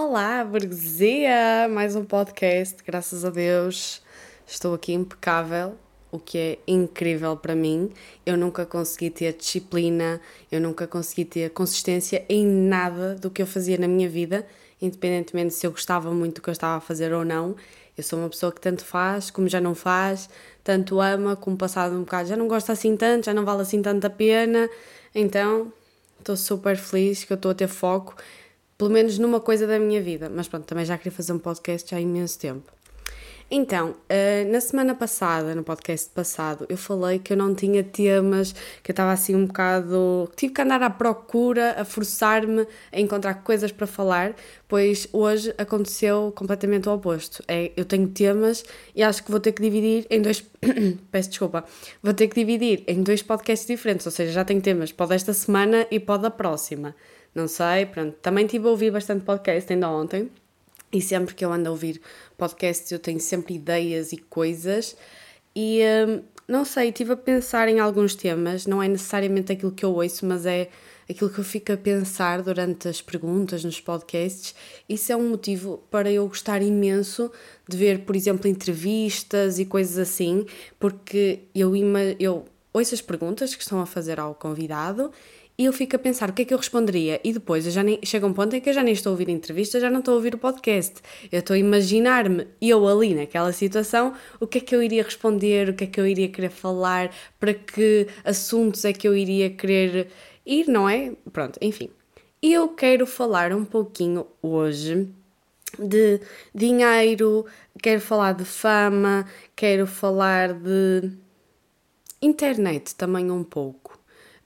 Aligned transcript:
Olá, 0.00 0.44
burguesia! 0.44 1.68
Mais 1.68 1.96
um 1.96 2.04
podcast, 2.04 2.84
graças 2.86 3.24
a 3.24 3.30
Deus. 3.30 4.00
Estou 4.46 4.72
aqui 4.72 4.92
impecável, 4.92 5.74
o 6.12 6.20
que 6.20 6.38
é 6.38 6.58
incrível 6.68 7.36
para 7.36 7.52
mim. 7.56 7.90
Eu 8.24 8.36
nunca 8.36 8.64
consegui 8.64 9.10
ter 9.10 9.32
disciplina, 9.32 10.20
eu 10.52 10.60
nunca 10.60 10.86
consegui 10.86 11.24
ter 11.24 11.50
consistência 11.50 12.24
em 12.28 12.46
nada 12.46 13.16
do 13.16 13.28
que 13.28 13.42
eu 13.42 13.46
fazia 13.46 13.76
na 13.76 13.88
minha 13.88 14.08
vida, 14.08 14.46
independentemente 14.80 15.52
se 15.52 15.66
eu 15.66 15.72
gostava 15.72 16.12
muito 16.12 16.36
do 16.36 16.42
que 16.42 16.48
eu 16.48 16.52
estava 16.52 16.76
a 16.76 16.80
fazer 16.80 17.12
ou 17.12 17.24
não. 17.24 17.56
Eu 17.96 18.04
sou 18.04 18.20
uma 18.20 18.28
pessoa 18.28 18.52
que 18.52 18.60
tanto 18.60 18.84
faz 18.84 19.32
como 19.32 19.48
já 19.48 19.60
não 19.60 19.74
faz, 19.74 20.30
tanto 20.62 21.00
ama 21.00 21.34
como 21.34 21.56
passado 21.56 21.96
um 21.96 22.02
bocado 22.02 22.28
já 22.28 22.36
não 22.36 22.46
gosta 22.46 22.72
assim 22.72 22.96
tanto, 22.96 23.26
já 23.26 23.34
não 23.34 23.44
vale 23.44 23.62
assim 23.62 23.82
tanta 23.82 24.08
pena. 24.08 24.70
Então, 25.12 25.72
estou 26.20 26.36
super 26.36 26.76
feliz 26.76 27.24
que 27.24 27.32
eu 27.32 27.34
estou 27.34 27.50
a 27.50 27.54
ter 27.54 27.66
foco 27.66 28.14
pelo 28.78 28.90
menos 28.90 29.18
numa 29.18 29.40
coisa 29.40 29.66
da 29.66 29.78
minha 29.78 30.00
vida. 30.00 30.30
Mas 30.32 30.48
pronto, 30.48 30.64
também 30.64 30.84
já 30.84 30.96
queria 30.96 31.12
fazer 31.12 31.32
um 31.32 31.38
podcast 31.38 31.90
já 31.90 31.96
há 31.96 32.00
imenso 32.00 32.38
tempo. 32.38 32.78
Então, 33.50 33.92
uh, 33.92 34.52
na 34.52 34.60
semana 34.60 34.94
passada, 34.94 35.54
no 35.54 35.64
podcast 35.64 36.10
passado, 36.10 36.66
eu 36.68 36.76
falei 36.76 37.18
que 37.18 37.32
eu 37.32 37.36
não 37.36 37.54
tinha 37.54 37.82
temas, 37.82 38.52
que 38.82 38.90
eu 38.90 38.92
estava 38.92 39.10
assim 39.10 39.34
um 39.34 39.46
bocado. 39.46 40.30
tive 40.36 40.52
que 40.52 40.60
andar 40.60 40.82
à 40.82 40.90
procura, 40.90 41.74
a 41.80 41.84
forçar-me 41.84 42.66
a 42.92 43.00
encontrar 43.00 43.42
coisas 43.42 43.72
para 43.72 43.86
falar, 43.86 44.34
pois 44.68 45.08
hoje 45.14 45.54
aconteceu 45.56 46.30
completamente 46.36 46.90
o 46.90 46.92
oposto. 46.92 47.42
É, 47.48 47.72
eu 47.74 47.86
tenho 47.86 48.06
temas 48.08 48.64
e 48.94 49.02
acho 49.02 49.24
que 49.24 49.30
vou 49.30 49.40
ter 49.40 49.52
que 49.52 49.62
dividir 49.62 50.06
em 50.10 50.20
dois. 50.20 50.44
Peço 51.10 51.30
desculpa. 51.30 51.64
Vou 52.02 52.12
ter 52.12 52.28
que 52.28 52.34
dividir 52.34 52.84
em 52.86 53.02
dois 53.02 53.22
podcasts 53.22 53.66
diferentes, 53.66 54.04
ou 54.04 54.12
seja, 54.12 54.30
já 54.30 54.44
tenho 54.44 54.60
temas 54.60 54.92
para 54.92 55.06
desta 55.06 55.32
semana 55.32 55.86
e 55.90 55.98
para 55.98 56.20
da 56.20 56.30
próxima. 56.30 56.94
Não 57.38 57.46
sei, 57.46 57.86
pronto. 57.86 58.16
Também 58.20 58.48
tive 58.48 58.66
a 58.66 58.70
ouvir 58.70 58.90
bastante 58.90 59.24
podcast 59.24 59.72
ainda 59.72 59.88
ontem. 59.88 60.28
E 60.92 61.00
sempre 61.00 61.36
que 61.36 61.44
eu 61.44 61.52
ando 61.52 61.68
a 61.68 61.70
ouvir 61.70 62.00
podcasts, 62.36 62.90
eu 62.90 62.98
tenho 62.98 63.20
sempre 63.20 63.54
ideias 63.54 64.10
e 64.12 64.16
coisas. 64.16 64.96
E 65.54 65.80
hum, 66.08 66.20
não 66.48 66.64
sei, 66.64 66.88
estive 66.88 67.12
a 67.12 67.16
pensar 67.16 67.68
em 67.68 67.78
alguns 67.78 68.16
temas, 68.16 68.66
não 68.66 68.82
é 68.82 68.88
necessariamente 68.88 69.52
aquilo 69.52 69.70
que 69.70 69.84
eu 69.84 69.94
ouço, 69.94 70.26
mas 70.26 70.46
é 70.46 70.68
aquilo 71.08 71.30
que 71.30 71.38
eu 71.38 71.44
fico 71.44 71.70
a 71.70 71.76
pensar 71.76 72.42
durante 72.42 72.88
as 72.88 73.00
perguntas 73.00 73.62
nos 73.62 73.80
podcasts. 73.80 74.52
Isso 74.88 75.12
é 75.12 75.16
um 75.16 75.28
motivo 75.28 75.84
para 75.92 76.10
eu 76.10 76.26
gostar 76.26 76.60
imenso 76.60 77.30
de 77.68 77.76
ver, 77.76 78.00
por 78.00 78.16
exemplo, 78.16 78.48
entrevistas 78.48 79.60
e 79.60 79.64
coisas 79.64 79.96
assim, 79.96 80.44
porque 80.76 81.44
eu, 81.54 81.72
eu 82.18 82.46
ouço 82.72 82.94
as 82.94 83.00
perguntas 83.00 83.54
que 83.54 83.62
estão 83.62 83.80
a 83.80 83.86
fazer 83.86 84.18
ao 84.18 84.34
convidado 84.34 85.12
e 85.58 85.64
eu 85.64 85.72
fico 85.72 85.96
a 85.96 85.98
pensar 85.98 86.30
o 86.30 86.32
que 86.32 86.42
é 86.42 86.44
que 86.44 86.54
eu 86.54 86.58
responderia 86.58 87.20
e 87.24 87.32
depois 87.32 87.66
eu 87.66 87.72
já 87.72 87.82
nem, 87.82 87.98
chega 88.04 88.24
um 88.24 88.32
ponto 88.32 88.54
em 88.54 88.60
que 88.60 88.68
eu 88.70 88.72
já 88.72 88.82
nem 88.82 88.92
estou 88.92 89.10
a 89.10 89.12
ouvir 89.12 89.28
entrevistas, 89.28 89.82
já 89.82 89.90
não 89.90 89.98
estou 89.98 90.12
a 90.12 90.16
ouvir 90.16 90.34
o 90.34 90.38
podcast. 90.38 91.02
Eu 91.32 91.40
estou 91.40 91.54
a 91.54 91.58
imaginar-me 91.58 92.46
eu 92.60 92.86
ali 92.86 93.14
naquela 93.14 93.52
situação, 93.52 94.14
o 94.38 94.46
que 94.46 94.58
é 94.58 94.60
que 94.60 94.74
eu 94.74 94.82
iria 94.82 95.02
responder, 95.02 95.68
o 95.68 95.74
que 95.74 95.84
é 95.84 95.86
que 95.86 96.00
eu 96.00 96.06
iria 96.06 96.28
querer 96.28 96.50
falar, 96.50 97.10
para 97.40 97.52
que 97.54 98.06
assuntos 98.24 98.84
é 98.84 98.92
que 98.92 99.08
eu 99.08 99.16
iria 99.16 99.50
querer 99.50 100.08
ir, 100.46 100.68
não 100.68 100.88
é? 100.88 101.12
Pronto, 101.32 101.58
enfim. 101.60 101.90
Eu 102.40 102.68
quero 102.68 103.04
falar 103.06 103.52
um 103.52 103.64
pouquinho 103.64 104.26
hoje 104.40 105.08
de 105.76 106.20
dinheiro, 106.54 107.46
quero 107.82 108.00
falar 108.00 108.32
de 108.32 108.44
fama, 108.44 109.26
quero 109.56 109.86
falar 109.86 110.54
de 110.54 111.10
internet 112.22 112.94
também 112.94 113.30
um 113.30 113.42
pouco. 113.42 113.87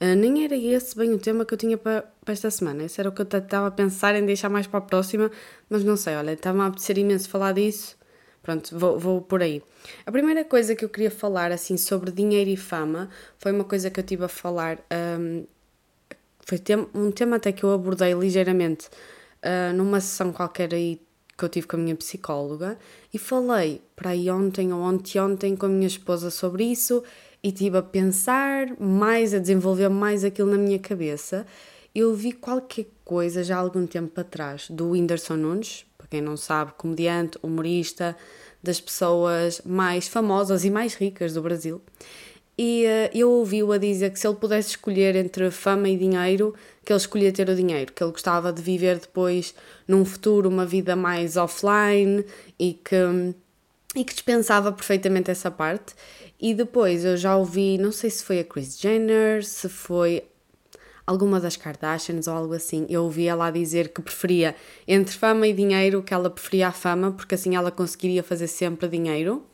Uh, 0.03 0.17
nem 0.17 0.45
era 0.45 0.57
esse 0.57 0.97
bem 0.97 1.13
o 1.13 1.19
tema 1.19 1.45
que 1.45 1.55
eu 1.55 1.59
tinha 1.59 1.79
para, 1.79 2.03
para 2.25 2.33
esta 2.33 2.51
semana. 2.51 2.83
Esse 2.83 3.01
era 3.01 3.09
o 3.09 3.13
que 3.13 3.23
eu 3.23 3.39
estava 3.39 3.69
a 3.69 3.71
pensar 3.71 4.17
em 4.17 4.27
deixar 4.27 4.49
mais 4.49 4.67
para 4.67 4.79
a 4.79 4.83
próxima, 4.83 5.31
mas 5.71 5.85
não 5.85 5.97
sei, 5.97 6.17
olha, 6.17 6.33
estava 6.33 6.65
a 6.65 6.67
apetecer 6.67 6.99
imenso 6.99 7.29
falar 7.29 7.53
disso. 7.53 7.97
Pronto, 8.43 8.77
vou, 8.77 8.99
vou 8.99 9.23
por 9.23 9.41
aí. 9.41 9.63
A 10.05 10.11
primeira 10.11 10.45
coisa 10.45 10.75
que 10.75 10.85
eu 10.85 10.89
queria 10.89 11.11
falar, 11.11 11.53
assim, 11.53 11.77
sobre 11.77 12.11
dinheiro 12.11 12.51
e 12.51 12.57
fama, 12.57 13.09
foi 13.39 13.53
uma 13.53 13.63
coisa 13.63 13.91
que 13.91 14.01
eu 14.01 14.03
tive 14.03 14.25
a 14.25 14.29
falar. 14.29 14.81
Um, 14.93 15.47
foi 16.41 16.61
um 16.93 17.13
tema 17.13 17.37
até 17.37 17.53
que 17.53 17.63
eu 17.63 17.73
abordei 17.73 18.13
ligeiramente 18.13 18.89
uh, 19.45 19.73
numa 19.73 20.01
sessão 20.01 20.33
qualquer 20.33 20.75
aí 20.75 21.01
que 21.39 21.45
eu 21.45 21.49
tive 21.49 21.69
com 21.69 21.77
a 21.77 21.79
minha 21.79 21.97
psicóloga 21.97 22.77
e 23.15 23.19
falei 23.19 23.81
para 23.95 24.11
aí 24.11 24.29
ontem 24.29 24.73
ou 24.73 24.81
ontem 24.81 25.21
ontem 25.21 25.57
com 25.57 25.67
a 25.67 25.69
minha 25.69 25.87
esposa 25.87 26.31
sobre 26.31 26.65
isso 26.65 27.03
e 27.43 27.49
estive 27.49 27.79
a 27.79 27.83
pensar 27.83 28.69
mais, 28.79 29.35
a 29.35 29.39
desenvolver 29.39 29.89
mais 29.89 30.25
aquilo 30.25 30.51
na 30.51 30.59
minha 30.59 30.79
cabeça. 30.79 31.47
Eu 31.95 32.15
vi 32.15 32.33
qualquer 32.33 32.87
coisa 33.05 33.43
já 33.43 33.57
há 33.57 33.61
algum 33.61 33.87
tempo 33.87 34.19
atrás 34.21 34.69
do 34.71 34.91
Whindersson 34.91 35.37
Nunes, 35.37 35.85
para 35.99 36.07
quem 36.07 36.21
não 36.21 36.37
sabe, 36.37 36.73
comediante, 36.79 37.39
humorista, 37.43 38.17
das 38.63 38.81
pessoas 38.81 39.61
mais 39.65 40.07
famosas 40.07 40.65
e 40.65 40.71
mais 40.71 40.95
ricas 40.95 41.35
do 41.35 41.43
Brasil. 41.43 41.83
E 42.57 42.85
uh, 42.85 43.17
eu 43.17 43.31
ouvi-o 43.31 43.73
a 43.73 43.79
dizer 43.79 44.13
que 44.13 44.21
se 44.21 44.27
ele 44.27 44.37
pudesse 44.37 44.71
escolher 44.71 45.17
entre 45.17 45.51
fama 45.51 45.89
e 45.89 45.97
dinheiro, 45.97 46.55
que 46.85 46.93
ele 46.93 46.99
escolhia 46.99 47.33
ter 47.33 47.49
o 47.49 47.57
dinheiro, 47.57 47.93
que 47.93 48.03
ele 48.03 48.13
gostava 48.13 48.53
de 48.53 48.63
viver 48.63 48.99
depois, 48.99 49.55
num 49.89 50.05
futuro, 50.05 50.49
uma 50.49 50.67
vida 50.67 50.95
mais 50.95 51.37
offline 51.37 52.25
e 52.59 52.75
que, 52.75 53.35
e 53.97 54.05
que 54.05 54.13
dispensava 54.13 54.71
perfeitamente 54.71 55.31
essa 55.31 55.51
parte. 55.51 55.95
E 56.43 56.55
depois 56.55 57.05
eu 57.05 57.17
já 57.17 57.37
ouvi, 57.37 57.79
não 57.79 57.93
sei 57.93 58.11
se 58.11 58.25
foi 58.25 58.41
a 58.41 58.45
Kris 58.45 58.77
Jenner, 58.77 59.45
se 59.45 59.69
foi 59.69 60.25
alguma 61.07 61.39
das 61.39 61.57
Kardashians 61.57 62.27
ou 62.27 62.35
algo 62.35 62.53
assim. 62.53 62.85
Eu 62.91 63.05
ouvi 63.05 63.29
ela 63.29 63.49
dizer 63.53 63.91
que 63.91 64.03
preferia 64.03 64.57
entre 64.89 65.17
fama 65.17 65.47
e 65.47 65.53
dinheiro, 65.53 66.03
que 66.03 66.13
ela 66.13 66.29
preferia 66.29 66.67
a 66.67 66.73
fama, 66.73 67.13
porque 67.13 67.37
assim 67.37 67.55
ela 67.55 67.71
conseguiria 67.71 68.25
fazer 68.25 68.49
sempre 68.49 68.89
dinheiro. 68.89 69.47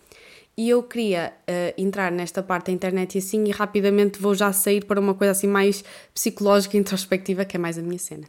E 0.57 0.71
eu 0.71 0.83
queria 0.83 1.35
uh, 1.43 1.75
entrar 1.77 2.11
nesta 2.11 2.43
parte 2.43 2.67
da 2.67 2.73
internet 2.73 3.17
e 3.17 3.19
assim, 3.19 3.45
e 3.45 3.51
rapidamente 3.51 4.19
vou 4.19 4.35
já 4.35 4.51
sair 4.51 4.83
para 4.87 4.99
uma 4.99 5.13
coisa 5.13 5.33
assim 5.33 5.47
mais 5.47 5.85
psicológica 6.15 6.75
e 6.75 6.81
introspectiva, 6.81 7.45
que 7.45 7.57
é 7.57 7.61
mais 7.61 7.77
a 7.77 7.83
minha 7.83 7.99
cena. 7.99 8.25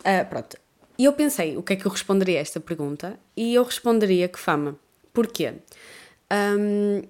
Uh, 0.00 0.24
pronto. 0.30 0.56
E 0.96 1.04
eu 1.04 1.12
pensei, 1.14 1.56
o 1.56 1.64
que 1.64 1.72
é 1.72 1.76
que 1.76 1.84
eu 1.84 1.90
responderia 1.90 2.38
a 2.38 2.42
esta 2.42 2.60
pergunta? 2.60 3.18
E 3.36 3.54
eu 3.54 3.64
responderia 3.64 4.28
que 4.28 4.38
fama. 4.38 4.78
Porquê? 5.12 5.54
Um, 6.32 7.02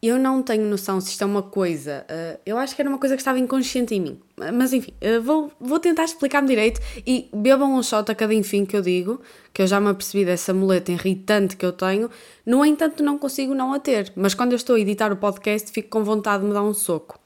eu 0.00 0.16
não 0.18 0.42
tenho 0.42 0.64
noção 0.64 1.00
se 1.00 1.10
isto 1.10 1.22
é 1.22 1.26
uma 1.26 1.42
coisa. 1.42 2.06
Uh, 2.08 2.38
eu 2.46 2.56
acho 2.56 2.74
que 2.74 2.80
era 2.80 2.88
uma 2.88 2.98
coisa 2.98 3.16
que 3.16 3.20
estava 3.20 3.38
inconsciente 3.38 3.94
em 3.94 4.00
mim. 4.00 4.20
Mas 4.54 4.72
enfim, 4.72 4.92
uh, 5.02 5.20
vou, 5.20 5.50
vou 5.60 5.80
tentar 5.80 6.04
explicar-me 6.04 6.46
direito 6.46 6.80
e 7.04 7.28
bebam 7.34 7.74
um 7.74 7.82
shot 7.82 8.10
a 8.10 8.14
cada 8.14 8.32
enfim 8.32 8.64
que 8.64 8.76
eu 8.76 8.82
digo, 8.82 9.20
que 9.52 9.60
eu 9.60 9.66
já 9.66 9.80
me 9.80 9.88
apercebi 9.88 10.24
dessa 10.24 10.54
muleta 10.54 10.92
irritante 10.92 11.56
que 11.56 11.66
eu 11.66 11.72
tenho. 11.72 12.08
No 12.46 12.64
entanto, 12.64 13.02
não 13.02 13.18
consigo 13.18 13.54
não 13.54 13.72
a 13.72 13.80
ter. 13.80 14.12
Mas 14.14 14.34
quando 14.34 14.52
eu 14.52 14.56
estou 14.56 14.76
a 14.76 14.80
editar 14.80 15.12
o 15.12 15.16
podcast, 15.16 15.72
fico 15.72 15.88
com 15.88 16.04
vontade 16.04 16.42
de 16.42 16.48
me 16.48 16.54
dar 16.54 16.62
um 16.62 16.74
soco. 16.74 17.18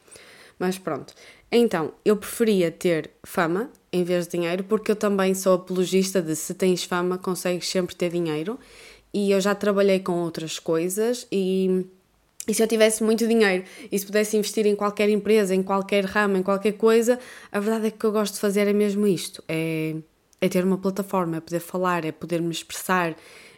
Mas 0.59 0.79
pronto. 0.79 1.13
Então, 1.51 1.93
eu 2.03 2.17
preferia 2.17 2.71
ter 2.71 3.11
fama 3.23 3.69
em 3.93 4.03
vez 4.03 4.27
de 4.27 4.39
dinheiro, 4.39 4.65
porque 4.65 4.91
eu 4.91 4.97
também 4.97 5.35
sou 5.35 5.53
apologista 5.53 6.23
de 6.23 6.35
se 6.35 6.55
tens 6.55 6.83
fama, 6.83 7.19
consegues 7.19 7.69
sempre 7.69 7.95
ter 7.95 8.11
dinheiro. 8.11 8.59
E 9.13 9.31
eu 9.31 9.39
já 9.43 9.55
trabalhei 9.55 10.01
com 10.01 10.13
outras 10.23 10.59
coisas 10.59 11.27
e 11.31 11.85
e 12.47 12.53
se 12.53 12.63
eu 12.63 12.67
tivesse 12.67 13.05
muito 13.05 13.27
dinheiro 13.27 13.65
e 13.91 13.97
se 13.97 14.05
pudesse 14.05 14.37
investir 14.37 14.67
em 14.67 14.75
qualquer 14.75 15.09
empresa, 15.09 15.55
em 15.55 15.63
qualquer 15.63 16.05
ramo, 16.05 16.37
em 16.37 16.43
qualquer 16.43 16.73
coisa, 16.73 17.19
a 17.53 17.61
verdade 17.61 17.87
é 17.87 17.91
que 17.91 17.97
o 17.97 18.01
que 18.01 18.07
eu 18.07 18.13
gosto 18.13 18.35
de 18.35 18.41
fazer 18.41 18.67
é 18.67 18.73
mesmo 18.73 19.07
isto: 19.07 19.43
é, 19.49 19.95
é 20.41 20.49
ter 20.49 20.65
uma 20.65 20.77
plataforma, 20.77 21.37
é 21.37 21.41
poder 21.41 21.61
falar, 21.61 22.05
é 22.05 22.11
poder 22.11 22.43
me 22.43 22.51
expressar. 22.51 23.15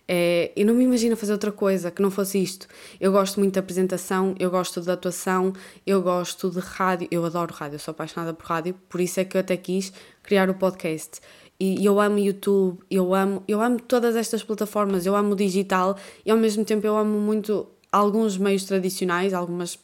É, 0.07 0.53
eu 0.55 0.67
não 0.67 0.75
me 0.75 0.85
imagino 0.85 1.17
fazer 1.17 1.33
outra 1.33 1.51
coisa 1.51 1.91
que 1.91 2.03
não 2.03 2.11
fosse 2.11 2.43
isto. 2.43 2.69
Eu 3.01 3.11
gosto 3.11 3.41
muito 3.41 3.55
de 3.55 3.59
apresentação, 3.59 4.35
eu 4.39 4.51
gosto 4.51 4.83
de 4.83 4.91
atuação, 4.91 5.55
eu 5.87 6.03
gosto 6.03 6.51
de 6.51 6.61
rádio, 6.61 7.09
eu 7.11 7.25
adoro 7.25 7.55
rádio, 7.55 7.79
sou 7.79 7.93
apaixonada 7.93 8.35
por 8.35 8.45
rádio, 8.45 8.75
por 8.91 9.01
isso 9.01 9.19
é 9.19 9.25
que 9.25 9.35
eu 9.35 9.41
até 9.41 9.57
quis 9.57 9.95
criar 10.23 10.51
o 10.51 10.55
podcast. 10.55 11.23
E 11.59 11.83
eu 11.83 11.99
amo 12.01 12.19
YouTube, 12.19 12.81
eu 12.91 13.15
amo, 13.15 13.43
eu 13.49 13.63
amo 13.63 13.81
todas 13.81 14.15
estas 14.15 14.43
plataformas, 14.43 15.07
eu 15.07 15.17
amo 15.17 15.33
o 15.33 15.37
digital 15.37 15.97
e 16.27 16.31
ao 16.31 16.37
mesmo 16.37 16.67
tempo 16.67 16.87
eu 16.87 16.97
amo 16.99 17.19
muito 17.19 17.74
alguns 17.95 18.37
meios 18.37 18.65
tradicionais, 18.65 19.33
algumas 19.33 19.79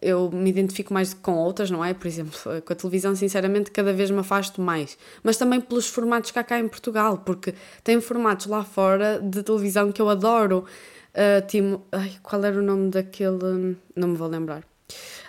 eu 0.00 0.30
me 0.30 0.48
identifico 0.50 0.94
mais 0.94 1.12
com 1.12 1.34
outras, 1.34 1.70
não 1.70 1.84
é? 1.84 1.92
Por 1.92 2.06
exemplo, 2.06 2.38
com 2.64 2.72
a 2.72 2.76
televisão, 2.76 3.14
sinceramente, 3.16 3.70
cada 3.70 3.92
vez 3.92 4.10
me 4.10 4.18
afasto 4.20 4.60
mais. 4.60 4.96
Mas 5.22 5.36
também 5.36 5.60
pelos 5.60 5.88
formatos 5.88 6.30
que 6.30 6.38
há 6.38 6.44
cá 6.44 6.58
em 6.58 6.68
Portugal, 6.68 7.18
porque 7.18 7.54
tem 7.82 8.00
formatos 8.00 8.46
lá 8.46 8.64
fora 8.64 9.20
de 9.20 9.42
televisão 9.42 9.90
que 9.90 10.00
eu 10.00 10.08
adoro. 10.08 10.64
Uh, 11.12 11.44
Timo, 11.46 11.84
ai, 11.90 12.12
qual 12.22 12.44
era 12.44 12.56
o 12.56 12.62
nome 12.62 12.90
daquele? 12.90 13.76
Não 13.96 14.08
me 14.08 14.16
vou 14.16 14.28
lembrar. 14.28 14.62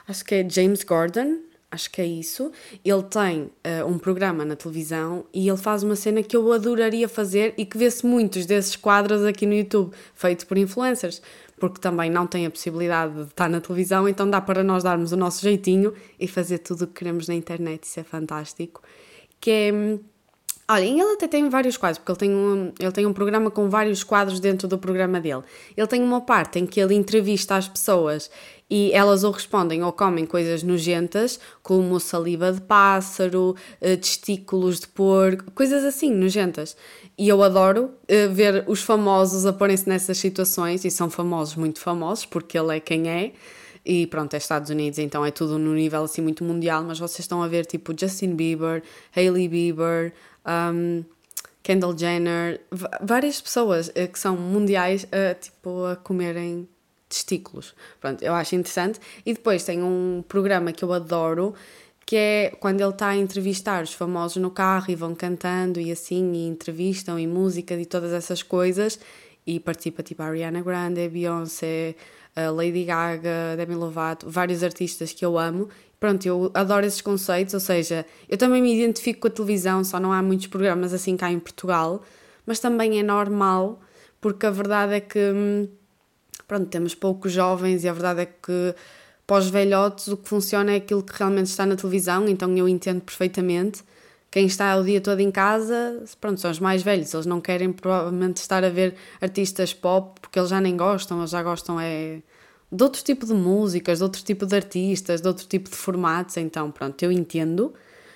Acho 0.07 0.23
que 0.23 0.35
é 0.35 0.47
James 0.47 0.83
Gordon, 0.83 1.39
acho 1.71 1.89
que 1.89 2.01
é 2.01 2.05
isso. 2.05 2.51
Ele 2.85 3.03
tem 3.03 3.43
uh, 3.43 3.85
um 3.87 3.97
programa 3.97 4.45
na 4.45 4.55
televisão 4.55 5.25
e 5.33 5.47
ele 5.47 5.57
faz 5.57 5.81
uma 5.81 5.95
cena 5.95 6.21
que 6.21 6.35
eu 6.35 6.51
adoraria 6.51 7.09
fazer 7.09 7.53
e 7.57 7.65
que 7.65 7.77
vê-se 7.77 8.05
muitos 8.05 8.45
desses 8.45 8.75
quadros 8.75 9.23
aqui 9.23 9.47
no 9.47 9.53
YouTube, 9.53 9.93
feito 10.13 10.45
por 10.45 10.57
influencers 10.57 11.21
porque 11.59 11.79
também 11.79 12.09
não 12.09 12.25
tem 12.25 12.45
a 12.45 12.51
possibilidade 12.51 13.13
de 13.13 13.21
estar 13.23 13.49
na 13.49 13.59
televisão, 13.59 14.07
então 14.07 14.29
dá 14.29 14.39
para 14.39 14.63
nós 14.63 14.83
darmos 14.83 15.11
o 15.11 15.17
nosso 15.17 15.41
jeitinho 15.41 15.93
e 16.19 16.27
fazer 16.27 16.59
tudo 16.59 16.83
o 16.83 16.87
que 16.87 16.93
queremos 16.93 17.27
na 17.27 17.35
internet, 17.35 17.83
isso 17.83 17.99
é 17.99 18.03
fantástico. 18.03 18.81
Que 19.39 19.51
é, 19.51 19.71
Olha, 20.71 20.85
e 20.85 20.99
ele 20.99 21.13
até 21.13 21.27
tem 21.27 21.49
vários 21.49 21.77
quadros, 21.77 21.97
porque 21.97 22.11
ele 22.11 22.19
tem, 22.19 22.29
um, 22.29 22.71
ele 22.79 22.91
tem 22.91 23.05
um 23.07 23.11
programa 23.11 23.49
com 23.49 23.67
vários 23.69 24.03
quadros 24.03 24.39
dentro 24.39 24.67
do 24.67 24.77
programa 24.77 25.19
dele. 25.19 25.41
Ele 25.75 25.87
tem 25.87 25.99
uma 26.03 26.21
parte 26.21 26.59
em 26.59 26.67
que 26.67 26.79
ele 26.79 26.93
entrevista 26.93 27.55
as 27.55 27.67
pessoas 27.67 28.29
e 28.69 28.91
elas 28.93 29.23
ou 29.23 29.31
respondem 29.31 29.83
ou 29.83 29.91
comem 29.91 30.27
coisas 30.27 30.61
nojentas, 30.61 31.39
como 31.63 31.99
saliva 31.99 32.51
de 32.51 32.61
pássaro, 32.61 33.55
eh, 33.81 33.95
testículos 33.95 34.81
de 34.81 34.87
porco, 34.89 35.49
coisas 35.55 35.83
assim 35.83 36.13
nojentas. 36.13 36.77
E 37.17 37.27
eu 37.27 37.41
adoro 37.41 37.85
uh, 37.85 38.31
ver 38.31 38.63
os 38.67 38.81
famosos 38.81 39.47
a 39.47 39.51
porem-se 39.51 39.89
nessas 39.89 40.19
situações, 40.19 40.85
e 40.85 40.91
são 40.91 41.09
famosos, 41.09 41.55
muito 41.55 41.79
famosos, 41.79 42.25
porque 42.25 42.57
ele 42.57 42.77
é 42.77 42.79
quem 42.79 43.09
é. 43.09 43.33
E 43.85 44.07
pronto, 44.07 44.33
é 44.33 44.37
Estados 44.37 44.69
Unidos, 44.69 44.99
então 44.99 45.25
é 45.25 45.31
tudo 45.31 45.57
no 45.57 45.73
nível 45.73 46.03
assim 46.03 46.21
muito 46.21 46.43
mundial, 46.43 46.83
mas 46.83 46.99
vocês 46.99 47.19
estão 47.19 47.41
a 47.41 47.47
ver 47.47 47.65
tipo 47.65 47.93
Justin 47.97 48.35
Bieber, 48.35 48.83
Hailey 49.15 49.47
Bieber, 49.47 50.13
um, 50.45 51.03
Kendall 51.63 51.97
Jenner, 51.97 52.61
várias 53.01 53.39
pessoas 53.41 53.89
uh, 53.89 54.07
que 54.11 54.19
são 54.19 54.35
mundiais 54.35 55.03
uh, 55.03 55.39
tipo, 55.39 55.85
a 55.85 55.95
comerem 55.95 56.67
testículos. 57.07 57.75
Pronto, 57.99 58.23
eu 58.23 58.33
acho 58.33 58.55
interessante. 58.55 58.99
E 59.25 59.33
depois 59.33 59.63
tem 59.63 59.81
um 59.81 60.23
programa 60.27 60.71
que 60.71 60.83
eu 60.83 60.93
adoro, 60.93 61.53
que 62.05 62.15
é 62.15 62.55
quando 62.59 62.81
ele 62.81 62.89
está 62.89 63.09
a 63.09 63.17
entrevistar 63.17 63.83
os 63.83 63.93
famosos 63.93 64.41
no 64.41 64.51
carro 64.51 64.85
e 64.89 64.95
vão 64.95 65.13
cantando 65.13 65.79
e 65.79 65.91
assim, 65.91 66.33
e 66.33 66.47
entrevistam 66.47 67.19
e 67.19 67.27
música 67.27 67.73
e 67.75 67.85
todas 67.85 68.13
essas 68.13 68.41
coisas. 68.41 68.99
E 69.45 69.59
participa 69.59 70.03
tipo 70.03 70.21
a 70.21 70.27
Ariana 70.27 70.61
Grande, 70.61 71.09
Beyoncé, 71.09 71.95
a 72.47 72.51
Lady 72.51 72.83
Gaga, 72.85 73.55
Demi 73.57 73.75
Lovato, 73.75 74.29
vários 74.29 74.63
artistas 74.63 75.13
que 75.13 75.25
eu 75.25 75.37
amo 75.37 75.69
pronto, 75.99 76.25
eu 76.25 76.49
adoro 76.53 76.85
esses 76.85 77.01
conceitos, 77.01 77.53
ou 77.53 77.59
seja, 77.59 78.05
eu 78.27 78.37
também 78.37 78.61
me 78.61 78.73
identifico 78.73 79.21
com 79.21 79.27
a 79.27 79.31
televisão, 79.31 79.83
só 79.83 79.99
não 79.99 80.13
há 80.13 80.21
muitos 80.21 80.47
programas 80.47 80.93
assim 80.93 81.17
cá 81.17 81.31
em 81.31 81.39
Portugal, 81.39 82.01
mas 82.45 82.59
também 82.59 82.99
é 82.99 83.03
normal, 83.03 83.81
porque 84.21 84.45
a 84.45 84.51
verdade 84.51 84.93
é 84.93 84.99
que, 85.01 85.19
hum, 85.19 85.67
pronto, 86.47 86.67
temos 86.67 86.95
poucos 86.95 87.31
jovens 87.31 87.83
e 87.83 87.89
a 87.89 87.93
verdade 87.93 88.21
é 88.21 88.25
que 88.25 88.75
os 89.29 89.49
velhotes 89.49 90.07
o 90.07 90.17
que 90.17 90.27
funciona 90.27 90.71
é 90.71 90.77
aquilo 90.77 91.03
que 91.03 91.13
realmente 91.15 91.47
está 91.47 91.65
na 91.65 91.75
televisão, 91.75 92.27
então 92.27 92.55
eu 92.57 92.67
entendo 92.67 93.01
perfeitamente. 93.01 93.83
Quem 94.31 94.45
está 94.45 94.75
o 94.77 94.83
dia 94.83 95.01
todo 95.01 95.19
em 95.19 95.31
casa, 95.31 96.03
pronto, 96.21 96.39
são 96.39 96.51
os 96.51 96.59
mais 96.59 96.83
velhos, 96.83 97.13
eles 97.13 97.25
não 97.25 97.41
querem 97.41 97.71
provavelmente 97.71 98.37
estar 98.37 98.63
a 98.63 98.69
ver 98.69 98.95
artistas 99.19 99.73
pop 99.73 100.19
porque 100.21 100.37
eles 100.37 100.49
já 100.49 100.61
nem 100.61 100.77
gostam, 100.77 101.17
eles 101.19 101.31
já 101.31 101.41
gostam 101.41 101.79
é 101.79 102.21
de 102.71 102.83
outro 102.83 103.03
tipo 103.03 103.25
de 103.25 103.33
músicas, 103.33 103.97
de 103.97 104.03
outro 104.03 104.23
tipo 104.23 104.45
de 104.45 104.55
artistas, 104.55 105.21
de 105.21 105.27
outro 105.27 105.47
tipo 105.47 105.69
de 105.69 105.75
formatos, 105.75 106.37
então 106.37 106.69
pronto, 106.69 107.01
eu 107.01 107.11
entendo, 107.11 107.73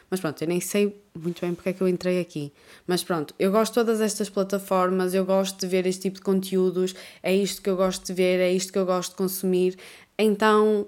mas 0.10 0.19
pronto, 0.19 0.39
eu 0.44 0.48
nem 0.48 0.60
sei 0.60 1.01
muito 1.19 1.42
bem 1.42 1.56
porque 1.56 1.69
é 1.69 1.74
que 1.74 1.81
eu 1.81 1.88
entrei 1.88 2.19
aqui. 2.19 2.54
Mas 2.86 3.04
pronto, 3.04 3.33
eu 3.39 3.51
gosto 3.51 3.71
de 3.71 3.75
todas 3.80 4.00
estas 4.00 4.30
plataformas, 4.30 5.15
eu 5.15 5.25
gosto 5.25 5.60
de 5.60 5.68
ver 5.68 5.88
este 5.88 6.04
tipo 6.04 6.18
de 6.18 6.21
conteúdos, 6.21 6.94
é 7.24 7.36
isto 7.36 7.62
que 7.62 7.69
eu 7.69 7.75
gosto 7.75 8.06
de 8.06 8.13
ver, 8.13 8.39
é 8.39 8.51
isto 8.51 8.71
que 8.71 8.77
eu 8.77 8.86
gosto 8.86 9.12
de 9.12 9.15
consumir, 9.15 9.75
então 10.18 10.86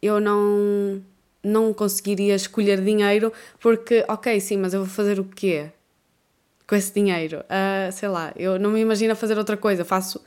eu 0.00 0.18
não, 0.18 1.02
não 1.42 1.72
conseguiria 1.72 2.34
escolher 2.34 2.80
dinheiro 2.80 3.32
porque, 3.60 4.04
ok, 4.08 4.38
sim, 4.40 4.56
mas 4.56 4.74
eu 4.74 4.80
vou 4.80 4.88
fazer 4.88 5.18
o 5.18 5.24
quê? 5.24 5.70
Com 6.66 6.76
esse 6.76 6.92
dinheiro, 6.92 7.38
uh, 7.40 7.90
sei 7.92 8.08
lá, 8.08 8.32
eu 8.36 8.58
não 8.58 8.70
me 8.70 8.80
imagino 8.80 9.16
fazer 9.16 9.36
outra 9.36 9.56
coisa, 9.56 9.84
faço 9.84 10.20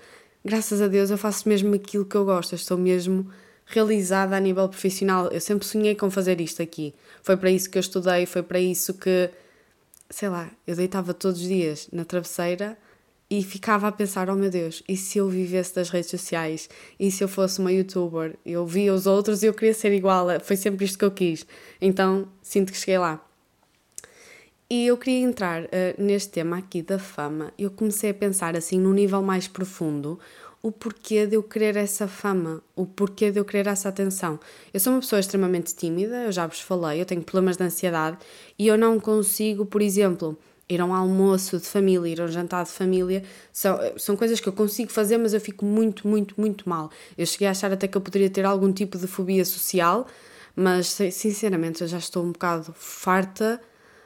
graças 0.43 0.81
a 0.81 0.87
Deus 0.87 1.09
eu 1.09 1.17
faço 1.17 1.47
mesmo 1.47 1.73
aquilo 1.73 2.05
que 2.05 2.15
eu 2.15 2.25
gosto, 2.25 2.53
eu 2.53 2.57
estou 2.57 2.77
mesmo 2.77 3.29
realizada 3.65 4.35
a 4.35 4.39
nível 4.39 4.67
profissional. 4.67 5.27
Eu 5.27 5.39
sempre 5.39 5.65
sonhei 5.65 5.95
com 5.95 6.09
fazer 6.11 6.39
isto 6.41 6.61
aqui. 6.61 6.93
Foi 7.21 7.37
para 7.37 7.49
isso 7.49 7.69
que 7.69 7.77
eu 7.77 7.81
estudei, 7.81 8.25
foi 8.25 8.43
para 8.43 8.59
isso 8.59 8.93
que, 8.93 9.29
sei 10.09 10.29
lá, 10.29 10.49
eu 10.67 10.75
deitava 10.75 11.13
todos 11.13 11.41
os 11.41 11.47
dias 11.47 11.87
na 11.91 12.03
travesseira 12.03 12.77
e 13.33 13.41
ficava 13.41 13.87
a 13.87 13.91
pensar: 13.91 14.29
oh 14.29 14.35
meu 14.35 14.51
Deus, 14.51 14.83
e 14.87 14.95
se 14.95 15.17
eu 15.17 15.27
vivesse 15.27 15.73
das 15.73 15.89
redes 15.89 16.11
sociais? 16.11 16.69
E 16.99 17.09
se 17.09 17.23
eu 17.23 17.27
fosse 17.27 17.59
uma 17.59 17.71
youtuber? 17.71 18.35
Eu 18.45 18.63
via 18.63 18.93
os 18.93 19.07
outros 19.07 19.41
e 19.41 19.47
eu 19.47 19.53
queria 19.55 19.73
ser 19.73 19.91
igual, 19.91 20.27
foi 20.39 20.55
sempre 20.55 20.85
isto 20.85 20.99
que 20.99 21.05
eu 21.05 21.09
quis. 21.09 21.43
Então 21.81 22.27
sinto 22.43 22.71
que 22.71 22.77
cheguei 22.77 22.99
lá. 22.99 23.25
E 24.69 24.85
eu 24.85 24.97
queria 24.97 25.19
entrar 25.19 25.63
uh, 25.63 25.67
neste 25.97 26.29
tema 26.29 26.59
aqui 26.59 26.83
da 26.83 26.99
fama. 26.99 27.51
Eu 27.57 27.71
comecei 27.71 28.11
a 28.11 28.13
pensar 28.13 28.55
assim, 28.55 28.79
num 28.79 28.93
nível 28.93 29.21
mais 29.23 29.47
profundo, 29.47 30.19
o 30.61 30.71
porquê 30.71 31.25
de 31.25 31.35
eu 31.35 31.41
querer 31.41 31.75
essa 31.75 32.07
fama, 32.07 32.61
o 32.75 32.85
porquê 32.85 33.31
de 33.31 33.39
eu 33.39 33.45
querer 33.45 33.67
essa 33.67 33.89
atenção. 33.89 34.39
Eu 34.71 34.79
sou 34.79 34.93
uma 34.93 34.99
pessoa 34.99 35.19
extremamente 35.19 35.75
tímida, 35.75 36.23
eu 36.23 36.31
já 36.31 36.45
vos 36.45 36.61
falei, 36.61 37.01
eu 37.01 37.05
tenho 37.05 37.23
problemas 37.23 37.57
de 37.57 37.63
ansiedade 37.63 38.17
e 38.59 38.67
eu 38.67 38.77
não 38.77 38.99
consigo, 38.99 39.65
por 39.65 39.81
exemplo, 39.81 40.37
ir 40.69 40.81
a 40.81 40.85
um 40.85 40.93
almoço 40.93 41.57
de 41.57 41.65
família, 41.65 42.09
ir 42.09 42.21
a 42.21 42.25
um 42.25 42.27
jantar 42.27 42.63
de 42.63 42.71
família, 42.71 43.23
são, 43.51 43.77
são 43.97 44.15
coisas 44.15 44.39
que 44.39 44.47
eu 44.47 44.53
consigo 44.53 44.91
fazer, 44.91 45.17
mas 45.17 45.33
eu 45.33 45.41
fico 45.41 45.65
muito, 45.65 46.07
muito, 46.07 46.39
muito 46.39 46.67
mal. 46.67 46.89
Eu 47.17 47.25
cheguei 47.25 47.47
a 47.47 47.51
achar 47.51 47.71
até 47.71 47.87
que 47.87 47.97
eu 47.97 48.01
poderia 48.01 48.29
ter 48.29 48.45
algum 48.45 48.71
tipo 48.71 48.97
de 48.97 49.07
fobia 49.07 49.43
social, 49.45 50.07
mas 50.55 50.97
sinceramente 51.11 51.81
eu 51.81 51.87
já 51.87 51.97
estou 51.97 52.23
um 52.23 52.31
bocado 52.31 52.73
farta 52.77 53.59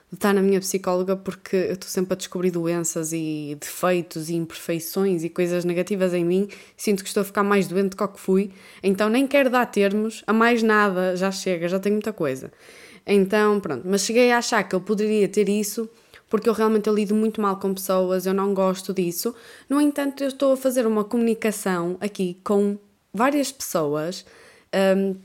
de 0.10 0.16
estar 0.16 0.34
na 0.34 0.42
minha 0.42 0.60
psicóloga 0.62 1.18
porque 1.18 1.56
eu 1.56 1.74
estou 1.74 1.90
sempre 1.90 2.14
a 2.14 2.16
descobrir 2.16 2.50
doenças 2.50 3.12
e 3.12 3.58
defeitos 3.60 4.30
e 4.30 4.36
imperfeições 4.36 5.24
e 5.24 5.30
coisas 5.30 5.66
negativas 5.66 6.14
em 6.14 6.24
mim. 6.24 6.48
Sinto 6.78 7.04
que 7.04 7.10
estou 7.10 7.22
a 7.22 7.26
ficar 7.26 7.44
mais 7.44 7.68
doente 7.68 7.90
do 7.90 7.98
que, 7.98 8.08
que 8.08 8.20
fui, 8.20 8.52
então 8.82 9.10
nem 9.10 9.28
quero 9.28 9.50
dar 9.50 9.66
termos 9.66 10.24
a 10.26 10.32
mais 10.32 10.64
nada, 10.64 11.16
já 11.16 11.30
chega, 11.30 11.68
já 11.68 11.80
tenho 11.80 11.96
muita 11.96 12.14
coisa. 12.14 12.52
Então, 13.06 13.60
pronto, 13.60 13.84
mas 13.86 14.02
cheguei 14.02 14.32
a 14.32 14.38
achar 14.38 14.64
que 14.64 14.76
eu 14.76 14.82
poderia 14.82 15.28
ter 15.28 15.48
isso 15.50 15.90
porque 16.30 16.50
eu 16.50 16.54
realmente 16.54 16.88
eu 16.88 16.96
lido 16.96 17.16
muito 17.16 17.42
mal 17.42 17.58
com 17.58 17.74
pessoas, 17.74 18.26
eu 18.26 18.34
não 18.34 18.54
gosto 18.54 18.94
disso. 18.94 19.34
No 19.70 19.80
entanto, 19.80 20.24
eu 20.24 20.28
estou 20.28 20.54
a 20.54 20.58
fazer 20.58 20.86
uma 20.86 21.04
comunicação 21.04 21.98
aqui 22.00 22.38
com 22.44 22.78
várias 23.14 23.52
pessoas. 23.52 24.26
Um, 24.74 25.16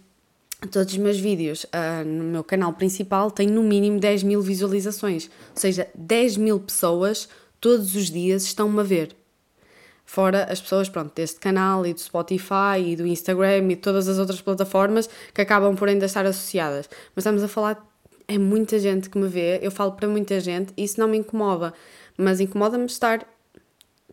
todos 0.71 0.93
os 0.93 0.99
meus 0.99 1.19
vídeos 1.19 1.65
uh, 1.65 2.05
no 2.07 2.25
meu 2.25 2.45
canal 2.45 2.73
principal 2.73 3.31
têm 3.31 3.49
no 3.49 3.63
mínimo 3.63 3.99
10 3.99 4.23
mil 4.23 4.41
visualizações. 4.41 5.27
Ou 5.27 5.61
seja, 5.61 5.89
10 5.95 6.37
mil 6.37 6.61
pessoas 6.61 7.29
todos 7.61 7.95
os 7.95 8.11
dias 8.11 8.45
estão-me 8.45 8.81
a 8.81 8.85
ver. 8.85 9.17
Fora 10.05 10.45
as 10.45 10.61
pessoas, 10.61 10.89
pronto, 10.89 11.15
deste 11.15 11.41
canal 11.41 11.87
e 11.87 11.95
do 11.95 12.01
Spotify 12.01 12.79
e 12.85 12.97
do 12.97 13.07
Instagram 13.07 13.71
e 13.71 13.77
todas 13.77 14.09
as 14.09 14.19
outras 14.19 14.41
plataformas 14.41 15.09
que 15.33 15.41
acabam 15.41 15.75
por 15.75 15.89
ainda 15.89 16.07
estar 16.07 16.27
associadas. 16.27 16.89
Mas 17.15 17.23
estamos 17.23 17.43
a 17.43 17.49
falar, 17.49 17.83
é 18.29 18.39
muita 18.39 18.79
gente 18.79 19.11
que 19.11 19.19
me 19.19 19.29
vê, 19.29 19.59
eu 19.63 19.71
falo 19.71 19.93
para 19.93 20.09
muita 20.09 20.41
gente 20.41 20.73
e 20.77 20.85
isso 20.85 20.99
não 20.99 21.09
me 21.09 21.19
incomoda. 21.19 21.73
Mas 22.17 22.41
incomoda-me 22.41 22.87
estar 22.87 23.27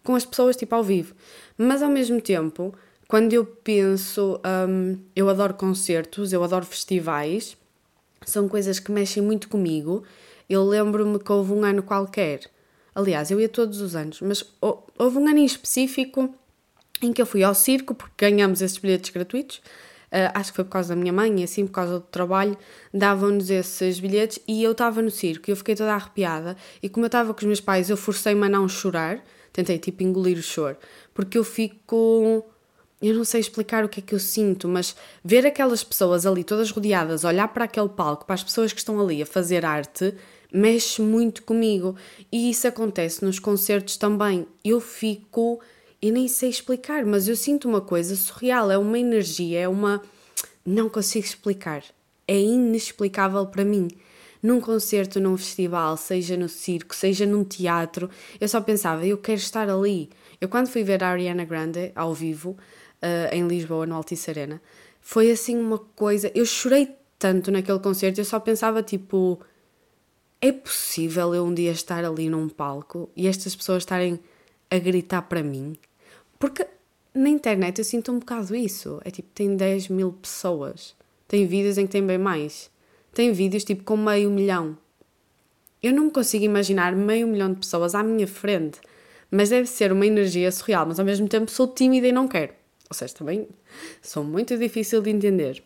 com 0.03 0.15
as 0.15 0.25
pessoas 0.25 0.56
tipo 0.56 0.73
ao 0.75 0.83
vivo. 0.83 1.13
Mas 1.57 1.81
ao 1.81 1.89
mesmo 1.89 2.21
tempo, 2.21 2.73
quando 3.07 3.33
eu 3.33 3.45
penso, 3.45 4.39
um, 4.68 4.97
eu 5.16 5.30
adoro 5.30 5.54
concertos, 5.54 6.31
eu 6.31 6.44
adoro 6.44 6.66
festivais, 6.66 7.57
são 8.25 8.47
coisas 8.47 8.80
que 8.80 8.92
mexem 8.92 9.21
muito 9.21 9.49
comigo. 9.49 10.04
Eu 10.49 10.63
lembro-me 10.63 11.19
que 11.19 11.31
houve 11.31 11.54
um 11.54 11.63
ano 11.63 11.83
qualquer, 11.83 12.42
aliás, 12.94 13.31
eu 13.31 13.39
ia 13.39 13.49
todos 13.49 13.81
os 13.81 13.95
anos, 13.95 14.21
mas 14.21 14.44
houve 14.61 15.18
um 15.18 15.28
ano 15.28 15.39
em 15.39 15.45
específico 15.45 16.33
em 17.01 17.13
que 17.13 17.21
eu 17.21 17.25
fui 17.25 17.44
ao 17.44 17.56
circo, 17.56 17.95
porque 17.95 18.30
ganhamos 18.30 18.61
esses 18.61 18.78
bilhetes 18.78 19.09
gratuitos. 19.11 19.61
Uh, 20.11 20.33
acho 20.33 20.51
que 20.51 20.56
foi 20.56 20.66
por 20.66 20.71
causa 20.71 20.89
da 20.89 20.99
minha 20.99 21.13
mãe 21.13 21.39
e 21.39 21.44
assim 21.44 21.68
por 21.68 21.73
causa 21.73 21.99
do 21.99 22.06
trabalho, 22.06 22.57
davam-nos 22.94 23.49
esses 23.49 23.99
bilhetes 23.99 24.39
e 24.47 24.63
eu 24.63 24.71
estava 24.71 25.01
no 25.01 25.11
circo 25.11 25.49
e 25.49 25.51
eu 25.51 25.56
fiquei 25.56 25.75
toda 25.75 25.94
arrepiada. 25.94 26.57
E 26.81 26.89
como 26.89 27.06
eu 27.06 27.07
estava 27.07 27.33
com 27.33 27.39
os 27.39 27.45
meus 27.45 27.61
pais, 27.61 27.89
eu 27.89 27.97
forcei-me 27.97 28.45
a 28.45 28.49
não 28.49 28.68
chorar, 28.68 29.23
tentei 29.54 29.78
tipo 29.78 30.01
engolir 30.01 30.37
o 30.37 30.42
choro, 30.42 30.78
porque 31.13 31.37
eu 31.37 31.44
fico 31.44 32.44
eu 33.01 33.16
não 33.16 33.23
sei 33.23 33.39
explicar 33.39 33.85
o 33.85 33.89
que 33.89 34.01
é 34.01 34.04
que 34.04 34.13
eu 34.13 34.19
sinto, 34.19 34.68
mas 34.68 34.95
ver 35.23 35.45
aquelas 35.45 35.83
pessoas 35.83 36.25
ali 36.25 36.44
todas 36.44 36.69
rodeadas, 36.69 37.23
olhar 37.23 37.47
para 37.47 37.63
aquele 37.63 37.87
palco, 37.87 38.25
para 38.25 38.35
as 38.35 38.44
pessoas 38.44 38.73
que 38.73 38.80
estão 38.80 38.99
ali 38.99 39.21
a 39.21 39.25
fazer 39.25 39.66
arte, 39.66 40.13
mexe 40.51 41.01
muito 41.01 41.44
comigo. 41.44 41.95
E 42.30 42.49
isso 42.49 42.68
acontece 42.68 43.23
nos 43.23 43.39
concertos 43.39 43.95
também. 43.95 44.45
Eu 44.66 44.81
fico, 44.81 45.61
eu 46.01 46.13
nem 46.13 46.27
sei 46.27 46.49
explicar, 46.49 47.06
mas 47.06 47.27
eu 47.27 47.35
sinto 47.35 47.68
uma 47.68 47.81
coisa 47.81 48.15
surreal, 48.15 48.71
é 48.71 48.77
uma 48.77 48.97
energia, 48.97 49.59
é 49.59 49.68
uma. 49.68 50.01
Não 50.65 50.89
consigo 50.89 51.25
explicar. 51.25 51.83
É 52.27 52.39
inexplicável 52.39 53.45
para 53.47 53.65
mim. 53.65 53.89
Num 54.41 54.61
concerto, 54.61 55.19
num 55.19 55.35
festival, 55.35 55.97
seja 55.97 56.37
no 56.37 56.47
circo, 56.47 56.95
seja 56.95 57.25
num 57.25 57.44
teatro, 57.44 58.09
eu 58.39 58.47
só 58.47 58.61
pensava, 58.61 59.06
eu 59.06 59.18
quero 59.18 59.39
estar 59.39 59.69
ali. 59.69 60.09
Eu, 60.39 60.47
quando 60.47 60.68
fui 60.68 60.83
ver 60.83 61.03
a 61.03 61.09
Ariana 61.09 61.44
Grande 61.44 61.91
ao 61.94 62.13
vivo, 62.13 62.51
uh, 62.51 63.35
em 63.35 63.45
Lisboa, 63.45 63.85
no 63.85 63.95
Altice 63.95 64.29
Arena. 64.29 64.61
Foi 65.01 65.29
assim 65.31 65.57
uma 65.57 65.79
coisa. 65.79 66.31
Eu 66.33 66.45
chorei 66.45 66.95
tanto 67.18 67.51
naquele 67.51 67.79
concerto, 67.79 68.21
eu 68.21 68.25
só 68.25 68.39
pensava 68.39 68.81
tipo. 68.81 69.39
É 70.41 70.53
possível 70.53 71.35
eu 71.35 71.44
um 71.44 71.53
dia 71.53 71.71
estar 71.71 72.06
ali 72.06 72.29
num 72.29 72.47
palco 72.47 73.09
e 73.13 73.27
estas 73.27 73.53
pessoas 73.53 73.83
estarem 73.83 74.18
a 74.69 74.79
gritar 74.79 75.23
para 75.23 75.44
mim? 75.44 75.75
Porque 76.40 76.66
na 77.14 77.28
internet 77.28 77.80
eu 77.80 77.86
sinto 77.86 78.12
um 78.12 78.19
bocado 78.19 78.56
isso. 78.56 79.02
É 79.04 79.12
tipo, 79.12 79.30
tem 79.36 79.56
10 79.56 79.90
mil 79.90 80.14
pessoas. 80.14 80.96
Tem 81.28 81.46
vídeos 81.46 81.78
em 81.78 81.86
que 81.86 81.92
tem 81.92 82.06
bem 82.06 82.18
mais. 82.18 82.72
Tem 83.14 83.34
vídeos 83.34 83.66
tipo 83.66 83.84
com 83.84 83.98
meio 83.98 84.31
milhão. 84.31 84.78
Eu 85.84 85.94
não 85.94 86.06
me 86.06 86.12
consigo 86.12 86.46
imaginar 86.46 86.96
meio 86.96 87.28
milhão 87.28 87.54
de 87.54 87.60
pessoas 87.60 87.94
à 87.94 88.04
minha 88.04 88.28
frente, 88.28 88.80
mas 89.30 89.50
deve 89.50 89.68
ser 89.68 89.92
uma 89.92 90.06
energia 90.06 90.52
surreal, 90.52 90.86
mas 90.86 91.00
ao 91.00 91.06
mesmo 91.06 91.28
tempo 91.28 91.50
sou 91.52 91.68
tímida 91.68 92.08
e 92.08 92.12
não 92.12 92.28
quero. 92.28 92.54
Ou 92.90 92.96
seja, 92.96 93.14
também 93.14 93.48
sou 94.02 94.24
muito 94.24 94.58
difícil 94.58 95.02
de 95.02 95.10
entender. 95.10 95.64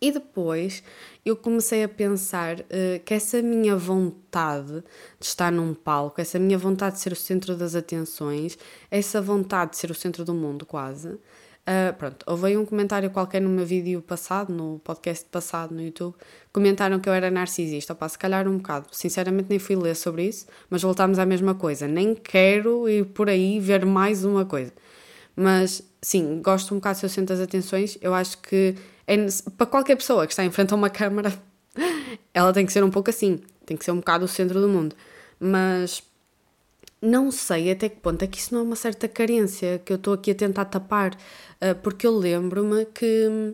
E 0.00 0.10
depois 0.10 0.82
eu 1.24 1.36
comecei 1.36 1.84
a 1.84 1.88
pensar 1.88 2.60
uh, 2.60 3.00
que 3.04 3.12
essa 3.12 3.42
minha 3.42 3.76
vontade 3.76 4.82
de 5.18 5.26
estar 5.26 5.52
num 5.52 5.74
palco, 5.74 6.20
essa 6.20 6.38
minha 6.38 6.56
vontade 6.56 6.96
de 6.96 7.02
ser 7.02 7.12
o 7.12 7.16
centro 7.16 7.54
das 7.54 7.74
atenções, 7.74 8.56
essa 8.90 9.20
vontade 9.20 9.72
de 9.72 9.76
ser 9.76 9.90
o 9.90 9.94
centro 9.94 10.24
do 10.24 10.32
mundo, 10.32 10.64
quase. 10.64 11.18
Uh, 11.60 11.92
pronto, 11.98 12.24
houve 12.26 12.56
um 12.56 12.64
comentário 12.64 13.10
qualquer 13.10 13.40
no 13.40 13.50
meu 13.50 13.66
vídeo 13.66 14.00
passado, 14.00 14.52
no 14.52 14.80
podcast 14.82 15.26
passado 15.26 15.74
no 15.74 15.82
YouTube, 15.82 16.14
comentaram 16.50 16.98
que 16.98 17.08
eu 17.08 17.12
era 17.12 17.30
narcisista. 17.30 17.92
Opa, 17.92 18.08
se 18.08 18.18
calhar 18.18 18.48
um 18.48 18.56
bocado. 18.56 18.86
Sinceramente, 18.90 19.50
nem 19.50 19.58
fui 19.58 19.76
ler 19.76 19.94
sobre 19.94 20.24
isso, 20.26 20.46
mas 20.70 20.82
voltámos 20.82 21.18
à 21.18 21.26
mesma 21.26 21.54
coisa. 21.54 21.86
Nem 21.86 22.14
quero 22.14 22.88
ir 22.88 23.04
por 23.06 23.28
aí 23.28 23.60
ver 23.60 23.84
mais 23.84 24.24
uma 24.24 24.46
coisa. 24.46 24.72
Mas 25.36 25.82
sim, 26.00 26.40
gosto 26.42 26.74
um 26.74 26.78
bocado 26.78 26.94
de 26.94 27.00
ser 27.00 27.06
o 27.06 27.10
centro 27.10 27.36
das 27.36 27.44
atenções. 27.44 27.98
Eu 28.00 28.14
acho 28.14 28.38
que 28.38 28.74
é, 29.10 29.26
para 29.56 29.66
qualquer 29.66 29.96
pessoa 29.96 30.24
que 30.24 30.32
está 30.32 30.44
em 30.44 30.52
frente 30.52 30.72
a 30.72 30.76
uma 30.76 30.88
câmara, 30.88 31.32
ela 32.32 32.52
tem 32.52 32.64
que 32.64 32.72
ser 32.72 32.84
um 32.84 32.90
pouco 32.90 33.10
assim, 33.10 33.40
tem 33.66 33.76
que 33.76 33.84
ser 33.84 33.90
um 33.90 33.96
bocado 33.96 34.24
o 34.24 34.28
centro 34.28 34.60
do 34.60 34.68
mundo. 34.68 34.94
Mas 35.40 36.00
não 37.02 37.32
sei 37.32 37.72
até 37.72 37.88
que 37.88 37.96
ponto 37.96 38.22
é 38.22 38.28
que 38.28 38.38
isso 38.38 38.54
não 38.54 38.60
é 38.60 38.64
uma 38.64 38.76
certa 38.76 39.08
carência 39.08 39.80
que 39.84 39.92
eu 39.92 39.96
estou 39.96 40.14
aqui 40.14 40.30
a 40.30 40.34
tentar 40.34 40.66
tapar, 40.66 41.18
eh, 41.60 41.74
porque 41.74 42.06
eu 42.06 42.16
lembro-me 42.16 42.84
que 42.84 43.52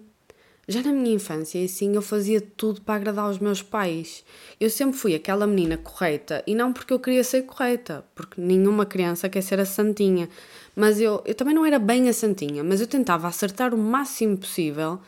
já 0.69 0.83
na 0.83 0.93
minha 0.93 1.15
infância, 1.15 1.65
assim, 1.65 1.95
eu 1.95 2.03
fazia 2.03 2.41
tudo 2.41 2.83
para 2.83 2.97
agradar 2.97 3.31
os 3.31 3.39
meus 3.39 3.63
pais. 3.63 4.25
Eu 4.61 4.69
sempre 4.69 4.99
fui 4.99 5.15
aquela 5.15 5.47
menina 5.47 5.79
correta, 5.79 6.43
e 6.47 6.55
não 6.55 6.73
porque 6.73 6.93
eu 6.93 6.99
queria 7.01 7.25
ser 7.25 7.43
correta, 7.43 8.05
porque 8.15 8.41
nenhuma 8.41 8.85
criança 8.85 9.29
quer 9.29 9.43
ser 9.43 9.61
a 9.61 9.65
santinha. 9.65 10.29
Mas 10.75 11.01
eu, 11.01 11.23
eu 11.25 11.35
também 11.35 11.55
não 11.55 11.65
era 11.65 11.79
bem 11.79 12.09
a 12.09 12.13
santinha, 12.13 12.63
mas 12.65 12.81
eu 12.81 12.87
tentava 12.87 13.29
acertar 13.29 13.73
o 13.73 13.79
máximo 13.79 14.37
possível 14.37 15.01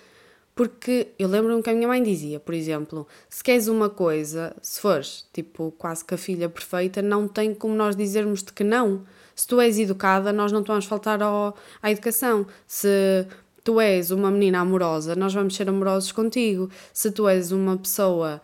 porque 0.59 1.13
eu 1.17 1.29
lembro-me 1.29 1.63
que 1.63 1.71
a 1.71 1.73
minha 1.73 1.87
mãe 1.87 2.03
dizia, 2.03 2.41
por 2.41 2.53
exemplo, 2.53 3.07
se 3.31 3.45
queres 3.45 3.69
uma 3.69 3.89
coisa, 3.89 4.53
se 4.61 4.81
fores 4.81 5.25
tipo 5.33 5.73
quase 5.79 6.05
que 6.05 6.15
a 6.15 6.19
filha 6.19 6.49
perfeita, 6.49 7.01
não 7.01 7.29
tem 7.29 7.55
como 7.55 7.77
nós 7.77 7.95
dizermos-te 7.95 8.53
que 8.53 8.65
não. 8.65 9.05
Se 9.37 9.47
tu 9.47 9.61
és 9.61 9.79
educada, 9.79 10.33
nós 10.33 10.51
não 10.51 10.65
te 10.65 10.67
vamos 10.67 10.85
faltar 10.85 11.23
ao, 11.23 11.57
à 11.81 11.93
educação. 11.93 12.45
Se 12.67 13.25
tu 13.63 13.81
és 13.81 14.11
uma 14.11 14.33
menina 14.33 14.59
amorosa, 14.59 15.15
nós 15.15 15.33
vamos 15.33 15.55
ser 15.55 15.69
amorosos 15.69 16.11
contigo. 16.11 16.69
Se 16.93 17.13
tu 17.13 17.29
és 17.29 17.53
uma 17.53 17.77
pessoa. 17.77 18.43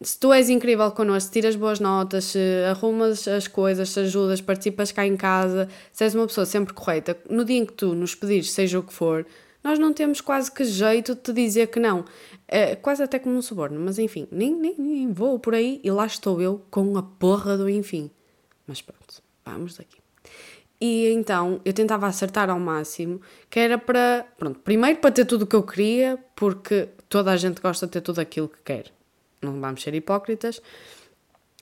Se 0.00 0.18
tu 0.18 0.32
és 0.32 0.48
incrível 0.48 0.90
connosco, 0.92 1.26
se 1.26 1.32
tiras 1.32 1.54
boas 1.54 1.80
notas, 1.80 2.24
se 2.24 2.64
arrumas 2.66 3.28
as 3.28 3.46
coisas, 3.46 3.90
se 3.90 4.00
ajudas, 4.00 4.40
participas 4.40 4.90
cá 4.90 5.06
em 5.06 5.18
casa, 5.18 5.68
se 5.92 6.02
és 6.02 6.14
uma 6.14 6.26
pessoa 6.26 6.46
sempre 6.46 6.72
correta, 6.72 7.14
no 7.28 7.44
dia 7.44 7.58
em 7.58 7.66
que 7.66 7.74
tu 7.74 7.94
nos 7.94 8.14
pedires, 8.14 8.50
seja 8.50 8.78
o 8.78 8.82
que 8.82 8.94
for, 8.94 9.26
nós 9.62 9.78
não 9.78 9.92
temos 9.92 10.20
quase 10.20 10.50
que 10.50 10.64
jeito 10.64 11.14
de 11.14 11.20
te 11.20 11.32
dizer 11.32 11.68
que 11.68 11.78
não. 11.78 12.04
É 12.48 12.74
quase 12.74 13.02
até 13.02 13.18
como 13.18 13.36
um 13.36 13.42
suborno, 13.42 13.78
mas 13.80 13.98
enfim, 13.98 14.26
nem, 14.30 14.54
nem, 14.54 14.74
nem 14.78 15.12
vou 15.12 15.38
por 15.38 15.54
aí 15.54 15.80
e 15.84 15.90
lá 15.90 16.06
estou 16.06 16.40
eu 16.40 16.62
com 16.70 16.96
a 16.96 17.02
porra 17.02 17.56
do 17.56 17.68
enfim. 17.68 18.10
Mas 18.66 18.80
pronto, 18.80 19.22
vamos 19.44 19.76
daqui. 19.76 19.98
E 20.80 21.08
então 21.12 21.60
eu 21.64 21.72
tentava 21.72 22.06
acertar 22.06 22.48
ao 22.48 22.58
máximo, 22.58 23.20
que 23.50 23.60
era 23.60 23.76
para, 23.76 24.26
pronto, 24.38 24.58
primeiro 24.60 24.98
para 24.98 25.10
ter 25.10 25.26
tudo 25.26 25.42
o 25.42 25.46
que 25.46 25.54
eu 25.54 25.62
queria, 25.62 26.18
porque 26.34 26.88
toda 27.08 27.30
a 27.30 27.36
gente 27.36 27.60
gosta 27.60 27.86
de 27.86 27.92
ter 27.92 28.00
tudo 28.00 28.20
aquilo 28.20 28.48
que 28.48 28.62
quer. 28.64 28.90
Não 29.42 29.60
vamos 29.60 29.82
ser 29.82 29.94
hipócritas. 29.94 30.62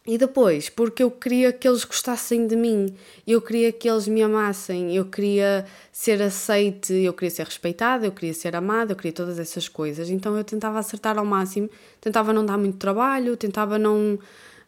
E 0.09 0.17
depois, 0.17 0.71
porque 0.71 1.03
eu 1.03 1.11
queria 1.11 1.53
que 1.53 1.69
eles 1.69 1.85
gostassem 1.85 2.47
de 2.47 2.57
mim, 2.57 2.97
eu 3.27 3.43
queria 3.43 3.71
que 3.71 3.87
eles 3.87 4.09
me 4.09 4.23
amassem, 4.23 4.97
eu 4.97 5.05
queria 5.05 5.67
ser 5.93 6.23
aceite, 6.23 6.95
eu 6.95 7.12
queria 7.12 7.29
ser 7.29 7.45
respeitada, 7.45 8.07
eu 8.07 8.12
queria 8.12 8.33
ser 8.33 8.57
amada, 8.57 8.93
eu 8.93 8.97
queria 8.97 9.12
todas 9.12 9.38
essas 9.38 9.69
coisas. 9.69 10.09
Então 10.09 10.35
eu 10.35 10.43
tentava 10.43 10.79
acertar 10.79 11.19
ao 11.19 11.27
máximo, 11.27 11.69
tentava 12.00 12.33
não 12.33 12.47
dar 12.47 12.57
muito 12.57 12.79
trabalho, 12.79 13.37
tentava 13.37 13.79
não. 13.79 14.19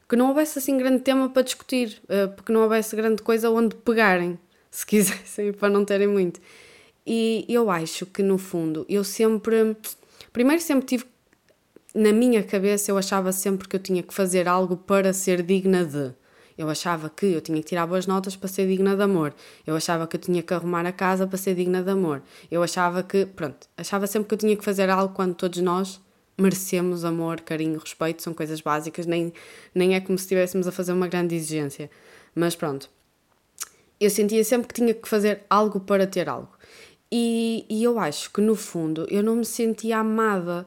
que 0.07 0.15
não 0.15 0.29
houvesse 0.29 0.59
assim 0.59 0.77
grande 0.77 1.03
tema 1.03 1.31
para 1.31 1.41
discutir, 1.41 2.03
eh, 2.11 2.27
porque 2.27 2.53
não 2.53 2.61
houvesse 2.61 2.95
grande 2.95 3.23
coisa 3.23 3.49
onde 3.49 3.75
pegarem, 3.77 4.39
se 4.71 4.85
quisessem, 4.85 5.55
para 5.57 5.71
não 5.71 5.87
terem 5.87 6.07
muito. 6.07 6.39
E 7.07 7.47
eu 7.49 7.71
acho 7.71 8.05
que 8.05 8.23
no 8.23 8.37
fundo 8.37 8.85
eu 8.91 9.03
sempre. 9.03 9.75
Primeiro, 10.35 10.61
sempre 10.63 10.87
tive 10.87 11.07
na 11.95 12.13
minha 12.13 12.43
cabeça 12.43 12.91
eu 12.91 12.99
achava 12.99 13.33
sempre 13.33 13.69
que 13.69 13.77
eu 13.77 13.81
tinha 13.81 14.03
que 14.03 14.15
fazer 14.15 14.49
algo 14.49 14.77
para 14.77 15.13
ser 15.13 15.43
digna 15.43 15.85
de. 15.85 16.13
Eu 16.57 16.69
achava 16.69 17.09
que 17.09 17.27
eu 17.27 17.41
tinha 17.41 17.59
que 17.59 17.69
tirar 17.69 17.87
boas 17.87 18.07
notas 18.07 18.37
para 18.37 18.49
ser 18.49 18.69
digna 18.69 18.95
de 18.95 19.03
amor. 19.03 19.35
Eu 19.67 19.75
achava 19.75 20.07
que 20.07 20.17
eu 20.17 20.21
tinha 20.21 20.43
que 20.43 20.53
arrumar 20.53 20.85
a 20.85 20.93
casa 20.93 21.27
para 21.27 21.39
ser 21.39 21.55
digna 21.55 21.83
de 21.83 21.91
amor. 21.91 22.23
Eu 22.51 22.63
achava 22.63 23.03
que, 23.03 23.25
pronto, 23.25 23.67
achava 23.77 24.07
sempre 24.07 24.29
que 24.29 24.35
eu 24.35 24.39
tinha 24.39 24.57
que 24.57 24.65
fazer 24.65 24.91
algo 24.91 25.15
quando 25.15 25.35
todos 25.35 25.59
nós 25.61 26.01
merecemos 26.37 27.05
amor, 27.05 27.41
carinho, 27.41 27.79
respeito, 27.79 28.23
são 28.23 28.33
coisas 28.33 28.61
básicas, 28.61 29.07
nem, 29.07 29.33
nem 29.75 29.95
é 29.95 30.01
como 30.01 30.19
se 30.19 30.25
estivéssemos 30.25 30.67
a 30.67 30.73
fazer 30.73 30.93
uma 30.93 31.09
grande 31.09 31.35
exigência. 31.35 31.91
Mas 32.35 32.55
pronto, 32.55 32.91
eu 33.99 34.09
sentia 34.11 34.43
sempre 34.45 34.69
que 34.69 34.75
tinha 34.75 34.95
que 34.95 35.09
fazer 35.09 35.43
algo 35.49 35.81
para 35.81 36.07
ter 36.07 36.29
algo. 36.29 36.51
E, 37.13 37.67
e 37.69 37.83
eu 37.83 37.99
acho 37.99 38.33
que 38.33 38.41
no 38.41 38.55
fundo 38.55 39.07
eu 39.11 39.23
não 39.23 39.37
me 39.37 39.45
sentia 39.45 39.99
amada 39.99 40.67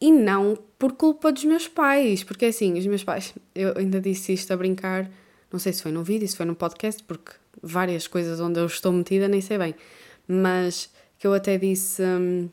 e 0.00 0.12
não 0.12 0.56
por 0.78 0.92
culpa 0.92 1.32
dos 1.32 1.44
meus 1.44 1.66
pais, 1.68 2.22
porque 2.22 2.46
assim, 2.46 2.78
os 2.78 2.86
meus 2.86 3.04
pais, 3.04 3.34
eu 3.54 3.74
ainda 3.76 4.00
disse 4.00 4.32
isto 4.32 4.52
a 4.52 4.56
brincar, 4.56 5.10
não 5.52 5.58
sei 5.58 5.72
se 5.72 5.82
foi 5.82 5.92
num 5.92 6.02
vídeo, 6.02 6.28
se 6.28 6.36
foi 6.36 6.46
num 6.46 6.54
podcast, 6.54 7.02
porque 7.04 7.32
várias 7.62 8.06
coisas 8.06 8.38
onde 8.40 8.60
eu 8.60 8.66
estou 8.66 8.92
metida 8.92 9.28
nem 9.28 9.40
sei 9.40 9.58
bem, 9.58 9.74
mas 10.26 10.90
que 11.18 11.26
eu 11.26 11.34
até 11.34 11.58
disse. 11.58 12.02
Hum, 12.02 12.48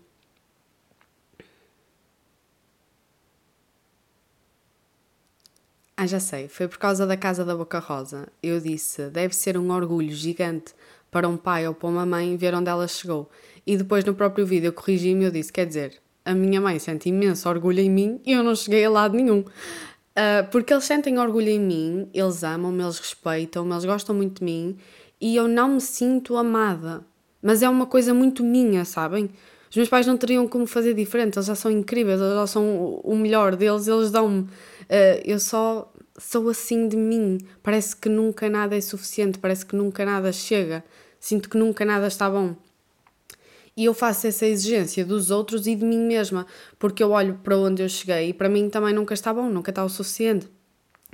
Ah, 5.98 6.06
já 6.08 6.20
sei, 6.20 6.50
foi 6.50 6.68
por 6.68 6.78
causa 6.78 7.06
da 7.08 7.16
Casa 7.16 7.46
da 7.46 7.56
Boca 7.56 7.80
Rosa. 7.80 8.28
Eu 8.44 8.60
disse: 8.60 9.10
deve 9.10 9.34
ser 9.34 9.58
um 9.58 9.72
orgulho 9.72 10.12
gigante 10.14 10.74
para 11.10 11.28
um 11.28 11.38
pai 11.38 11.66
ou 11.68 11.74
para 11.74 11.88
uma 11.88 12.06
mãe 12.06 12.36
ver 12.36 12.54
onde 12.54 12.70
ela 12.70 12.88
chegou. 12.88 13.30
E 13.66 13.78
depois 13.78 14.04
no 14.04 14.14
próprio 14.14 14.46
vídeo 14.46 14.74
corrigi-me 14.74 15.24
e 15.24 15.28
eu 15.28 15.32
disse: 15.32 15.54
quer 15.54 15.66
dizer, 15.66 16.02
a 16.26 16.34
minha 16.34 16.60
mãe 16.60 16.80
sente 16.80 17.08
imenso 17.08 17.48
orgulho 17.48 17.80
em 17.80 17.90
mim 17.90 18.20
e 18.26 18.34
eu 18.34 18.44
não 18.44 18.56
cheguei 18.56 18.84
a 18.84 18.90
lado 18.90 19.16
nenhum. 19.16 19.40
Uh, 19.40 20.50
porque 20.52 20.74
eles 20.74 20.86
sentem 20.86 21.20
orgulho 21.20 21.50
em 21.50 21.60
mim, 21.60 22.10
eles 22.14 22.44
amam-me, 22.44 22.82
eles 22.82 22.98
respeitam-me, 22.98 23.72
eles 23.72 23.86
gostam 23.86 24.16
muito 24.16 24.40
de 24.40 24.46
mim 24.46 24.78
e 25.22 25.36
eu 25.36 25.48
não 25.48 25.76
me 25.76 25.82
sinto 25.82 26.36
amada. 26.36 27.06
Mas 27.42 27.62
é 27.62 27.70
uma 27.70 27.86
coisa 27.86 28.14
muito 28.14 28.44
minha, 28.44 28.84
sabem? 28.86 29.30
Os 29.70 29.76
meus 29.76 29.90
pais 29.90 30.08
não 30.08 30.18
teriam 30.18 30.48
como 30.48 30.66
fazer 30.66 30.94
diferente, 30.94 31.38
eles 31.38 31.46
já 31.46 31.56
são 31.56 31.70
incríveis, 31.70 32.20
eles 32.20 32.34
já 32.34 32.48
são 32.48 33.00
o 33.04 33.16
melhor 33.16 33.56
deles, 33.56 33.88
eles 33.88 34.10
dão-me. 34.10 34.42
Uh, 34.42 34.50
eu 35.24 35.40
só 35.40 35.92
sou 36.18 36.50
assim 36.50 36.88
de 36.88 36.96
mim. 36.96 37.38
Parece 37.62 37.96
que 37.96 38.10
nunca 38.10 38.50
nada 38.50 38.76
é 38.76 38.82
suficiente, 38.82 39.38
parece 39.38 39.66
que 39.66 39.76
nunca 39.76 40.06
nada 40.06 40.32
chega, 40.32 40.84
sinto 41.20 41.50
que 41.50 41.58
nunca 41.58 41.84
nada 41.86 42.08
está 42.08 42.30
bom. 42.30 42.56
E 43.78 43.86
eu 43.86 43.94
faço 43.94 44.26
essa 44.26 44.46
exigência 44.46 45.06
dos 45.06 45.32
outros 45.32 45.68
e 45.68 45.76
de 45.76 45.84
mim 45.84 46.00
mesma, 46.00 46.48
porque 46.80 47.04
eu 47.04 47.12
olho 47.12 47.40
para 47.44 47.58
onde 47.58 47.84
eu 47.84 47.90
cheguei 47.90 48.30
e 48.30 48.34
para 48.34 48.48
mim 48.48 48.70
também 48.70 48.94
nunca 48.94 49.14
está 49.14 49.34
bom, 49.34 49.50
nunca 49.50 49.70
está 49.70 49.84
o 49.84 49.90
suficiente. 49.90 50.48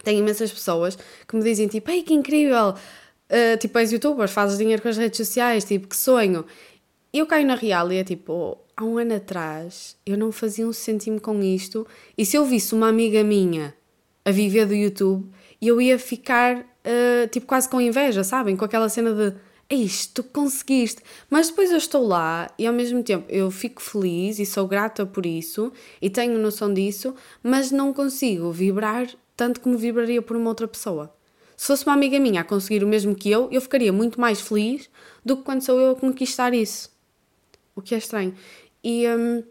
Tenho 0.03 0.19
imensas 0.19 0.51
pessoas 0.51 0.97
que 1.27 1.35
me 1.35 1.43
dizem 1.43 1.67
tipo, 1.67 1.89
ei 1.89 2.03
que 2.03 2.13
incrível, 2.13 2.69
uh, 2.69 3.57
tipo 3.59 3.77
és 3.79 3.91
youtuber, 3.91 4.27
fazes 4.27 4.59
dinheiro 4.59 4.81
com 4.81 4.89
as 4.89 4.97
redes 4.97 5.17
sociais, 5.17 5.65
tipo 5.65 5.87
que 5.87 5.97
sonho. 5.97 6.45
E 7.11 7.17
eu 7.19 7.25
caio 7.25 7.47
na 7.47 7.55
real 7.55 7.91
e 7.91 7.97
é 7.97 8.03
tipo, 8.03 8.57
há 8.77 8.83
um 8.83 8.97
ano 8.97 9.15
atrás 9.15 9.97
eu 10.05 10.17
não 10.17 10.31
fazia 10.31 10.67
um 10.67 10.73
cêntimo 10.73 11.19
com 11.19 11.41
isto 11.41 11.85
e 12.17 12.25
se 12.25 12.37
eu 12.37 12.45
visse 12.45 12.75
uma 12.75 12.87
amiga 12.87 13.23
minha 13.23 13.75
a 14.23 14.31
viver 14.31 14.67
do 14.67 14.75
YouTube, 14.75 15.27
eu 15.61 15.81
ia 15.81 15.97
ficar 15.97 16.57
uh, 16.57 17.27
tipo 17.31 17.47
quase 17.47 17.67
com 17.69 17.81
inveja, 17.81 18.23
sabem? 18.23 18.55
Com 18.55 18.65
aquela 18.65 18.87
cena 18.87 19.13
de 19.13 19.33
é 19.71 19.75
isto, 19.75 20.21
conseguiste. 20.21 21.01
Mas 21.29 21.47
depois 21.47 21.71
eu 21.71 21.77
estou 21.77 22.05
lá 22.05 22.51
e 22.59 22.67
ao 22.67 22.73
mesmo 22.73 23.01
tempo 23.01 23.25
eu 23.29 23.49
fico 23.49 23.81
feliz 23.81 24.37
e 24.37 24.45
sou 24.45 24.67
grata 24.67 25.05
por 25.05 25.25
isso 25.25 25.71
e 26.01 26.09
tenho 26.09 26.37
noção 26.37 26.73
disso, 26.73 27.15
mas 27.41 27.71
não 27.71 27.93
consigo 27.93 28.51
vibrar 28.51 29.07
tanto 29.35 29.61
como 29.61 29.77
vibraria 29.77 30.21
por 30.21 30.35
uma 30.35 30.49
outra 30.49 30.67
pessoa. 30.67 31.15
Se 31.55 31.67
fosse 31.67 31.85
uma 31.85 31.93
amiga 31.93 32.19
minha 32.19 32.41
a 32.41 32.43
conseguir 32.43 32.83
o 32.83 32.87
mesmo 32.87 33.15
que 33.15 33.31
eu, 33.31 33.47
eu 33.49 33.61
ficaria 33.61 33.93
muito 33.93 34.19
mais 34.19 34.41
feliz 34.41 34.89
do 35.23 35.37
que 35.37 35.43
quando 35.43 35.61
sou 35.61 35.79
eu 35.79 35.91
a 35.91 35.95
conquistar 35.95 36.53
isso. 36.53 36.91
O 37.73 37.81
que 37.81 37.95
é 37.95 37.97
estranho. 37.97 38.35
E, 38.83 39.07
hum, 39.07 39.41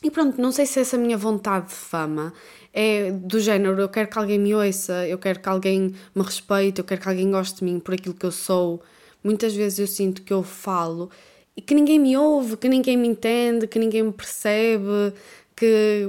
e 0.00 0.10
pronto, 0.12 0.40
não 0.40 0.52
sei 0.52 0.64
se 0.64 0.78
essa 0.78 0.96
minha 0.96 1.18
vontade 1.18 1.68
de 1.68 1.74
fama 1.74 2.32
é 2.72 3.10
do 3.10 3.40
género, 3.40 3.80
eu 3.80 3.88
quero 3.88 4.08
que 4.08 4.18
alguém 4.18 4.38
me 4.38 4.54
ouça, 4.54 5.08
eu 5.08 5.18
quero 5.18 5.40
que 5.40 5.48
alguém 5.48 5.94
me 6.14 6.22
respeite, 6.22 6.78
eu 6.78 6.84
quero 6.84 7.00
que 7.00 7.08
alguém 7.08 7.30
goste 7.30 7.58
de 7.58 7.64
mim 7.64 7.80
por 7.80 7.94
aquilo 7.94 8.14
que 8.14 8.26
eu 8.26 8.30
sou. 8.30 8.80
Muitas 9.26 9.52
vezes 9.56 9.80
eu 9.80 9.88
sinto 9.88 10.22
que 10.22 10.32
eu 10.32 10.44
falo 10.44 11.10
e 11.56 11.60
que 11.60 11.74
ninguém 11.74 11.98
me 11.98 12.16
ouve, 12.16 12.56
que 12.56 12.68
ninguém 12.68 12.96
me 12.96 13.08
entende, 13.08 13.66
que 13.66 13.76
ninguém 13.76 14.04
me 14.04 14.12
percebe, 14.12 15.12
que 15.56 16.08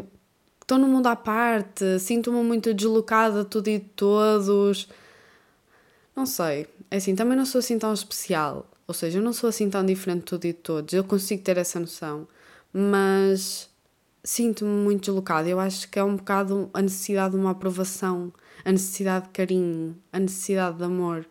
estou 0.62 0.78
num 0.78 0.88
mundo 0.88 1.08
à 1.08 1.16
parte, 1.16 1.98
sinto-me 2.00 2.44
muito 2.44 2.72
deslocada 2.76 3.44
de 3.44 3.50
tudo 3.50 3.70
e 3.70 3.80
de 3.80 3.86
todos. 3.86 4.88
Não 6.16 6.28
sei, 6.28 6.68
é 6.92 6.98
assim, 6.98 7.16
também 7.16 7.36
não 7.36 7.46
sou 7.46 7.58
assim 7.58 7.80
tão 7.80 7.92
especial, 7.92 8.70
ou 8.88 8.94
seja, 8.94 9.18
eu 9.18 9.24
não 9.24 9.34
sou 9.34 9.50
assim 9.50 9.68
tão 9.68 9.84
diferente 9.84 10.20
de 10.20 10.26
tudo 10.26 10.46
e 10.46 10.54
de 10.54 10.60
todos, 10.60 10.94
eu 10.94 11.04
consigo 11.04 11.42
ter 11.42 11.58
essa 11.58 11.80
noção, 11.80 12.28
mas 12.72 13.68
sinto-me 14.24 14.70
muito 14.70 15.06
deslocada. 15.06 15.50
Eu 15.50 15.60
acho 15.60 15.90
que 15.90 15.98
é 15.98 16.04
um 16.04 16.18
bocado 16.18 16.70
a 16.72 16.84
necessidade 16.84 17.32
de 17.32 17.40
uma 17.40 17.52
aprovação, 17.52 18.32
a 18.64 18.72
necessidade 18.72 19.26
de 19.26 19.32
carinho, 19.32 19.98
a 20.14 20.20
necessidade 20.20 20.78
de 20.78 20.84
amor. 20.84 21.26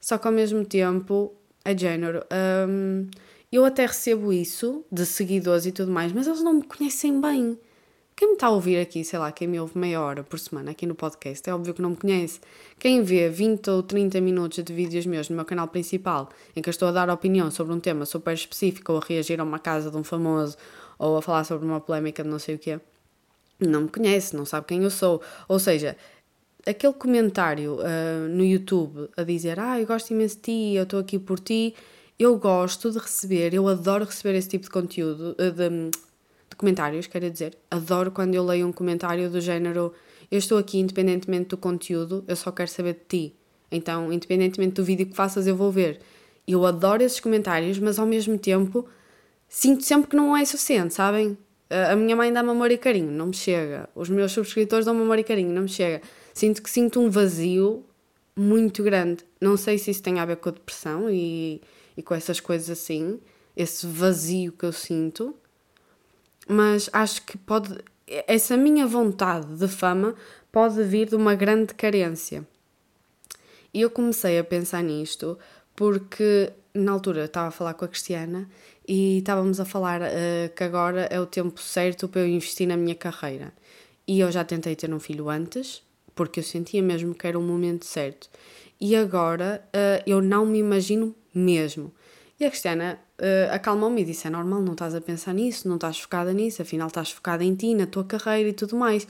Só 0.00 0.18
que 0.18 0.26
ao 0.26 0.32
mesmo 0.32 0.64
tempo 0.64 1.34
é 1.64 1.76
género. 1.76 2.24
Hum, 2.68 3.08
eu 3.50 3.64
até 3.64 3.86
recebo 3.86 4.32
isso 4.32 4.84
de 4.90 5.06
seguidores 5.06 5.66
e 5.66 5.72
tudo 5.72 5.90
mais, 5.90 6.12
mas 6.12 6.26
eles 6.26 6.42
não 6.42 6.54
me 6.54 6.62
conhecem 6.62 7.20
bem. 7.20 7.58
Quem 8.18 8.28
me 8.28 8.34
está 8.34 8.48
a 8.48 8.50
ouvir 8.50 8.80
aqui, 8.80 9.04
sei 9.04 9.16
lá, 9.16 9.30
quem 9.30 9.46
me 9.46 9.60
ouve 9.60 9.78
meia 9.78 10.00
hora 10.00 10.24
por 10.24 10.40
semana 10.40 10.72
aqui 10.72 10.84
no 10.86 10.94
podcast, 10.94 11.48
é 11.48 11.54
óbvio 11.54 11.72
que 11.72 11.80
não 11.80 11.90
me 11.90 11.96
conhece. 11.96 12.40
Quem 12.76 13.00
vê 13.00 13.28
20 13.28 13.70
ou 13.70 13.80
30 13.80 14.20
minutos 14.20 14.64
de 14.64 14.72
vídeos 14.72 15.06
meus 15.06 15.28
no 15.28 15.36
meu 15.36 15.44
canal 15.44 15.68
principal, 15.68 16.28
em 16.56 16.60
que 16.60 16.68
eu 16.68 16.72
estou 16.72 16.88
a 16.88 16.90
dar 16.92 17.08
opinião 17.10 17.48
sobre 17.48 17.72
um 17.72 17.78
tema 17.78 18.04
super 18.04 18.34
específico, 18.34 18.92
ou 18.92 18.98
a 18.98 19.02
reagir 19.06 19.40
a 19.40 19.44
uma 19.44 19.60
casa 19.60 19.88
de 19.88 19.96
um 19.96 20.02
famoso, 20.02 20.56
ou 20.98 21.16
a 21.16 21.22
falar 21.22 21.44
sobre 21.44 21.64
uma 21.64 21.80
polémica 21.80 22.24
de 22.24 22.28
não 22.28 22.40
sei 22.40 22.56
o 22.56 22.58
quê, 22.58 22.80
não 23.60 23.82
me 23.82 23.88
conhece, 23.88 24.34
não 24.34 24.44
sabe 24.44 24.66
quem 24.66 24.82
eu 24.82 24.90
sou. 24.90 25.22
Ou 25.46 25.60
seja, 25.60 25.96
aquele 26.68 26.92
comentário 26.92 27.76
uh, 27.76 28.28
no 28.28 28.44
YouTube 28.44 29.08
a 29.16 29.22
dizer 29.22 29.58
ah, 29.58 29.80
eu 29.80 29.86
gosto 29.86 30.10
imenso 30.10 30.36
de 30.36 30.42
ti, 30.42 30.74
eu 30.74 30.82
estou 30.82 31.00
aqui 31.00 31.18
por 31.18 31.38
ti, 31.40 31.74
eu 32.18 32.36
gosto 32.38 32.90
de 32.90 32.98
receber, 32.98 33.54
eu 33.54 33.66
adoro 33.68 34.04
receber 34.04 34.36
esse 34.36 34.48
tipo 34.48 34.64
de 34.64 34.70
conteúdo, 34.70 35.36
uh, 35.38 35.50
de, 35.50 35.90
de, 35.90 36.56
comentários, 36.56 37.06
quero 37.06 37.30
dizer. 37.30 37.56
Adoro 37.70 38.10
quando 38.10 38.34
eu 38.34 38.44
leio 38.44 38.66
um 38.66 38.72
comentário 38.72 39.30
do 39.30 39.40
género 39.40 39.92
eu 40.30 40.38
estou 40.38 40.58
aqui 40.58 40.78
independentemente 40.78 41.48
do 41.48 41.56
conteúdo, 41.56 42.22
eu 42.28 42.36
só 42.36 42.52
quero 42.52 42.70
saber 42.70 42.94
de 42.94 43.00
ti. 43.08 43.34
Então, 43.70 44.12
independentemente 44.12 44.74
do 44.74 44.84
vídeo 44.84 45.06
que 45.06 45.14
faças, 45.14 45.46
eu 45.46 45.56
vou 45.56 45.72
ver. 45.72 46.00
Eu 46.46 46.66
adoro 46.66 47.02
esses 47.02 47.20
comentários, 47.20 47.78
mas 47.78 47.98
ao 47.98 48.06
mesmo 48.06 48.38
tempo 48.38 48.86
sinto 49.48 49.82
sempre 49.84 50.10
que 50.10 50.16
não 50.16 50.36
é 50.36 50.44
suficiente, 50.44 50.92
sabem? 50.92 51.36
A 51.70 51.94
minha 51.94 52.16
mãe 52.16 52.32
dá-me 52.32 52.50
amor 52.50 52.70
e 52.70 52.78
carinho, 52.78 53.10
não 53.10 53.26
me 53.26 53.34
chega. 53.34 53.88
Os 53.94 54.08
meus 54.08 54.32
subscritores 54.32 54.86
dão-me 54.86 55.02
amor 55.02 55.18
e 55.18 55.24
carinho, 55.24 55.52
não 55.52 55.62
me 55.62 55.68
chega. 55.68 56.00
Sinto 56.32 56.62
que 56.62 56.70
sinto 56.70 57.00
um 57.00 57.10
vazio 57.10 57.84
muito 58.34 58.82
grande. 58.82 59.24
Não 59.40 59.56
sei 59.56 59.76
se 59.76 59.90
isso 59.90 60.02
tem 60.02 60.18
a 60.18 60.24
ver 60.24 60.36
com 60.36 60.48
a 60.48 60.52
depressão 60.52 61.10
e, 61.10 61.60
e 61.96 62.02
com 62.02 62.14
essas 62.14 62.40
coisas 62.40 62.70
assim, 62.70 63.20
esse 63.56 63.86
vazio 63.86 64.52
que 64.52 64.64
eu 64.64 64.72
sinto, 64.72 65.34
mas 66.48 66.88
acho 66.92 67.22
que 67.22 67.36
pode. 67.36 67.76
Essa 68.26 68.56
minha 68.56 68.86
vontade 68.86 69.54
de 69.56 69.68
fama 69.68 70.14
pode 70.50 70.82
vir 70.84 71.08
de 71.08 71.16
uma 71.16 71.34
grande 71.34 71.74
carência. 71.74 72.46
E 73.74 73.82
eu 73.82 73.90
comecei 73.90 74.38
a 74.38 74.44
pensar 74.44 74.82
nisto 74.82 75.38
porque 75.76 76.50
na 76.72 76.92
altura 76.92 77.26
estava 77.26 77.48
a 77.48 77.50
falar 77.50 77.74
com 77.74 77.84
a 77.84 77.88
Cristiana 77.88 78.48
e 78.88 79.18
estávamos 79.18 79.60
a 79.60 79.66
falar 79.66 80.00
uh, 80.00 80.48
que 80.56 80.64
agora 80.64 81.02
é 81.10 81.20
o 81.20 81.26
tempo 81.26 81.60
certo 81.60 82.08
para 82.08 82.22
eu 82.22 82.26
investir 82.26 82.66
na 82.66 82.74
minha 82.74 82.94
carreira. 82.94 83.52
E 84.06 84.18
eu 84.20 84.32
já 84.32 84.42
tentei 84.42 84.74
ter 84.74 84.92
um 84.94 84.98
filho 84.98 85.28
antes, 85.28 85.82
porque 86.14 86.40
eu 86.40 86.44
sentia 86.44 86.82
mesmo 86.82 87.14
que 87.14 87.26
era 87.26 87.38
o 87.38 87.42
momento 87.42 87.84
certo. 87.84 88.30
E 88.80 88.96
agora 88.96 89.62
uh, 89.66 90.02
eu 90.06 90.22
não 90.22 90.46
me 90.46 90.58
imagino 90.58 91.14
mesmo. 91.34 91.92
E 92.40 92.46
a 92.46 92.48
Cristiana 92.48 92.98
uh, 93.18 93.54
acalmou-me 93.54 94.00
e 94.00 94.04
disse: 94.06 94.26
É 94.26 94.30
normal, 94.30 94.62
não 94.62 94.72
estás 94.72 94.94
a 94.94 95.00
pensar 95.02 95.34
nisso, 95.34 95.68
não 95.68 95.74
estás 95.74 96.00
focada 96.00 96.32
nisso, 96.32 96.62
afinal 96.62 96.88
estás 96.88 97.10
focada 97.10 97.44
em 97.44 97.54
ti, 97.54 97.74
na 97.74 97.86
tua 97.86 98.04
carreira 98.04 98.48
e 98.48 98.54
tudo 98.54 98.74
mais. 98.74 99.06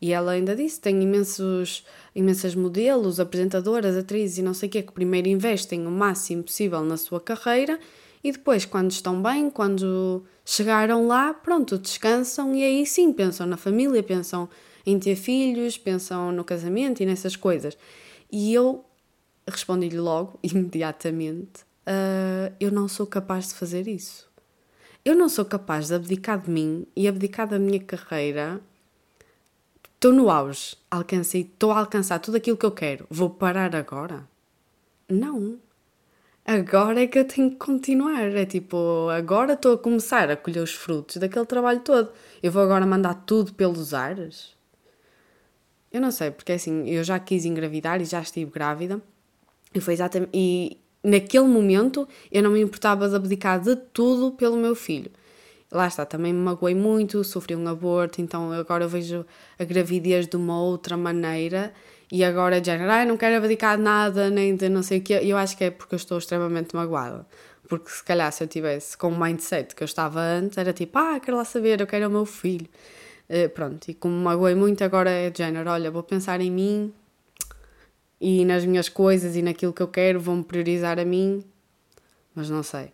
E 0.00 0.12
ela 0.12 0.32
ainda 0.32 0.56
disse: 0.56 0.80
tem 0.80 1.00
imensos, 1.00 1.86
imensos 2.12 2.56
modelos, 2.56 3.20
apresentadoras, 3.20 3.96
atrizes 3.96 4.38
e 4.38 4.42
não 4.42 4.52
sei 4.52 4.68
o 4.68 4.72
quê, 4.72 4.82
que 4.82 4.92
primeiro 4.92 5.28
investem 5.28 5.86
o 5.86 5.90
máximo 5.92 6.42
possível 6.42 6.82
na 6.82 6.96
sua 6.96 7.20
carreira 7.20 7.78
e 8.24 8.30
depois, 8.30 8.64
quando 8.64 8.90
estão 8.90 9.20
bem, 9.20 9.50
quando 9.50 10.24
chegaram 10.44 11.06
lá, 11.06 11.34
pronto, 11.34 11.76
descansam 11.76 12.54
e 12.54 12.62
aí 12.62 12.86
sim 12.86 13.12
pensam 13.12 13.46
na 13.46 13.56
família, 13.56 14.02
pensam 14.02 14.48
em 14.86 14.98
ter 14.98 15.16
filhos, 15.16 15.76
pensam 15.76 16.30
no 16.30 16.44
casamento 16.44 17.02
e 17.02 17.06
nessas 17.06 17.34
coisas. 17.34 17.76
E 18.30 18.54
eu 18.54 18.84
respondi-lhe 19.46 19.98
logo, 19.98 20.38
imediatamente: 20.42 21.62
uh, 21.86 22.54
Eu 22.60 22.70
não 22.70 22.86
sou 22.86 23.06
capaz 23.06 23.48
de 23.48 23.54
fazer 23.54 23.88
isso. 23.88 24.30
Eu 25.04 25.16
não 25.16 25.28
sou 25.28 25.44
capaz 25.44 25.88
de 25.88 25.94
abdicar 25.94 26.40
de 26.40 26.48
mim 26.48 26.86
e 26.94 27.08
abdicar 27.08 27.48
da 27.48 27.58
minha 27.58 27.80
carreira. 27.80 28.60
Estou 29.94 30.12
no 30.12 30.30
auge, 30.30 30.76
alcancei, 30.88 31.42
estou 31.42 31.72
a 31.72 31.80
alcançar 31.80 32.20
tudo 32.20 32.36
aquilo 32.36 32.56
que 32.56 32.66
eu 32.66 32.70
quero. 32.70 33.06
Vou 33.10 33.30
parar 33.30 33.74
agora? 33.74 34.28
Não. 35.08 35.58
Agora 36.44 37.00
é 37.02 37.06
que 37.06 37.18
eu 37.18 37.24
tenho 37.24 37.50
que 37.50 37.56
continuar. 37.56 38.34
É 38.34 38.44
tipo, 38.44 39.08
agora 39.10 39.52
estou 39.54 39.74
a 39.74 39.78
começar 39.78 40.30
a 40.30 40.36
colher 40.36 40.62
os 40.62 40.74
frutos 40.74 41.16
daquele 41.16 41.46
trabalho 41.46 41.80
todo. 41.80 42.10
Eu 42.42 42.50
vou 42.50 42.62
agora 42.62 42.84
mandar 42.84 43.14
tudo 43.14 43.54
pelos 43.54 43.94
ares? 43.94 44.56
Eu 45.92 46.00
não 46.00 46.10
sei, 46.10 46.30
porque 46.30 46.52
assim, 46.52 46.88
eu 46.88 47.04
já 47.04 47.18
quis 47.20 47.44
engravidar 47.44 48.00
e 48.00 48.04
já 48.04 48.20
estive 48.20 48.50
grávida. 48.50 49.00
E 49.74 49.80
foi 49.80 49.94
exatamente. 49.94 50.30
E 50.34 50.78
naquele 51.02 51.46
momento 51.46 52.08
eu 52.30 52.42
não 52.42 52.50
me 52.50 52.60
importava 52.60 53.08
de 53.08 53.14
abdicar 53.14 53.60
de 53.60 53.76
tudo 53.76 54.32
pelo 54.32 54.56
meu 54.56 54.74
filho. 54.74 55.10
Lá 55.70 55.86
está, 55.86 56.04
também 56.04 56.32
me 56.32 56.40
magoei 56.40 56.74
muito, 56.74 57.24
sofri 57.24 57.56
um 57.56 57.66
aborto, 57.66 58.20
então 58.20 58.52
agora 58.52 58.84
eu 58.84 58.88
vejo 58.90 59.24
a 59.58 59.64
gravidez 59.64 60.26
de 60.26 60.36
uma 60.36 60.60
outra 60.60 60.98
maneira 60.98 61.72
e 62.12 62.22
agora 62.22 62.62
já 62.62 62.74
ah, 62.74 63.06
não 63.06 63.16
quero 63.16 63.38
abdicar 63.38 63.78
de 63.78 63.82
nada, 63.82 64.28
nem 64.28 64.54
de 64.54 64.68
não 64.68 64.82
sei 64.82 64.98
o 64.98 65.00
que. 65.00 65.14
Eu 65.14 65.38
acho 65.38 65.56
que 65.56 65.64
é 65.64 65.70
porque 65.70 65.94
eu 65.94 65.96
estou 65.96 66.18
extremamente 66.18 66.76
magoada. 66.76 67.26
Porque 67.66 67.88
se 67.88 68.04
calhar 68.04 68.30
se 68.30 68.44
eu 68.44 68.46
tivesse 68.46 68.98
com 68.98 69.08
o 69.08 69.18
mindset 69.18 69.74
que 69.74 69.82
eu 69.82 69.86
estava 69.86 70.20
antes, 70.20 70.58
era 70.58 70.74
tipo, 70.74 70.98
ah, 70.98 71.18
quero 71.18 71.38
lá 71.38 71.44
saber, 71.46 71.80
eu 71.80 71.86
quero 71.86 72.08
o 72.08 72.10
meu 72.10 72.26
filho. 72.26 72.68
Uh, 73.30 73.48
pronto, 73.48 73.88
e 73.88 73.94
como 73.94 74.14
me 74.14 74.24
magoei 74.24 74.54
muito, 74.54 74.84
agora 74.84 75.08
é 75.08 75.30
de 75.30 75.38
género: 75.38 75.70
olha, 75.70 75.90
vou 75.90 76.02
pensar 76.02 76.38
em 76.42 76.50
mim 76.50 76.92
e 78.20 78.44
nas 78.44 78.66
minhas 78.66 78.90
coisas 78.90 79.34
e 79.34 79.40
naquilo 79.40 79.72
que 79.72 79.80
eu 79.80 79.88
quero, 79.88 80.20
vou-me 80.20 80.44
priorizar 80.44 80.98
a 80.98 81.06
mim, 81.06 81.42
mas 82.34 82.50
não 82.50 82.62
sei. 82.62 82.92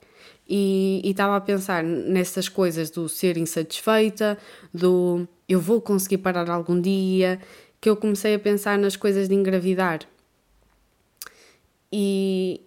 E 0.48 1.02
estava 1.04 1.34
a 1.34 1.40
pensar 1.40 1.82
nessas 1.82 2.48
coisas 2.48 2.88
do 2.88 3.08
ser 3.08 3.36
insatisfeita, 3.36 4.38
do 4.72 5.26
eu 5.48 5.60
vou 5.60 5.80
conseguir 5.80 6.18
parar 6.18 6.48
algum 6.50 6.80
dia, 6.80 7.40
que 7.80 7.88
eu 7.88 7.96
comecei 7.96 8.34
a 8.34 8.38
pensar 8.38 8.78
nas 8.78 8.96
coisas 8.96 9.28
de 9.28 9.34
engravidar. 9.34 10.00
E, 11.92 12.60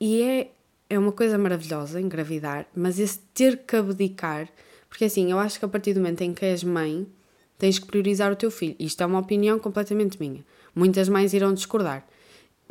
e 0.00 0.22
é, 0.22 0.50
é 0.90 0.98
uma 0.98 1.12
coisa 1.12 1.38
maravilhosa 1.38 2.00
engravidar, 2.00 2.66
mas 2.74 2.98
esse 2.98 3.18
ter 3.34 3.58
que 3.58 3.76
abdicar 3.76 4.48
porque 4.92 5.06
assim, 5.06 5.32
eu 5.32 5.38
acho 5.38 5.58
que 5.58 5.64
a 5.64 5.68
partir 5.68 5.94
do 5.94 6.00
momento 6.00 6.20
em 6.20 6.34
que 6.34 6.44
és 6.44 6.62
mãe, 6.62 7.06
tens 7.56 7.78
que 7.78 7.86
priorizar 7.86 8.30
o 8.30 8.36
teu 8.36 8.50
filho. 8.50 8.76
Isto 8.78 9.02
é 9.02 9.06
uma 9.06 9.20
opinião 9.20 9.58
completamente 9.58 10.20
minha. 10.20 10.44
Muitas 10.74 11.08
mães 11.08 11.32
irão 11.32 11.54
discordar. 11.54 12.06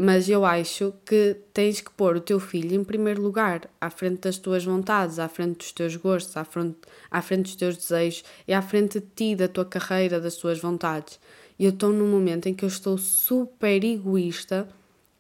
Mas 0.04 0.28
eu 0.28 0.44
acho 0.44 0.96
que 1.06 1.38
tens 1.54 1.80
que 1.80 1.92
pôr 1.92 2.16
o 2.16 2.20
teu 2.20 2.40
filho 2.40 2.74
em 2.74 2.84
primeiro 2.84 3.22
lugar, 3.22 3.70
à 3.80 3.88
frente 3.92 4.22
das 4.22 4.40
tuas 4.40 4.66
vontades, 4.66 5.20
à 5.20 5.28
frente 5.28 5.60
dos 5.60 5.72
teus 5.72 5.96
gostos, 5.96 6.36
à 6.36 6.44
frente, 6.44 6.80
à 7.12 7.22
frente 7.22 7.44
dos 7.44 7.56
teus 7.56 7.78
desejos 7.78 8.24
e 8.48 8.52
à 8.52 8.64
frente 8.64 9.00
de 9.00 9.06
ti, 9.16 9.36
da 9.36 9.48
tua 9.48 9.64
carreira, 9.64 10.20
das 10.20 10.38
tuas 10.38 10.60
vontades. 10.60 11.20
E 11.60 11.66
eu 11.66 11.70
estou 11.70 11.94
num 11.94 12.10
momento 12.10 12.50
em 12.50 12.54
que 12.56 12.66
eu 12.66 12.68
estou 12.68 12.98
super 12.98 13.84
egoísta 13.84 14.68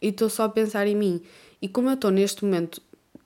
e 0.02 0.08
estou 0.08 0.32
só 0.32 0.46
a 0.46 0.50
pensar 0.50 0.88
em 0.88 0.96
mim. 0.96 1.22
E 1.62 1.68
como 1.68 1.88
eu 1.88 1.94
estou 1.94 2.10
neste 2.10 2.44
momento 2.44 2.82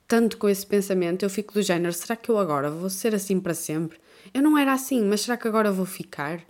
tanto 0.10 0.38
com 0.38 0.50
esse 0.50 0.68
pensamento, 0.68 1.24
eu 1.24 1.30
fico 1.30 1.54
do 1.54 1.62
género: 1.62 1.94
será 1.94 2.18
que 2.18 2.30
eu 2.30 2.38
agora 2.38 2.70
vou 2.70 2.89
ser 2.89 3.15
assim 3.15 3.39
para 3.39 3.54
sempre? 3.54 3.98
Eu 4.34 4.41
não 4.41 4.58
era 4.58 4.74
assim, 4.74 5.06
mas 5.06 5.22
será 5.22 5.38
que 5.38 5.48
agora 5.48 5.72
vou 5.72 5.86
ficar? 5.86 6.41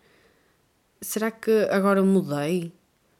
Será 0.99 1.29
que 1.29 1.51
agora 1.69 2.01
mudei? 2.01 2.73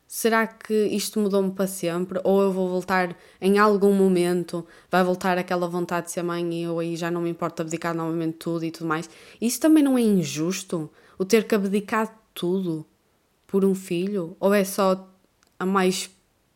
Será 0.08 0.46
que 0.46 0.74
isto 0.88 1.20
mudou-me 1.20 1.52
para 1.52 1.68
sempre? 1.68 2.20
Ou 2.24 2.42
eu 2.42 2.52
vou 2.52 2.70
voltar 2.70 3.18
em 3.42 3.58
algum 3.58 3.92
momento, 3.92 4.66
vai 4.90 5.04
voltar 5.04 5.38
aquela 5.38 5.68
vontade 5.68 6.08
de 6.08 6.14
ser 6.14 6.24
mãe 6.24 6.54
e 6.54 6.64
eu 6.64 6.80
aí 6.80 6.96
já 6.96 7.10
não 7.10 7.22
me 7.22 7.30
importo 7.30 7.62
abdicar 7.62 7.96
novamente 7.96 8.38
tudo 8.38 8.64
e 8.64 8.72
tudo 8.72 8.88
mais? 8.88 9.10
Isso 9.42 9.60
também 9.60 9.84
não 9.84 9.98
é 9.98 10.02
injusto? 10.02 10.90
O 11.18 11.26
ter 11.26 11.48
que 11.48 11.56
abdicar 11.56 12.16
tudo 12.34 12.86
por 13.48 13.66
um 13.66 13.74
filho? 13.74 14.38
Ou 14.40 14.54
é 14.54 14.64
só 14.64 15.10
a 15.58 15.66
mais 15.66 16.10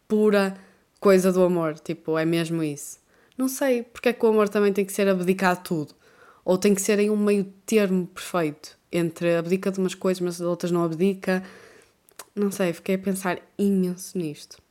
pura 0.08 0.56
coisa 1.00 1.32
do 1.32 1.44
amor? 1.44 1.80
Tipo, 1.80 2.18
é 2.18 2.26
mesmo 2.26 2.62
isso? 2.62 3.00
Não 3.38 3.48
sei, 3.48 3.84
porque 3.84 4.10
é 4.10 4.14
que 4.14 4.26
o 4.26 4.30
amor 4.30 4.50
também 4.50 4.72
tem 4.74 4.86
que 4.86 4.94
ser 4.94 5.08
abdicar 5.08 5.56
de 5.58 5.64
tudo. 5.64 5.96
Ou 6.46 6.58
tem 6.58 6.76
que 6.76 6.82
ser 6.82 7.00
em 7.00 7.10
um 7.10 7.18
meio 7.18 7.46
termo 7.66 8.06
perfeito. 8.08 8.78
Entre 8.92 9.36
abdica 9.38 9.72
de 9.72 9.80
umas 9.80 9.96
coisas, 9.96 10.22
mas 10.22 10.38
de 10.38 10.44
outras 10.44 10.72
não 10.72 10.84
abdica. 10.84 11.44
Não 12.40 12.52
sei, 12.52 12.72
fiquei 12.72 12.96
a 12.96 13.00
pensar 13.00 13.42
imenso 13.58 14.18
nisto. 14.18 14.62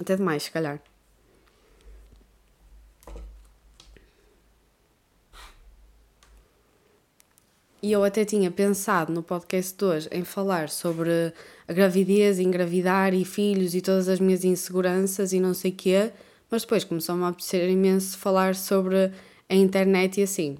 Até 0.00 0.16
demais, 0.16 0.42
se 0.42 0.50
calhar. 0.50 0.82
e 7.80 7.92
eu 7.92 8.02
até 8.02 8.24
tinha 8.24 8.50
pensado 8.50 9.12
no 9.12 9.22
podcast 9.22 9.76
de 9.76 9.84
hoje 9.84 10.08
em 10.10 10.24
falar 10.24 10.70
sobre 10.70 11.34
a 11.68 11.72
gravidez, 11.72 12.38
engravidar 12.38 13.12
e 13.12 13.26
filhos 13.26 13.74
e 13.74 13.82
todas 13.82 14.08
as 14.08 14.18
minhas 14.18 14.42
inseguranças 14.42 15.34
e 15.34 15.38
não 15.38 15.52
sei 15.52 15.70
o 15.70 15.74
quê, 15.74 16.10
mas 16.50 16.62
depois 16.62 16.82
começou-me 16.82 17.22
a 17.24 17.28
apetecer 17.28 17.68
imenso 17.68 18.16
falar 18.16 18.54
sobre 18.54 19.12
a 19.50 19.54
internet 19.54 20.18
e 20.18 20.22
assim. 20.22 20.56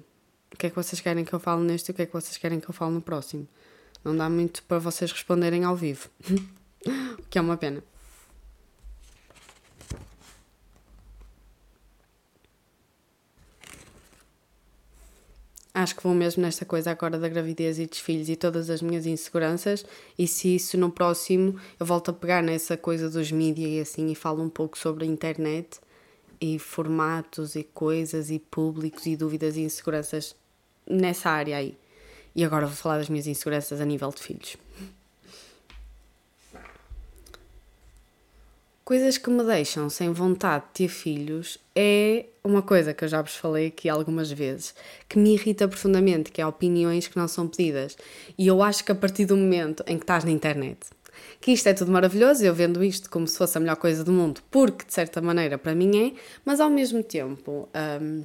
O 0.53 0.55
que 0.55 0.67
é 0.67 0.69
que 0.69 0.75
vocês 0.75 1.01
querem 1.01 1.25
que 1.25 1.33
eu 1.33 1.39
fale 1.39 1.63
neste 1.63 1.89
e 1.89 1.91
o 1.91 1.95
que 1.95 2.03
é 2.03 2.05
que 2.05 2.13
vocês 2.13 2.37
querem 2.37 2.59
que 2.59 2.69
eu 2.69 2.73
fale 2.73 2.93
no 2.93 3.01
próximo? 3.01 3.47
Não 4.05 4.15
dá 4.15 4.29
muito 4.29 4.63
para 4.63 4.79
vocês 4.79 5.11
responderem 5.11 5.65
ao 5.65 5.75
vivo. 5.75 6.09
o 7.19 7.23
que 7.29 7.37
é 7.37 7.41
uma 7.41 7.57
pena. 7.57 7.83
acho 15.75 15.93
que 15.93 16.03
vou 16.03 16.15
mesmo 16.15 16.41
nesta 16.41 16.65
coisa 16.65 16.89
agora 16.89 17.19
da 17.19 17.27
gravidez 17.27 17.77
e 17.77 17.85
dos 17.85 17.99
filhos 17.99 18.29
e 18.29 18.35
todas 18.35 18.69
as 18.69 18.81
minhas 18.81 19.05
inseguranças. 19.05 19.85
E 20.17 20.27
se 20.27 20.55
isso 20.55 20.77
no 20.77 20.89
próximo 20.89 21.59
eu 21.79 21.85
volto 21.85 22.09
a 22.09 22.13
pegar 22.13 22.41
nessa 22.41 22.77
coisa 22.77 23.09
dos 23.09 23.31
mídias 23.31 23.69
e 23.71 23.79
assim 23.79 24.11
e 24.11 24.15
falo 24.15 24.41
um 24.41 24.49
pouco 24.49 24.77
sobre 24.77 25.03
a 25.03 25.07
internet 25.07 25.79
e 26.39 26.57
formatos 26.57 27.55
e 27.55 27.63
coisas 27.63 28.31
e 28.31 28.39
públicos 28.39 29.05
e 29.05 29.15
dúvidas 29.17 29.57
e 29.57 29.61
inseguranças 29.61 30.35
nessa 30.87 31.29
área 31.29 31.57
aí. 31.57 31.77
E 32.35 32.43
agora 32.43 32.65
vou 32.65 32.75
falar 32.75 32.97
das 32.97 33.09
minhas 33.09 33.27
inseguranças 33.27 33.79
a 33.79 33.85
nível 33.85 34.09
de 34.11 34.21
filhos. 34.21 34.57
Coisas 38.83 39.17
que 39.17 39.31
me 39.31 39.43
deixam 39.43 39.89
sem 39.89 40.11
vontade 40.11 40.65
de 40.65 40.71
ter 40.73 40.87
filhos 40.89 41.57
é 41.75 42.25
uma 42.43 42.61
coisa 42.61 42.93
que 42.93 43.03
eu 43.03 43.07
já 43.07 43.19
vos 43.19 43.35
falei 43.35 43.67
aqui 43.67 43.89
algumas 43.89 44.31
vezes, 44.31 44.75
que 45.09 45.17
me 45.17 45.33
irrita 45.33 45.67
profundamente, 45.67 46.31
que 46.31 46.39
é 46.39 46.45
opiniões 46.45 47.07
que 47.07 47.17
não 47.17 47.27
são 47.27 47.47
pedidas. 47.47 47.97
E 48.37 48.45
eu 48.45 48.61
acho 48.61 48.83
que 48.83 48.91
a 48.91 48.95
partir 48.95 49.25
do 49.25 49.35
momento 49.35 49.83
em 49.87 49.97
que 49.97 50.03
estás 50.03 50.23
na 50.23 50.29
internet, 50.29 50.77
que 51.41 51.51
isto 51.51 51.67
é 51.67 51.73
tudo 51.73 51.91
maravilhoso, 51.91 52.45
eu 52.45 52.53
vendo 52.53 52.83
isto 52.83 53.09
como 53.09 53.27
se 53.27 53.35
fosse 53.35 53.57
a 53.57 53.61
melhor 53.61 53.77
coisa 53.77 54.03
do 54.03 54.11
mundo, 54.11 54.41
porque 54.51 54.85
de 54.85 54.93
certa 54.93 55.19
maneira 55.19 55.57
para 55.57 55.73
mim 55.73 56.09
é, 56.09 56.13
mas 56.45 56.59
ao 56.59 56.69
mesmo 56.69 57.01
tempo, 57.01 57.67
um, 58.01 58.23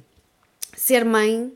ser 0.75 1.03
mãe 1.03 1.51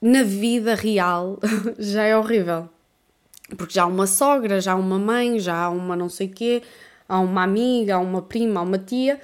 na 0.00 0.22
vida 0.22 0.74
real 0.74 1.38
já 1.78 2.04
é 2.04 2.16
horrível. 2.16 2.68
Porque 3.56 3.74
já 3.74 3.82
há 3.82 3.86
uma 3.86 4.06
sogra, 4.06 4.60
já 4.60 4.72
há 4.72 4.76
uma 4.76 4.98
mãe, 4.98 5.38
já 5.38 5.64
há 5.64 5.70
uma 5.70 5.96
não 5.96 6.08
sei 6.08 6.28
quê, 6.28 6.62
a 7.08 7.18
uma 7.18 7.42
amiga, 7.42 7.96
a 7.96 7.98
uma 7.98 8.22
prima, 8.22 8.60
a 8.60 8.62
uma 8.62 8.78
tia. 8.78 9.20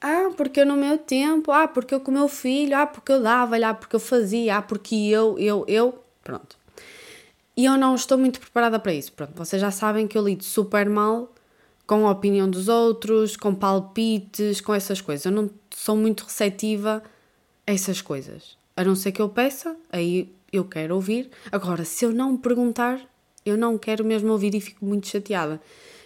Ah, 0.00 0.30
porque 0.36 0.60
eu 0.60 0.66
no 0.66 0.76
meu 0.76 0.98
tempo, 0.98 1.52
ah, 1.52 1.68
porque 1.68 1.94
eu 1.94 2.00
com 2.00 2.10
o 2.10 2.14
meu 2.14 2.28
filho, 2.28 2.76
ah, 2.76 2.86
porque 2.86 3.12
eu 3.12 3.22
dava, 3.22 3.56
ah, 3.56 3.74
porque 3.74 3.96
eu 3.96 4.00
fazia, 4.00 4.58
ah, 4.58 4.62
porque 4.62 4.94
eu, 4.94 5.38
eu, 5.38 5.64
eu. 5.68 6.02
Pronto. 6.22 6.56
E 7.56 7.64
eu 7.64 7.76
não 7.76 7.94
estou 7.94 8.16
muito 8.16 8.40
preparada 8.40 8.78
para 8.78 8.94
isso. 8.94 9.12
Pronto, 9.12 9.32
vocês 9.36 9.60
já 9.60 9.70
sabem 9.70 10.06
que 10.08 10.16
eu 10.16 10.24
lido 10.24 10.44
super 10.44 10.88
mal 10.88 11.32
com 11.86 12.06
a 12.06 12.10
opinião 12.10 12.48
dos 12.48 12.68
outros, 12.68 13.36
com 13.36 13.54
palpites, 13.54 14.60
com 14.60 14.74
essas 14.74 15.00
coisas. 15.00 15.26
Eu 15.26 15.32
não 15.32 15.50
sou 15.70 15.96
muito 15.96 16.24
receptiva 16.24 17.02
a 17.66 17.72
essas 17.72 18.00
coisas. 18.00 18.56
A 18.82 18.84
não 18.84 18.96
ser 18.96 19.12
que 19.12 19.22
eu 19.22 19.28
peça, 19.28 19.76
aí 19.92 20.34
eu 20.52 20.64
quero 20.64 20.96
ouvir. 20.96 21.30
Agora, 21.52 21.84
se 21.84 22.04
eu 22.04 22.12
não 22.12 22.36
perguntar, 22.36 23.00
eu 23.46 23.56
não 23.56 23.78
quero 23.78 24.04
mesmo 24.04 24.32
ouvir 24.32 24.56
e 24.56 24.60
fico 24.60 24.84
muito 24.84 25.06
chateada. 25.06 25.60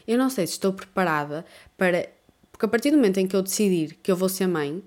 Eu 0.06 0.18
não 0.18 0.28
sei 0.28 0.46
se 0.46 0.52
estou 0.52 0.74
preparada 0.74 1.46
para. 1.74 2.06
Porque 2.52 2.66
a 2.66 2.68
partir 2.68 2.90
do 2.90 2.98
momento 2.98 3.16
em 3.16 3.26
que 3.26 3.34
eu 3.34 3.40
decidir 3.40 3.98
que 4.02 4.12
eu 4.12 4.16
vou 4.16 4.28
ser 4.28 4.46
mãe, 4.46 4.84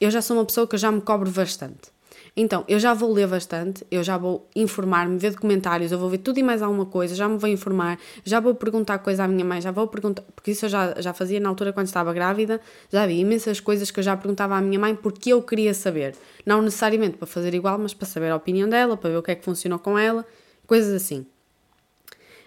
eu 0.00 0.10
já 0.10 0.20
sou 0.20 0.36
uma 0.36 0.44
pessoa 0.44 0.66
que 0.66 0.76
já 0.76 0.90
me 0.90 1.00
cobro 1.00 1.30
bastante. 1.30 1.92
Então, 2.40 2.64
eu 2.68 2.78
já 2.78 2.94
vou 2.94 3.12
ler 3.12 3.26
bastante, 3.26 3.84
eu 3.90 4.00
já 4.00 4.16
vou 4.16 4.48
informar-me, 4.54 5.18
ver 5.18 5.32
documentários, 5.32 5.90
eu 5.90 5.98
vou 5.98 6.08
ver 6.08 6.18
tudo 6.18 6.38
e 6.38 6.42
mais 6.44 6.62
alguma 6.62 6.86
coisa, 6.86 7.12
já 7.12 7.28
me 7.28 7.36
vou 7.36 7.50
informar, 7.50 7.98
já 8.24 8.38
vou 8.38 8.54
perguntar 8.54 8.98
coisa 8.98 9.24
à 9.24 9.28
minha 9.28 9.44
mãe, 9.44 9.60
já 9.60 9.72
vou 9.72 9.88
perguntar, 9.88 10.22
porque 10.36 10.52
isso 10.52 10.66
eu 10.66 10.68
já, 10.68 10.94
já 11.00 11.12
fazia 11.12 11.40
na 11.40 11.48
altura 11.48 11.72
quando 11.72 11.88
estava 11.88 12.12
grávida, 12.12 12.60
já 12.92 13.02
havia 13.02 13.20
imensas 13.20 13.58
coisas 13.58 13.90
que 13.90 13.98
eu 13.98 14.04
já 14.04 14.16
perguntava 14.16 14.54
à 14.54 14.60
minha 14.60 14.78
mãe 14.78 14.94
porque 14.94 15.32
eu 15.32 15.42
queria 15.42 15.74
saber. 15.74 16.14
Não 16.46 16.62
necessariamente 16.62 17.16
para 17.16 17.26
fazer 17.26 17.52
igual, 17.54 17.76
mas 17.76 17.92
para 17.92 18.06
saber 18.06 18.30
a 18.30 18.36
opinião 18.36 18.68
dela, 18.68 18.96
para 18.96 19.10
ver 19.10 19.16
o 19.16 19.22
que 19.22 19.32
é 19.32 19.34
que 19.34 19.44
funcionou 19.44 19.80
com 19.80 19.98
ela, 19.98 20.24
coisas 20.64 20.94
assim. 20.94 21.26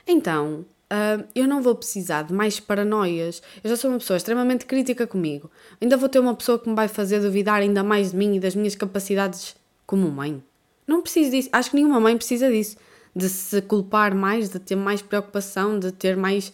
Então, 0.07 0.63
Uh, 0.91 1.23
eu 1.33 1.47
não 1.47 1.61
vou 1.61 1.73
precisar 1.73 2.23
de 2.23 2.33
mais 2.33 2.59
paranoias. 2.59 3.41
Eu 3.63 3.69
já 3.69 3.77
sou 3.77 3.89
uma 3.89 3.97
pessoa 3.97 4.17
extremamente 4.17 4.65
crítica 4.65 5.07
comigo. 5.07 5.49
Ainda 5.79 5.95
vou 5.95 6.09
ter 6.09 6.19
uma 6.19 6.35
pessoa 6.35 6.59
que 6.59 6.67
me 6.67 6.75
vai 6.75 6.89
fazer 6.89 7.21
duvidar 7.21 7.61
ainda 7.61 7.81
mais 7.81 8.11
de 8.11 8.17
mim 8.17 8.35
e 8.35 8.41
das 8.41 8.55
minhas 8.55 8.75
capacidades 8.75 9.55
como 9.91 10.09
mãe. 10.09 10.41
Não 10.87 11.01
preciso 11.01 11.31
disso. 11.31 11.49
Acho 11.51 11.71
que 11.71 11.75
nenhuma 11.75 11.99
mãe 11.99 12.15
precisa 12.15 12.49
disso. 12.49 12.77
De 13.13 13.27
se 13.27 13.61
culpar 13.61 14.15
mais, 14.15 14.47
de 14.47 14.57
ter 14.57 14.77
mais 14.77 15.01
preocupação, 15.01 15.77
de 15.77 15.91
ter 15.91 16.15
mais 16.15 16.53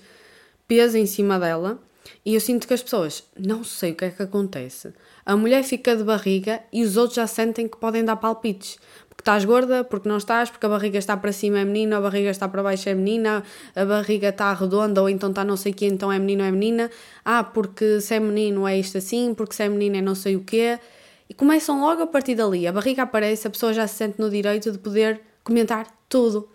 peso 0.67 0.97
em 0.97 1.05
cima 1.05 1.39
dela. 1.39 1.79
E 2.25 2.33
eu 2.33 2.41
sinto 2.41 2.67
que 2.67 2.73
as 2.73 2.81
pessoas, 2.81 3.23
não 3.37 3.63
sei 3.63 3.91
o 3.91 3.95
que 3.95 4.05
é 4.05 4.09
que 4.09 4.23
acontece. 4.23 4.91
A 5.23 5.37
mulher 5.37 5.63
fica 5.63 5.95
de 5.95 6.03
barriga 6.03 6.63
e 6.73 6.83
os 6.83 6.97
outros 6.97 7.17
já 7.17 7.27
sentem 7.27 7.67
que 7.67 7.77
podem 7.77 8.03
dar 8.03 8.15
palpites 8.15 8.79
estás 9.27 9.43
gorda, 9.43 9.83
porque 9.83 10.07
não 10.07 10.17
estás, 10.17 10.49
porque 10.49 10.65
a 10.65 10.69
barriga 10.69 10.97
está 10.97 11.17
para 11.17 11.33
cima 11.33 11.59
é 11.59 11.65
menina, 11.65 11.97
a 11.97 12.01
barriga 12.01 12.29
está 12.29 12.47
para 12.47 12.63
baixo 12.63 12.87
é 12.87 12.93
menina, 12.93 13.43
a 13.75 13.83
barriga 13.83 14.29
está 14.29 14.53
redonda 14.53 15.01
ou 15.01 15.09
então 15.09 15.29
está 15.29 15.43
não 15.43 15.57
sei 15.57 15.73
o 15.73 15.75
quê, 15.75 15.85
então 15.85 16.09
é 16.09 16.17
menino 16.17 16.43
ou 16.43 16.47
é 16.47 16.51
menina. 16.51 16.89
Ah, 17.25 17.43
porque 17.43 17.99
se 17.99 18.15
é 18.15 18.19
menino 18.21 18.65
é 18.65 18.79
isto 18.79 18.97
assim, 18.97 19.33
porque 19.33 19.53
se 19.53 19.63
é 19.63 19.69
menina 19.69 19.97
é 19.97 20.01
não 20.01 20.15
sei 20.15 20.37
o 20.37 20.43
quê. 20.45 20.79
E 21.29 21.33
começam 21.33 21.81
logo 21.81 22.03
a 22.03 22.07
partir 22.07 22.35
dali. 22.35 22.65
A 22.67 22.71
barriga 22.71 23.03
aparece, 23.03 23.47
a 23.47 23.49
pessoa 23.49 23.73
já 23.73 23.87
se 23.87 23.95
sente 23.95 24.19
no 24.19 24.29
direito 24.29 24.71
de 24.71 24.77
poder 24.77 25.21
comentar 25.43 25.87
tudo. 26.07 26.49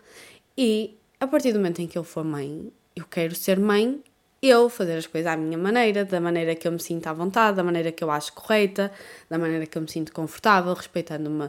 E 0.56 0.96
a 1.20 1.26
partir 1.26 1.52
do 1.52 1.58
momento 1.58 1.80
em 1.80 1.87
que 1.87 1.96
eu 1.96 2.04
for 2.04 2.24
mãe, 2.24 2.72
eu 2.96 3.04
quero 3.04 3.35
ser 3.35 3.58
mãe, 3.58 4.02
eu 4.42 4.68
fazer 4.68 4.94
as 4.94 5.06
coisas 5.06 5.32
à 5.32 5.37
minha 5.37 5.56
maneira, 5.56 6.04
da 6.04 6.20
maneira 6.20 6.54
que 6.54 6.66
eu 6.66 6.72
me 6.72 6.80
sinto 6.80 7.06
à 7.06 7.12
vontade, 7.12 7.56
da 7.56 7.62
maneira 7.62 7.92
que 7.92 8.02
eu 8.02 8.11
acho 8.11 8.32
correta, 8.32 8.90
da 9.30 9.38
maneira 9.38 9.66
que 9.66 9.78
eu 9.78 9.82
me 9.82 9.90
sinto 9.90 10.12
confortável, 10.12 10.74
respeitando-me 10.74 11.48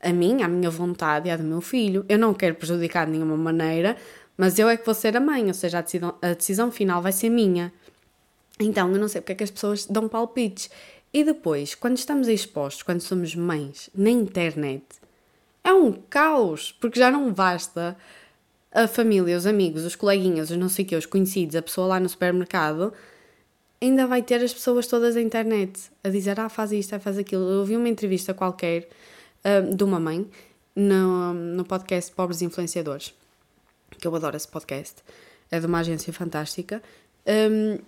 a 0.00 0.12
mim, 0.12 0.42
à 0.42 0.48
minha 0.48 0.70
vontade 0.70 1.28
e 1.28 1.30
à 1.30 1.36
do 1.36 1.44
meu 1.44 1.60
filho. 1.60 2.04
Eu 2.08 2.18
não 2.18 2.32
quero 2.32 2.54
prejudicar 2.54 3.04
de 3.04 3.12
nenhuma 3.12 3.36
maneira, 3.36 3.96
mas 4.36 4.58
eu 4.58 4.68
é 4.68 4.76
que 4.76 4.86
vou 4.86 4.94
ser 4.94 5.16
a 5.16 5.20
mãe, 5.20 5.46
ou 5.46 5.54
seja, 5.54 5.78
a 5.78 5.82
decisão, 5.82 6.14
a 6.22 6.32
decisão 6.32 6.72
final 6.72 7.02
vai 7.02 7.12
ser 7.12 7.28
minha. 7.28 7.72
Então, 8.58 8.90
eu 8.92 8.98
não 8.98 9.08
sei 9.08 9.20
porque 9.20 9.32
é 9.32 9.36
que 9.36 9.44
as 9.44 9.50
pessoas 9.50 9.86
dão 9.86 10.08
palpites. 10.08 10.70
E 11.12 11.24
depois, 11.24 11.74
quando 11.74 11.96
estamos 11.96 12.28
expostos, 12.28 12.82
quando 12.82 13.00
somos 13.00 13.34
mães, 13.34 13.90
na 13.94 14.10
internet, 14.10 14.84
é 15.64 15.72
um 15.72 15.92
caos, 15.92 16.72
porque 16.72 16.98
já 16.98 17.10
não 17.10 17.32
basta 17.32 17.96
a 18.72 18.86
família, 18.86 19.36
os 19.36 19.46
amigos, 19.46 19.84
os 19.84 19.96
coleguinhas, 19.96 20.50
os 20.50 20.56
não 20.56 20.68
sei 20.68 20.86
o 20.92 20.96
os 20.96 21.06
conhecidos, 21.06 21.56
a 21.56 21.62
pessoa 21.62 21.88
lá 21.88 22.00
no 22.00 22.08
supermercado, 22.08 22.92
ainda 23.80 24.06
vai 24.06 24.22
ter 24.22 24.42
as 24.42 24.52
pessoas 24.52 24.86
todas 24.86 25.14
na 25.16 25.20
internet 25.20 25.90
a 26.04 26.08
dizer, 26.08 26.38
ah, 26.38 26.48
faz 26.48 26.70
isto, 26.70 26.94
ah, 26.94 27.00
faz 27.00 27.18
aquilo. 27.18 27.48
Eu 27.50 27.58
ouvi 27.60 27.76
uma 27.76 27.88
entrevista 27.88 28.32
qualquer 28.32 28.88
uh, 29.44 29.74
de 29.74 29.82
uma 29.82 29.98
mãe 29.98 30.28
no, 30.76 31.34
no 31.34 31.64
podcast 31.64 32.12
Pobres 32.12 32.42
Influenciadores, 32.42 33.12
que 33.98 34.06
eu 34.06 34.14
adoro 34.14 34.36
esse 34.36 34.48
podcast, 34.48 34.96
é 35.50 35.58
de 35.58 35.66
uma 35.66 35.80
agência 35.80 36.12
fantástica. 36.12 36.82
Um, 37.26 37.78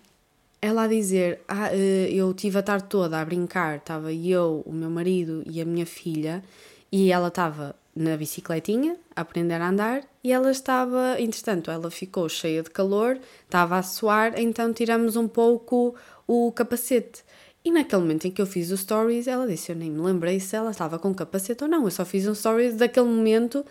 ela 0.62 0.84
a 0.84 0.86
dizer: 0.88 1.40
ah, 1.48 1.70
eh, 1.74 2.08
Eu 2.12 2.32
tive 2.32 2.58
a 2.58 2.62
tarde 2.62 2.86
toda 2.88 3.20
a 3.20 3.24
brincar, 3.24 3.78
estava 3.78 4.12
eu, 4.12 4.62
o 4.64 4.72
meu 4.72 4.88
marido 4.88 5.42
e 5.46 5.60
a 5.60 5.64
minha 5.64 5.84
filha, 5.84 6.42
e 6.90 7.10
ela 7.10 7.28
estava 7.28 7.74
na 7.94 8.16
bicicletinha 8.16 8.96
a 9.14 9.20
aprender 9.20 9.60
a 9.60 9.68
andar 9.68 10.02
e 10.24 10.32
ela 10.32 10.50
estava, 10.50 11.20
entretanto, 11.20 11.70
ela 11.70 11.90
ficou 11.90 12.26
cheia 12.28 12.62
de 12.62 12.70
calor, 12.70 13.18
estava 13.44 13.76
a 13.76 13.82
suar, 13.82 14.38
então 14.38 14.72
tiramos 14.72 15.14
um 15.16 15.28
pouco 15.28 15.94
o 16.26 16.50
capacete. 16.52 17.22
E 17.64 17.70
naquele 17.70 18.02
momento 18.02 18.26
em 18.26 18.30
que 18.30 18.40
eu 18.40 18.46
fiz 18.46 18.70
o 18.70 18.76
stories, 18.76 19.26
ela 19.26 19.46
disse: 19.46 19.72
Eu 19.72 19.76
nem 19.76 19.90
me 19.90 20.00
lembrei 20.00 20.40
se 20.40 20.56
ela 20.56 20.70
estava 20.70 20.98
com 20.98 21.14
capacete 21.14 21.62
ou 21.64 21.70
não. 21.70 21.84
Eu 21.84 21.90
só 21.90 22.04
fiz 22.04 22.26
um 22.26 22.34
stories 22.34 22.76
daquele 22.76 23.06
momento 23.06 23.64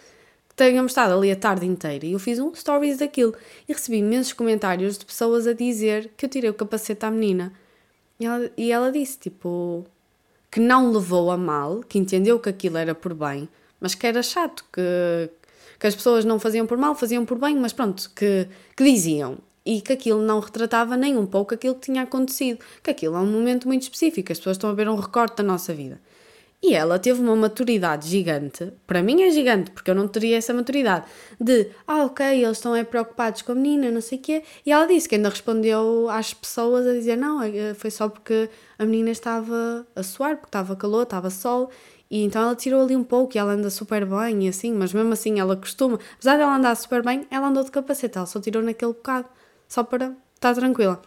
que 0.65 0.71
tínhamos 0.71 0.91
estado 0.91 1.13
ali 1.13 1.31
a 1.31 1.35
tarde 1.35 1.65
inteira. 1.65 2.05
E 2.05 2.13
eu 2.13 2.19
fiz 2.19 2.39
um 2.39 2.53
stories 2.53 2.97
daquilo. 2.97 3.33
E 3.67 3.73
recebi 3.73 3.97
imensos 3.97 4.33
comentários 4.33 4.97
de 4.97 5.05
pessoas 5.05 5.47
a 5.47 5.53
dizer 5.53 6.11
que 6.15 6.25
eu 6.25 6.29
tirei 6.29 6.49
o 6.49 6.53
capacete 6.53 7.05
à 7.05 7.11
menina. 7.11 7.53
E 8.19 8.25
ela, 8.25 8.51
e 8.57 8.71
ela 8.71 8.91
disse: 8.91 9.17
Tipo, 9.17 9.85
que 10.51 10.59
não 10.59 10.91
levou 10.91 11.31
a 11.31 11.37
mal, 11.37 11.81
que 11.81 11.97
entendeu 11.97 12.39
que 12.39 12.49
aquilo 12.49 12.77
era 12.77 12.93
por 12.93 13.13
bem, 13.13 13.47
mas 13.79 13.95
que 13.95 14.05
era 14.05 14.21
chato, 14.21 14.65
que, 14.71 15.29
que 15.79 15.87
as 15.87 15.95
pessoas 15.95 16.25
não 16.25 16.39
faziam 16.39 16.67
por 16.67 16.77
mal, 16.77 16.93
faziam 16.93 17.25
por 17.25 17.37
bem, 17.39 17.55
mas 17.57 17.73
pronto, 17.73 18.11
que, 18.15 18.47
que 18.75 18.83
diziam 18.83 19.37
e 19.65 19.79
que 19.79 19.93
aquilo 19.93 20.21
não 20.21 20.39
retratava 20.39 20.97
nem 20.97 21.17
um 21.17 21.25
pouco 21.25 21.53
aquilo 21.53 21.75
que 21.75 21.81
tinha 21.81 22.01
acontecido, 22.01 22.59
que 22.83 22.89
aquilo 22.89 23.15
é 23.15 23.19
um 23.19 23.31
momento 23.31 23.67
muito 23.67 23.83
específico, 23.83 24.31
as 24.31 24.39
pessoas 24.39 24.57
estão 24.57 24.69
a 24.69 24.73
ver 24.73 24.89
um 24.89 24.95
recorte 24.95 25.37
da 25.37 25.43
nossa 25.43 25.73
vida. 25.73 26.01
E 26.63 26.75
ela 26.75 26.99
teve 26.99 27.19
uma 27.19 27.35
maturidade 27.35 28.07
gigante, 28.07 28.71
para 28.85 29.01
mim 29.01 29.23
é 29.23 29.31
gigante, 29.31 29.71
porque 29.71 29.89
eu 29.89 29.95
não 29.95 30.07
teria 30.07 30.37
essa 30.37 30.53
maturidade, 30.53 31.05
de, 31.39 31.69
ah, 31.87 32.05
ok, 32.05 32.23
eles 32.43 32.57
estão 32.57 32.75
é 32.75 32.83
preocupados 32.83 33.41
com 33.41 33.53
a 33.53 33.55
menina, 33.55 33.89
não 33.89 33.99
sei 33.99 34.19
o 34.19 34.21
quê, 34.21 34.43
e 34.63 34.71
ela 34.71 34.85
disse 34.85 35.09
que 35.09 35.15
ainda 35.15 35.29
respondeu 35.29 36.07
às 36.09 36.35
pessoas 36.35 36.85
a 36.85 36.93
dizer, 36.93 37.15
não, 37.17 37.41
é, 37.41 37.73
foi 37.73 37.89
só 37.89 38.07
porque 38.07 38.47
a 38.77 38.85
menina 38.85 39.09
estava 39.09 39.87
a 39.95 40.03
suar, 40.03 40.35
porque 40.35 40.49
estava 40.49 40.75
calor, 40.75 41.01
estava 41.03 41.31
sol, 41.31 41.71
E 42.09 42.23
então 42.23 42.41
ela 42.43 42.55
tirou 42.55 42.81
ali 42.83 42.95
um 42.95 43.03
pouco 43.03 43.35
e 43.35 43.39
ela 43.39 43.53
anda 43.53 43.69
super 43.69 44.05
bem 44.05 44.45
e 44.45 44.49
assim, 44.49 44.73
mas 44.73 44.93
mesmo 44.93 45.13
assim 45.13 45.39
ela 45.39 45.55
costuma, 45.55 45.97
apesar 46.15 46.35
de 46.35 46.41
ela 46.43 46.55
andar 46.55 46.75
super 46.75 47.01
bem, 47.03 47.25
ela 47.31 47.47
andou 47.47 47.63
de 47.63 47.71
capacete, 47.71 48.17
ela 48.17 48.27
só 48.27 48.39
tirou 48.39 48.61
naquele 48.61 48.93
bocado, 48.93 49.27
só 49.67 49.83
para 49.83 50.13
estar 50.35 50.53
tranquila. 50.53 51.01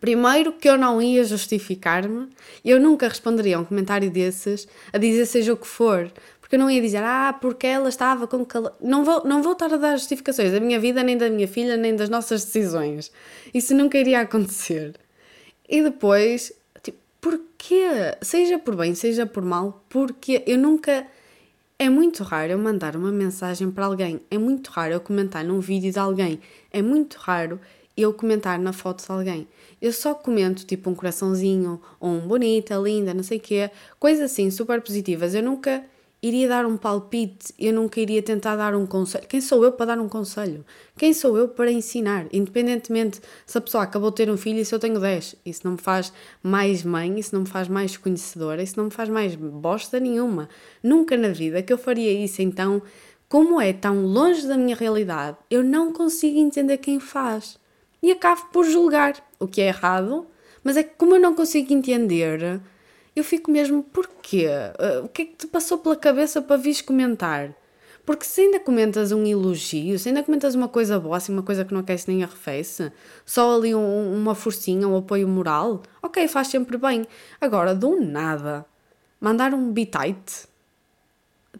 Primeiro 0.00 0.52
que 0.52 0.68
eu 0.68 0.76
não 0.76 1.00
ia 1.00 1.24
justificar-me, 1.24 2.28
eu 2.64 2.78
nunca 2.78 3.08
responderia 3.08 3.56
a 3.56 3.60
um 3.60 3.64
comentário 3.64 4.10
desses 4.10 4.68
a 4.92 4.98
dizer 4.98 5.26
seja 5.26 5.52
o 5.52 5.56
que 5.56 5.66
for, 5.66 6.12
porque 6.48 6.56
eu 6.56 6.60
não 6.60 6.70
ia 6.70 6.80
dizer, 6.80 7.02
ah, 7.02 7.36
porque 7.38 7.66
ela 7.66 7.90
estava 7.90 8.26
com 8.26 8.42
calor. 8.42 8.72
Não 8.80 9.04
vou, 9.04 9.22
não 9.24 9.42
vou 9.42 9.52
estar 9.52 9.72
a 9.72 9.76
dar 9.76 9.98
justificações 9.98 10.50
da 10.50 10.58
minha 10.60 10.80
vida, 10.80 11.02
nem 11.02 11.16
da 11.16 11.28
minha 11.28 11.46
filha, 11.46 11.76
nem 11.76 11.94
das 11.94 12.08
nossas 12.08 12.42
decisões. 12.42 13.12
Isso 13.52 13.74
nunca 13.74 13.98
iria 13.98 14.20
acontecer. 14.20 14.94
E 15.68 15.82
depois, 15.82 16.52
tipo, 16.82 16.98
porquê? 17.20 18.16
Seja 18.22 18.58
por 18.58 18.76
bem, 18.76 18.94
seja 18.94 19.26
por 19.26 19.42
mal, 19.42 19.84
porque 19.90 20.42
eu 20.46 20.56
nunca. 20.56 21.06
É 21.78 21.88
muito 21.90 22.24
raro 22.24 22.52
eu 22.52 22.58
mandar 22.58 22.96
uma 22.96 23.12
mensagem 23.12 23.70
para 23.70 23.84
alguém, 23.84 24.20
é 24.30 24.38
muito 24.38 24.68
raro 24.68 24.94
eu 24.94 25.00
comentar 25.00 25.44
num 25.44 25.60
vídeo 25.60 25.92
de 25.92 25.98
alguém, 25.98 26.40
é 26.72 26.82
muito 26.82 27.18
raro 27.18 27.60
eu 27.96 28.12
comentar 28.14 28.58
na 28.58 28.72
foto 28.72 29.04
de 29.04 29.12
alguém. 29.12 29.46
Eu 29.80 29.92
só 29.92 30.14
comento 30.14 30.64
tipo 30.64 30.90
um 30.90 30.94
coraçãozinho, 30.94 31.80
ou 32.00 32.10
um 32.10 32.20
bonita, 32.20 32.76
linda, 32.76 33.14
não 33.14 33.22
sei 33.22 33.38
o 33.38 33.40
quê, 33.40 33.70
coisas 33.98 34.30
assim 34.30 34.50
super 34.50 34.80
positivas. 34.80 35.34
Eu 35.34 35.42
nunca 35.42 35.84
iria 36.20 36.48
dar 36.48 36.66
um 36.66 36.76
palpite, 36.76 37.54
eu 37.58 37.72
nunca 37.72 38.00
iria 38.00 38.22
tentar 38.22 38.56
dar 38.56 38.74
um 38.74 38.86
conselho. 38.86 39.26
Quem 39.28 39.40
sou 39.40 39.64
eu 39.64 39.72
para 39.72 39.86
dar 39.86 40.00
um 40.00 40.08
conselho? 40.08 40.64
Quem 40.96 41.12
sou 41.12 41.38
eu 41.38 41.48
para 41.48 41.70
ensinar? 41.70 42.26
Independentemente 42.32 43.20
se 43.46 43.56
a 43.56 43.60
pessoa 43.60 43.84
acabou 43.84 44.10
de 44.10 44.16
ter 44.16 44.30
um 44.30 44.36
filho 44.36 44.58
e 44.58 44.64
se 44.64 44.74
eu 44.74 44.78
tenho 44.78 44.98
10. 44.98 45.36
Isso 45.46 45.60
não 45.64 45.72
me 45.72 45.78
faz 45.78 46.12
mais 46.42 46.82
mãe, 46.82 47.18
isso 47.18 47.34
não 47.34 47.42
me 47.42 47.48
faz 47.48 47.68
mais 47.68 47.96
conhecedora, 47.96 48.62
isso 48.62 48.74
não 48.76 48.86
me 48.86 48.90
faz 48.90 49.08
mais 49.08 49.34
bosta 49.36 50.00
nenhuma. 50.00 50.48
Nunca 50.82 51.16
na 51.16 51.28
vida 51.28 51.62
que 51.62 51.72
eu 51.72 51.78
faria 51.78 52.12
isso, 52.12 52.42
então, 52.42 52.82
como 53.28 53.60
é 53.60 53.72
tão 53.72 54.04
longe 54.04 54.46
da 54.46 54.56
minha 54.56 54.74
realidade, 54.74 55.36
eu 55.48 55.62
não 55.62 55.92
consigo 55.92 56.38
entender 56.38 56.78
quem 56.78 56.98
faz. 56.98 57.58
E 58.02 58.10
acabo 58.10 58.46
por 58.52 58.64
julgar, 58.64 59.14
o 59.38 59.46
que 59.46 59.60
é 59.60 59.68
errado, 59.68 60.26
mas 60.62 60.76
é 60.76 60.82
que 60.82 60.94
como 60.96 61.14
eu 61.14 61.20
não 61.20 61.34
consigo 61.34 61.72
entender 61.72 62.60
eu 63.18 63.24
fico 63.24 63.50
mesmo, 63.50 63.82
porquê? 63.82 64.46
Uh, 64.78 65.04
o 65.04 65.08
que 65.08 65.22
é 65.22 65.24
que 65.24 65.34
te 65.34 65.46
passou 65.46 65.78
pela 65.78 65.96
cabeça 65.96 66.40
para 66.40 66.56
vires 66.56 66.80
comentar? 66.80 67.52
Porque 68.06 68.24
se 68.24 68.40
ainda 68.40 68.60
comentas 68.60 69.12
um 69.12 69.26
elogio, 69.26 69.98
se 69.98 70.08
ainda 70.08 70.22
comentas 70.22 70.54
uma 70.54 70.68
coisa 70.68 70.98
boa, 70.98 71.16
assim, 71.16 71.32
uma 71.32 71.42
coisa 71.42 71.64
que 71.64 71.74
não 71.74 71.80
aquece 71.80 72.08
nem 72.08 72.22
arrefece, 72.22 72.90
só 73.26 73.56
ali 73.56 73.74
um, 73.74 74.14
uma 74.14 74.34
forcinha, 74.34 74.88
um 74.88 74.96
apoio 74.96 75.28
moral, 75.28 75.82
ok, 76.02 76.26
faz 76.28 76.48
sempre 76.48 76.78
bem. 76.78 77.06
Agora, 77.40 77.74
do 77.74 78.00
nada, 78.00 78.64
mandar 79.20 79.52
um 79.52 79.70
bitite, 79.72 80.48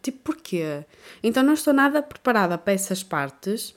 tipo, 0.00 0.18
porquê? 0.32 0.84
Então 1.22 1.42
não 1.42 1.54
estou 1.54 1.74
nada 1.74 2.00
preparada 2.02 2.56
para 2.56 2.72
essas 2.72 3.02
partes 3.02 3.74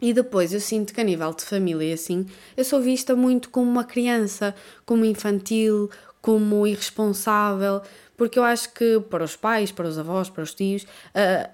e 0.00 0.12
depois 0.12 0.52
eu 0.52 0.60
sinto 0.60 0.92
que 0.92 1.00
a 1.00 1.04
nível 1.04 1.32
de 1.32 1.44
família, 1.44 1.94
assim, 1.94 2.26
eu 2.56 2.64
sou 2.64 2.80
vista 2.80 3.14
muito 3.14 3.50
como 3.50 3.70
uma 3.70 3.84
criança, 3.84 4.54
como 4.84 5.04
infantil, 5.04 5.90
como 6.20 6.66
irresponsável, 6.66 7.82
porque 8.16 8.38
eu 8.38 8.44
acho 8.44 8.72
que 8.72 9.00
para 9.10 9.24
os 9.24 9.36
pais, 9.36 9.72
para 9.72 9.86
os 9.86 9.98
avós, 9.98 10.28
para 10.28 10.42
os 10.42 10.54
tios, 10.54 10.82
uh, 10.84 11.50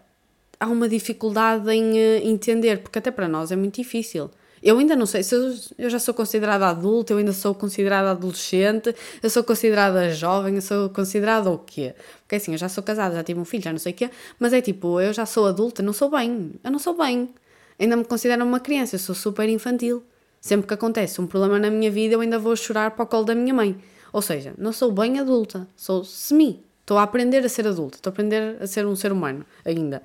há 0.58 0.66
uma 0.66 0.88
dificuldade 0.88 1.70
em 1.70 1.92
uh, 1.92 2.26
entender, 2.28 2.82
porque 2.82 2.98
até 2.98 3.10
para 3.10 3.28
nós 3.28 3.50
é 3.50 3.56
muito 3.56 3.76
difícil. 3.76 4.30
Eu 4.62 4.78
ainda 4.78 4.94
não 4.94 5.06
sei 5.06 5.22
se 5.22 5.34
eu, 5.34 5.54
eu, 5.78 5.88
já 5.88 5.98
sou 5.98 6.12
considerada 6.12 6.66
adulta, 6.66 7.14
eu 7.14 7.18
ainda 7.18 7.32
sou 7.32 7.54
considerada 7.54 8.10
adolescente, 8.10 8.94
eu 9.22 9.30
sou 9.30 9.42
considerada 9.42 10.10
jovem, 10.10 10.56
eu 10.56 10.62
sou 10.62 10.90
considerada 10.90 11.50
o 11.50 11.58
quê? 11.58 11.94
Porque 12.22 12.36
assim, 12.36 12.52
eu 12.52 12.58
já 12.58 12.68
sou 12.68 12.84
casada, 12.84 13.14
já 13.14 13.24
tive 13.24 13.40
um 13.40 13.44
filho, 13.44 13.62
já 13.64 13.72
não 13.72 13.78
sei 13.78 13.92
o 13.92 13.94
quê, 13.94 14.10
mas 14.38 14.52
é 14.52 14.60
tipo, 14.60 15.00
eu 15.00 15.14
já 15.14 15.24
sou 15.24 15.46
adulta, 15.46 15.82
não 15.82 15.94
sou 15.94 16.10
bem, 16.10 16.52
eu 16.62 16.70
não 16.70 16.78
sou 16.78 16.94
bem. 16.96 17.30
Ainda 17.80 17.96
me 17.96 18.04
considero 18.04 18.44
uma 18.44 18.60
criança, 18.60 18.96
eu 18.96 18.98
sou 18.98 19.14
super 19.14 19.48
infantil. 19.48 20.04
Sempre 20.38 20.66
que 20.66 20.74
acontece 20.74 21.18
um 21.18 21.26
problema 21.26 21.58
na 21.58 21.70
minha 21.70 21.90
vida, 21.90 22.14
eu 22.14 22.20
ainda 22.20 22.38
vou 22.38 22.54
chorar 22.54 22.90
para 22.90 23.04
o 23.04 23.06
colo 23.06 23.24
da 23.24 23.34
minha 23.34 23.54
mãe. 23.54 23.76
Ou 24.12 24.20
seja, 24.20 24.52
não 24.58 24.70
sou 24.70 24.92
bem 24.92 25.18
adulta, 25.18 25.66
sou 25.74 26.04
semi. 26.04 26.62
Estou 26.82 26.98
a 26.98 27.04
aprender 27.04 27.44
a 27.44 27.48
ser 27.48 27.66
adulta, 27.66 27.96
estou 27.96 28.10
a 28.10 28.12
aprender 28.12 28.60
a 28.60 28.66
ser 28.66 28.84
um 28.84 28.94
ser 28.94 29.12
humano 29.12 29.46
ainda. 29.64 30.02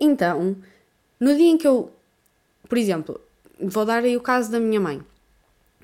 Então, 0.00 0.56
no 1.20 1.36
dia 1.36 1.50
em 1.50 1.58
que 1.58 1.68
eu, 1.68 1.92
por 2.68 2.78
exemplo, 2.78 3.20
vou 3.60 3.84
dar 3.84 4.04
aí 4.04 4.16
o 4.16 4.20
caso 4.20 4.50
da 4.50 4.58
minha 4.58 4.80
mãe. 4.80 5.02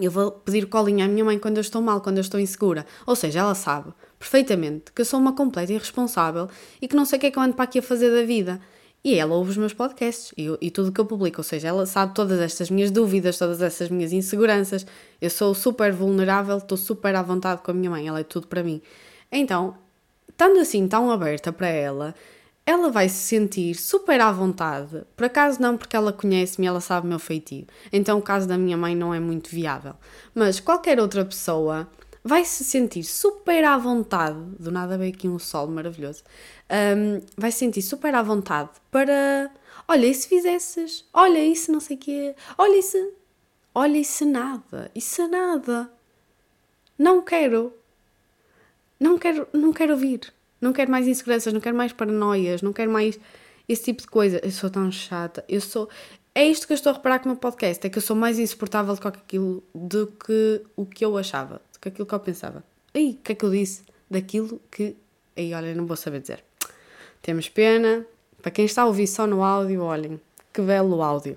Eu 0.01 0.11
vou 0.11 0.31
pedir 0.31 0.67
colinha 0.67 1.05
à 1.05 1.09
minha 1.09 1.25
mãe 1.25 1.39
quando 1.39 1.57
eu 1.57 1.61
estou 1.61 1.83
mal, 1.83 2.01
quando 2.01 2.19
eu 2.19 2.23
estou 2.23 2.39
insegura. 2.41 2.87
Ou 3.05 3.17
seja, 3.17 3.41
ela 3.41 3.55
sabe 3.55 3.93
perfeitamente 4.19 4.93
que 4.93 5.03
eu 5.03 5.05
sou 5.05 5.19
uma 5.19 5.35
completa 5.35 5.73
irresponsável 5.73 6.49
e 6.81 6.89
que 6.89 6.97
não 6.97 7.05
sei 7.05 7.19
o 7.19 7.21
que 7.21 7.27
é 7.27 7.31
que 7.31 7.39
eu 7.39 7.43
ando 7.43 7.55
para 7.55 7.65
aqui 7.65 7.81
a 7.81 7.83
fazer 7.83 8.11
da 8.11 8.23
vida. 8.23 8.61
E 9.05 9.15
ela 9.15 9.35
ouve 9.35 9.51
os 9.51 9.57
meus 9.57 9.73
podcasts 9.73 10.33
e, 10.37 10.49
e 10.61 10.71
tudo 10.71 10.91
que 10.91 11.01
eu 11.01 11.07
publico, 11.07 11.39
ou 11.39 11.45
seja, 11.45 11.69
ela 11.69 11.87
sabe 11.87 12.15
todas 12.15 12.41
estas 12.41 12.69
minhas 12.69 12.91
dúvidas, 12.91 13.39
todas 13.39 13.63
essas 13.63 13.89
minhas 13.89 14.13
inseguranças. 14.13 14.85
Eu 15.21 15.31
sou 15.31 15.55
super 15.55 15.93
vulnerável, 15.93 16.59
estou 16.59 16.77
super 16.77 17.15
à 17.15 17.23
vontade 17.23 17.63
com 17.63 17.71
a 17.71 17.75
minha 17.75 17.91
mãe, 17.91 18.09
ela 18.09 18.21
é 18.21 18.25
tudo 18.25 18.49
para 18.49 18.63
mim. 18.63 18.83
Então, 19.31 19.77
estando 20.29 20.59
assim 20.59 20.87
tão 20.89 21.11
aberta 21.11 21.53
para 21.53 21.69
ela, 21.69 22.15
ela 22.67 22.91
vai 22.91 23.09
se 23.09 23.17
sentir 23.17 23.75
super 23.75 24.21
à 24.21 24.31
vontade. 24.31 25.03
Por 25.17 25.25
acaso 25.25 25.63
não, 25.63 25.77
porque 25.77 25.97
ela 25.97 26.13
conhece-me 26.13 26.67
ela 26.67 26.81
sabe 26.81 27.07
o 27.07 27.09
meu 27.09 27.19
feitio. 27.19 27.67
Então 27.91 28.19
o 28.19 28.23
caso 28.23 28.47
da 28.47 28.59
minha 28.59 28.77
mãe 28.77 28.95
não 28.95 29.15
é 29.15 29.19
muito 29.19 29.49
viável. 29.49 29.95
Mas 30.35 30.61
qualquer 30.61 31.01
outra 31.01 31.25
pessoa 31.25 31.89
vai 32.23 32.45
se 32.45 32.63
sentir 32.63 33.05
super 33.05 33.65
à 33.65 33.79
vontade. 33.79 34.39
Do 34.61 34.71
nada 34.71 34.99
veio 34.99 35.15
aqui 35.15 35.27
um 35.27 35.39
sol 35.39 35.67
maravilhoso 35.69 36.23
um, 36.71 37.21
vai 37.37 37.51
se 37.51 37.59
sentir 37.59 37.83
super 37.83 38.15
à 38.15 38.23
vontade 38.23 38.71
para. 38.91 39.51
Olha, 39.87 40.07
e 40.07 40.15
se 40.15 40.29
fizesses? 40.29 41.07
Olha, 41.13 41.43
isso 41.45 41.73
não 41.73 41.81
sei 41.81 41.97
o 41.97 42.01
quê? 42.01 42.35
Olha, 42.57 42.79
isso. 42.79 43.13
Olha, 43.75 43.99
isso 43.99 44.25
nada. 44.27 44.91
Isso 44.95 45.27
nada. 45.29 45.91
Não 46.99 47.23
quero. 47.23 47.73
Não 49.01 49.17
quero, 49.19 49.49
não 49.53 49.73
quero 49.73 49.93
ouvir. 49.93 50.33
Não 50.61 50.73
quero 50.73 50.91
mais 50.91 51.07
inseguranças, 51.07 51.53
não 51.53 51.61
quero 51.61 51.77
mais 51.77 51.93
paranoias, 51.93 52.63
não 52.63 52.73
quero 52.73 52.91
mais 52.91 53.19
esse 53.69 53.85
tipo 53.85 54.03
de 54.03 54.09
coisa. 54.09 54.41
Eu 54.43 54.51
sou 54.51 54.69
tão 54.69 54.91
chata. 54.91 55.45
Eu 55.49 55.61
sou. 55.61 55.89
É 56.35 56.45
isto 56.47 56.67
que 56.67 56.73
eu 56.73 56.77
estou 56.77 56.91
a 56.91 56.97
reparar 56.97 57.21
com 57.21 57.27
o 57.27 57.33
meu 57.33 57.37
podcast, 57.37 57.85
é 57.87 57.91
que 57.91 57.99
eu 57.99 58.03
sou 58.03 58.15
mais 58.15 58.39
insuportável 58.39 58.95
do 58.95 59.01
que 59.01 59.09
aquilo 59.09 59.65
do 59.75 60.07
que 60.07 60.63
o 60.77 60.87
que 60.87 61.05
eu 61.05 61.17
achava, 61.17 61.61
do 61.73 61.81
que 61.81 61.89
aquilo 61.89 62.07
que 62.07 62.15
eu 62.15 62.21
pensava. 62.21 62.63
Ei, 62.93 63.11
o 63.11 63.17
que 63.17 63.33
é 63.33 63.35
que 63.35 63.45
eu 63.45 63.51
disse? 63.51 63.83
Daquilo 64.11 64.61
que. 64.71 64.97
Aí, 65.37 65.55
olha, 65.55 65.75
não 65.75 65.87
vou 65.87 65.97
saber 65.97 66.21
dizer. 66.21 66.48
Temos 67.23 67.49
pena. 67.49 68.07
Para 68.41 68.51
quem 68.51 68.65
está 68.65 68.83
a 68.83 68.87
ouvir 68.87 69.07
só 69.07 69.27
no 69.27 69.43
áudio, 69.43 69.83
olhem, 69.83 70.21
que 70.53 70.63
belo 70.63 71.03
áudio. 71.03 71.37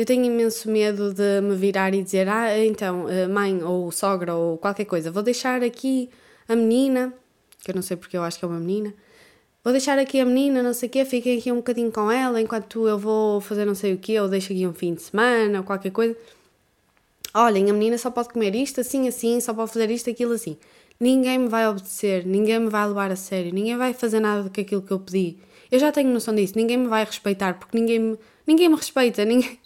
Eu 0.00 0.06
tenho 0.06 0.24
imenso 0.24 0.70
medo 0.70 1.12
de 1.12 1.42
me 1.42 1.54
virar 1.54 1.92
e 1.92 2.02
dizer: 2.02 2.26
Ah, 2.26 2.58
então, 2.58 3.06
eh, 3.06 3.28
mãe 3.28 3.62
ou 3.62 3.92
sogra 3.92 4.34
ou 4.34 4.56
qualquer 4.56 4.86
coisa, 4.86 5.10
vou 5.10 5.22
deixar 5.22 5.62
aqui 5.62 6.08
a 6.48 6.56
menina, 6.56 7.12
que 7.62 7.70
eu 7.70 7.74
não 7.74 7.82
sei 7.82 7.98
porque 7.98 8.16
eu 8.16 8.22
acho 8.22 8.38
que 8.38 8.44
é 8.46 8.48
uma 8.48 8.58
menina, 8.58 8.94
vou 9.62 9.72
deixar 9.72 9.98
aqui 9.98 10.20
a 10.20 10.24
menina, 10.24 10.62
não 10.62 10.72
sei 10.72 10.88
o 10.88 10.92
quê, 10.92 11.04
fiquem 11.04 11.38
aqui 11.38 11.52
um 11.52 11.56
bocadinho 11.56 11.90
com 11.92 12.10
ela 12.10 12.40
enquanto 12.40 12.86
eu 12.88 12.98
vou 12.98 13.40
fazer 13.40 13.64
não 13.64 13.74
sei 13.74 13.94
o 13.94 13.98
quê, 13.98 14.18
ou 14.20 14.28
deixo 14.28 14.52
aqui 14.52 14.66
um 14.66 14.72
fim 14.72 14.94
de 14.94 15.02
semana, 15.02 15.58
ou 15.58 15.64
qualquer 15.64 15.90
coisa. 15.90 16.16
Olhem, 17.32 17.70
a 17.70 17.72
menina 17.72 17.96
só 17.96 18.10
pode 18.10 18.30
comer 18.30 18.54
isto 18.54 18.80
assim, 18.80 19.06
assim, 19.06 19.40
só 19.40 19.54
pode 19.54 19.72
fazer 19.72 19.90
isto, 19.90 20.10
aquilo 20.10 20.32
assim. 20.32 20.56
Ninguém 20.98 21.38
me 21.38 21.48
vai 21.48 21.66
obedecer, 21.66 22.26
ninguém 22.26 22.58
me 22.58 22.68
vai 22.68 22.86
levar 22.86 23.10
a 23.10 23.16
sério, 23.16 23.54
ninguém 23.54 23.76
vai 23.76 23.94
fazer 23.94 24.20
nada 24.20 24.42
do 24.42 24.50
que 24.50 24.60
aquilo 24.60 24.82
que 24.82 24.92
eu 24.92 24.98
pedi. 24.98 25.36
Eu 25.70 25.78
já 25.78 25.92
tenho 25.92 26.10
noção 26.10 26.34
disso, 26.34 26.54
ninguém 26.56 26.76
me 26.76 26.88
vai 26.88 27.04
respeitar, 27.04 27.54
porque 27.54 27.78
ninguém 27.78 27.98
me, 27.98 28.18
ninguém 28.46 28.68
me 28.68 28.76
respeita, 28.76 29.24
ninguém, 29.24 29.58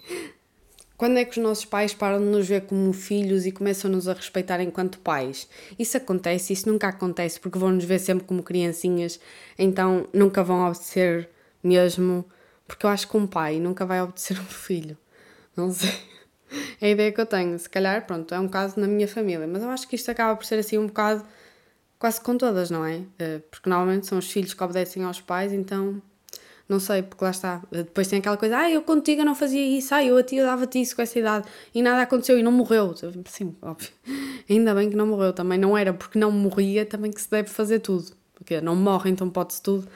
quando 0.96 1.18
é 1.18 1.24
que 1.24 1.38
os 1.38 1.44
nossos 1.44 1.64
pais 1.64 1.92
param 1.92 2.20
de 2.20 2.26
nos 2.26 2.46
ver 2.46 2.66
como 2.66 2.92
filhos 2.92 3.46
e 3.46 3.52
começam-nos 3.52 4.09
a 4.09 4.12
respeitar 4.12 4.61
enquanto 4.61 4.98
pais? 5.00 5.48
Isso 5.78 5.96
acontece, 5.96 6.52
isso 6.52 6.68
nunca 6.68 6.88
acontece 6.88 7.40
porque 7.40 7.59
vão 7.59 7.72
nos 7.72 7.85
ver 7.85 7.98
sempre 7.98 8.24
como 8.24 8.42
criancinhas, 8.42 9.18
então 9.59 10.09
nunca 10.12 10.44
vão 10.44 10.64
obedecer 10.66 11.28
mesmo, 11.62 12.24
porque 12.66 12.87
eu 12.87 12.90
acho 12.90 13.09
que 13.09 13.16
um 13.16 13.26
pai 13.26 13.59
nunca 13.59 13.85
vai 13.85 14.00
obedecer 14.02 14.38
um 14.40 14.44
filho. 14.44 14.96
Não 15.57 15.70
sei. 15.72 15.92
É 16.80 16.87
a 16.87 16.90
ideia 16.90 17.12
que 17.12 17.20
eu 17.20 17.26
tenho. 17.26 17.59
Se 17.59 17.68
calhar, 17.68 18.07
pronto, 18.07 18.33
é 18.35 18.38
um 18.38 18.48
caso 18.48 18.78
na 18.78 18.87
minha 18.87 19.09
família, 19.09 19.46
mas 19.46 19.62
eu 19.62 19.70
acho 19.70 19.88
que 19.88 19.96
isto 19.96 20.11
acaba 20.11 20.37
por 20.37 20.44
ser 20.44 20.59
assim 20.59 20.78
um 20.78 20.87
bocado 20.87 21.24
quase 21.98 22.20
com 22.20 22.37
todas, 22.37 22.70
não 22.70 22.85
é? 22.85 23.02
Eh, 23.18 23.40
porque 23.50 23.68
normalmente 23.68 24.07
são 24.07 24.18
os 24.18 24.30
filhos 24.30 24.54
que 24.54 24.62
obedecem 24.62 25.02
aos 25.04 25.20
pais, 25.20 25.52
então 25.52 26.00
não 26.68 26.81
sei, 26.81 27.03
porque 27.03 27.22
lá 27.22 27.31
está. 27.31 27.62
Depois 27.70 28.09
tem 28.09 28.18
aquela 28.18 28.37
coisa, 28.37 28.57
ah, 28.59 28.70
eu 28.70 28.83
contigo 28.83 29.22
não 29.24 29.35
fazia 29.35 29.62
isso, 29.62 29.94
ah, 29.94 30.03
eu 30.03 30.16
a 30.16 30.22
ti 30.22 30.40
dava-te 30.40 30.81
isso 30.81 30.96
com 30.96 31.03
essa 31.03 31.18
idade 31.18 31.46
e 31.74 31.83
nada 31.83 32.03
aconteceu 32.03 32.38
e 32.38 32.42
não 32.42 32.53
morreu. 32.53 32.94
Sim, 33.27 33.55
óbvio. 33.61 33.90
Ainda 34.48 34.74
bem 34.74 34.88
que 34.88 34.96
não 34.96 35.07
morreu 35.07 35.33
também. 35.33 35.59
Não 35.59 35.77
era 35.77 35.92
porque 35.92 36.18
não 36.18 36.31
morria 36.31 36.87
também 36.87 37.11
que 37.11 37.20
se 37.20 37.31
deve 37.31 37.48
fazer 37.48 37.81
tudo. 37.81 38.12
Porque 38.35 38.61
não 38.61 38.74
morre, 38.74 39.11
então 39.11 39.29
pode-se 39.29 39.62
tudo. 39.62 39.87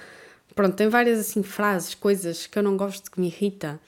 pronto, 0.54 0.74
tem 0.76 0.88
várias 0.88 1.18
assim 1.18 1.42
frases, 1.42 1.94
coisas 1.94 2.46
que 2.46 2.58
eu 2.58 2.62
não 2.62 2.76
gosto 2.76 3.10
que 3.10 3.20
me 3.20 3.28
irrita. 3.28 3.80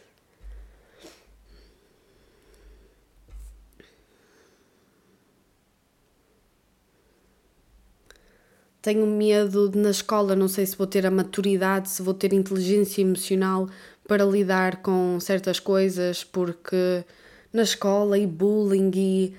Tenho 8.82 9.06
medo 9.06 9.68
de 9.68 9.78
na 9.78 9.90
escola, 9.90 10.34
não 10.34 10.48
sei 10.48 10.64
se 10.64 10.76
vou 10.76 10.86
ter 10.86 11.04
a 11.06 11.10
maturidade, 11.10 11.90
se 11.90 12.02
vou 12.02 12.14
ter 12.14 12.32
inteligência 12.32 13.02
emocional 13.02 13.68
para 14.08 14.24
lidar 14.24 14.76
com 14.82 15.20
certas 15.20 15.60
coisas, 15.60 16.24
porque 16.24 17.04
na 17.52 17.62
escola 17.62 18.18
e 18.18 18.26
bullying 18.26 18.90
e 18.94 19.34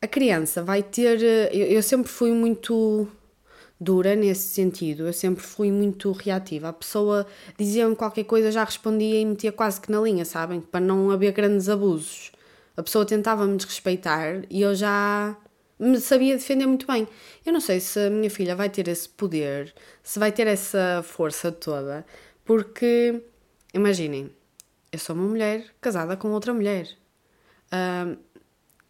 a 0.00 0.06
criança 0.06 0.62
vai 0.62 0.82
ter. 0.82 1.22
Eu, 1.52 1.66
eu 1.66 1.82
sempre 1.82 2.10
fui 2.10 2.32
muito 2.32 3.06
dura 3.78 4.16
nesse 4.16 4.48
sentido, 4.48 5.06
eu 5.06 5.12
sempre 5.12 5.42
fui 5.42 5.70
muito 5.70 6.10
reativa. 6.12 6.68
A 6.68 6.72
pessoa 6.72 7.26
dizia-me 7.58 7.94
qualquer 7.94 8.24
coisa, 8.24 8.50
já 8.50 8.64
respondia 8.64 9.20
e 9.20 9.24
metia 9.24 9.52
quase 9.52 9.80
que 9.80 9.92
na 9.92 10.00
linha, 10.00 10.24
sabem? 10.24 10.60
Para 10.60 10.80
não 10.80 11.10
haver 11.10 11.32
grandes 11.32 11.68
abusos. 11.68 12.32
A 12.76 12.82
pessoa 12.82 13.04
tentava-me 13.04 13.56
desrespeitar 13.56 14.44
e 14.50 14.62
eu 14.62 14.74
já 14.74 15.36
me 15.78 16.00
sabia 16.00 16.36
defender 16.36 16.66
muito 16.66 16.86
bem. 16.86 17.06
Eu 17.44 17.52
não 17.52 17.60
sei 17.60 17.80
se 17.80 17.98
a 17.98 18.10
minha 18.10 18.30
filha 18.30 18.56
vai 18.56 18.70
ter 18.70 18.88
esse 18.88 19.08
poder, 19.08 19.74
se 20.02 20.18
vai 20.18 20.32
ter 20.32 20.46
essa 20.46 21.02
força 21.04 21.52
toda, 21.52 22.04
porque 22.44 23.22
imaginem, 23.74 24.30
eu 24.90 24.98
sou 24.98 25.14
uma 25.14 25.28
mulher 25.28 25.66
casada 25.80 26.16
com 26.16 26.30
outra 26.30 26.54
mulher. 26.54 26.88
Uh, 27.66 28.16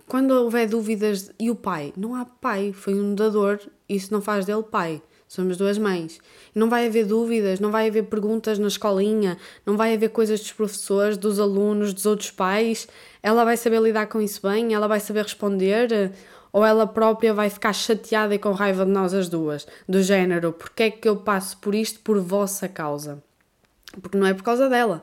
quando 0.07 0.31
houver 0.31 0.68
dúvidas, 0.68 1.33
e 1.38 1.51
o 1.51 1.57
pai? 1.57 1.92
Não 1.96 2.14
há 2.14 2.25
pai, 2.25 2.72
foi 2.72 2.94
um 2.94 3.14
dador, 3.14 3.59
isso 3.88 4.12
não 4.12 4.22
faz 4.22 4.44
dele 4.44 4.62
pai. 4.62 5.03
Somos 5.29 5.57
duas 5.57 5.77
mães. 5.77 6.20
Não 6.55 6.70
vai 6.70 6.87
haver 6.87 7.05
dúvidas, 7.05 7.59
não 7.59 7.72
vai 7.72 7.88
haver 7.88 8.05
perguntas 8.05 8.61
na 8.61 8.68
escolinha, 8.68 9.37
não 9.64 9.77
vai 9.77 9.92
haver 9.92 10.11
coisas 10.11 10.38
dos 10.38 10.53
professores, 10.53 11.16
dos 11.16 11.40
alunos, 11.40 11.92
dos 11.92 12.07
outros 12.07 12.31
pais. 12.31 12.87
Ela 13.20 13.44
vai 13.44 13.57
saber 13.57 13.83
lidar 13.83 14.07
com 14.07 14.20
isso 14.20 14.40
bem, 14.40 14.72
ela 14.72 14.87
vai 14.87 15.01
saber 15.01 15.25
responder 15.25 16.12
ou 16.57 16.64
ela 16.64 16.87
própria 16.87 17.35
vai 17.35 17.51
ficar 17.51 17.75
chateada 17.75 18.35
e 18.35 18.38
com 18.38 18.51
raiva 18.53 18.87
de 18.87 18.90
nós 18.90 19.12
as 19.12 19.29
duas, 19.29 19.66
do 19.87 20.03
género, 20.03 20.55
porque 20.55 20.85
é 20.85 20.90
que 20.90 21.07
eu 21.07 21.14
passo 21.14 21.59
por 21.59 21.75
isto 21.75 22.01
por 22.01 22.19
vossa 22.19 22.66
causa? 22.66 23.23
Porque 24.01 24.16
não 24.16 24.27
é 24.27 24.33
por 24.33 24.42
causa 24.42 24.66
dela. 24.66 25.03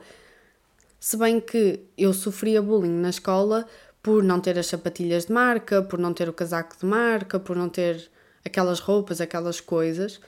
Se 0.98 1.16
bem 1.16 1.38
que 1.38 1.78
eu 1.96 2.12
sofria 2.12 2.60
bullying 2.60 2.98
na 2.98 3.08
escola 3.08 3.68
por 4.02 4.20
não 4.20 4.40
ter 4.40 4.58
as 4.58 4.66
sapatilhas 4.66 5.26
de 5.26 5.32
marca, 5.32 5.80
por 5.80 5.96
não 5.96 6.12
ter 6.12 6.28
o 6.28 6.32
casaco 6.32 6.76
de 6.76 6.86
marca, 6.86 7.38
por 7.38 7.54
não 7.54 7.68
ter 7.68 8.10
aquelas 8.44 8.80
roupas, 8.80 9.20
aquelas 9.20 9.60
coisas. 9.60 10.20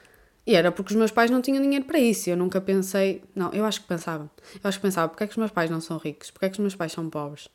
E 0.45 0.55
era 0.55 0.71
porque 0.71 0.93
os 0.93 0.97
meus 0.97 1.11
pais 1.11 1.29
não 1.29 1.41
tinham 1.41 1.61
dinheiro 1.61 1.83
para 1.83 1.99
isso. 1.99 2.29
Eu 2.29 2.37
nunca 2.37 2.61
pensei. 2.61 3.21
Não, 3.35 3.51
eu 3.51 3.65
acho 3.65 3.81
que 3.81 3.87
pensava. 3.87 4.31
Eu 4.53 4.61
acho 4.63 4.77
que 4.77 4.83
pensava: 4.83 5.09
porque 5.09 5.25
é 5.25 5.27
que 5.27 5.33
os 5.33 5.37
meus 5.37 5.51
pais 5.51 5.69
não 5.69 5.81
são 5.81 5.97
ricos? 5.97 6.31
Porque 6.31 6.45
é 6.45 6.49
que 6.49 6.53
os 6.55 6.59
meus 6.59 6.75
pais 6.75 6.93
são 6.93 7.09
pobres? 7.09 7.49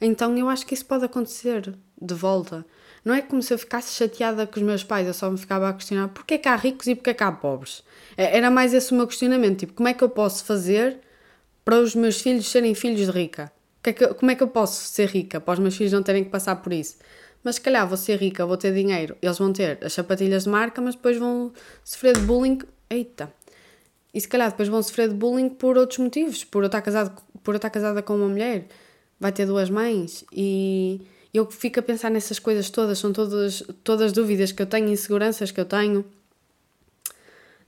Então 0.00 0.36
eu 0.36 0.48
acho 0.48 0.66
que 0.66 0.74
isso 0.74 0.84
pode 0.84 1.04
acontecer 1.04 1.74
de 2.00 2.14
volta. 2.14 2.64
Não 3.04 3.14
é 3.14 3.20
como 3.20 3.42
se 3.42 3.52
eu 3.52 3.58
ficasse 3.58 3.92
chateada 3.94 4.46
com 4.46 4.58
os 4.58 4.62
meus 4.62 4.82
pais, 4.82 5.06
eu 5.06 5.14
só 5.14 5.30
me 5.30 5.36
ficava 5.36 5.68
a 5.68 5.72
questionar 5.74 6.08
porquê 6.08 6.34
é 6.34 6.38
que 6.38 6.48
há 6.48 6.56
ricos 6.56 6.86
e 6.86 6.94
porquê 6.94 7.10
é 7.10 7.14
que 7.14 7.22
há 7.22 7.30
pobres. 7.30 7.82
É, 8.16 8.36
era 8.36 8.50
mais 8.50 8.72
esse 8.72 8.92
o 8.92 8.96
meu 8.96 9.06
questionamento, 9.06 9.60
tipo, 9.60 9.74
como 9.74 9.88
é 9.88 9.94
que 9.94 10.02
eu 10.02 10.08
posso 10.08 10.44
fazer 10.44 10.98
para 11.64 11.78
os 11.78 11.94
meus 11.94 12.20
filhos 12.20 12.46
serem 12.50 12.74
filhos 12.74 13.06
de 13.06 13.10
rica? 13.10 13.52
como 14.18 14.30
é 14.30 14.34
que 14.34 14.42
eu 14.42 14.48
posso 14.48 14.88
ser 14.88 15.10
rica 15.10 15.38
para 15.38 15.52
os 15.52 15.58
meus 15.58 15.76
filhos 15.76 15.92
não 15.92 16.02
terem 16.02 16.24
que 16.24 16.30
passar 16.30 16.56
por 16.56 16.72
isso? 16.72 16.96
Mas 17.42 17.56
se 17.56 17.60
calhar 17.60 17.86
vou 17.86 17.98
ser 17.98 18.16
rica, 18.18 18.46
vou 18.46 18.56
ter 18.56 18.72
dinheiro, 18.72 19.14
eles 19.20 19.38
vão 19.38 19.52
ter 19.52 19.78
as 19.84 19.92
sapatilhas 19.92 20.44
de 20.44 20.48
marca, 20.48 20.80
mas 20.80 20.94
depois 20.94 21.18
vão 21.18 21.52
sofrer 21.84 22.14
de 22.14 22.20
bullying. 22.20 22.60
Eita! 22.88 23.30
E 24.14 24.20
se 24.20 24.26
calhar 24.26 24.50
depois 24.50 24.68
vão 24.68 24.82
sofrer 24.82 25.08
de 25.08 25.14
bullying 25.14 25.50
por 25.50 25.76
outros 25.76 25.98
motivos, 25.98 26.42
por 26.44 26.62
eu 26.62 26.66
estar, 26.68 26.80
casado, 26.80 27.20
por 27.42 27.54
eu 27.54 27.56
estar 27.56 27.68
casada 27.68 28.00
com 28.00 28.16
uma 28.16 28.28
mulher, 28.28 28.66
vai 29.24 29.32
ter 29.32 29.46
duas 29.46 29.70
mães 29.70 30.22
e 30.30 31.00
eu 31.32 31.50
fico 31.50 31.80
a 31.80 31.82
pensar 31.82 32.10
nessas 32.10 32.38
coisas 32.38 32.68
todas, 32.68 32.98
são 32.98 33.10
todas, 33.10 33.62
todas 33.82 34.12
dúvidas 34.12 34.52
que 34.52 34.60
eu 34.60 34.66
tenho, 34.66 34.90
inseguranças 34.90 35.50
que 35.50 35.58
eu 35.58 35.64
tenho. 35.64 36.04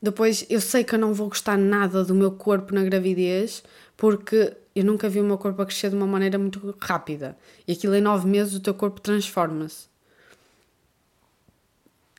Depois, 0.01 0.45
eu 0.51 0.61
sei 0.61 0.85
que 0.85 0.95
eu 0.95 0.99
não 0.99 1.15
vou 1.15 1.31
gostar 1.31 1.57
nada 1.57 2.05
do 2.05 2.15
meu 2.15 2.31
corpo 2.33 2.75
na 2.75 2.85
gravidez, 2.85 3.63
porque 3.97 4.55
eu 4.75 4.85
nunca 4.85 5.09
vi 5.09 5.19
o 5.19 5.25
meu 5.25 5.39
corpo 5.39 5.63
a 5.63 5.65
crescer 5.65 5.89
de 5.89 5.97
uma 5.97 6.07
maneira 6.07 6.39
muito 6.39 6.77
rápida. 6.79 7.35
E 7.67 7.73
aquilo 7.73 7.95
em 7.95 8.03
nove 8.03 8.29
meses 8.29 8.53
o 8.53 8.61
teu 8.61 8.75
corpo 8.75 9.01
transforma-se. 9.01 9.87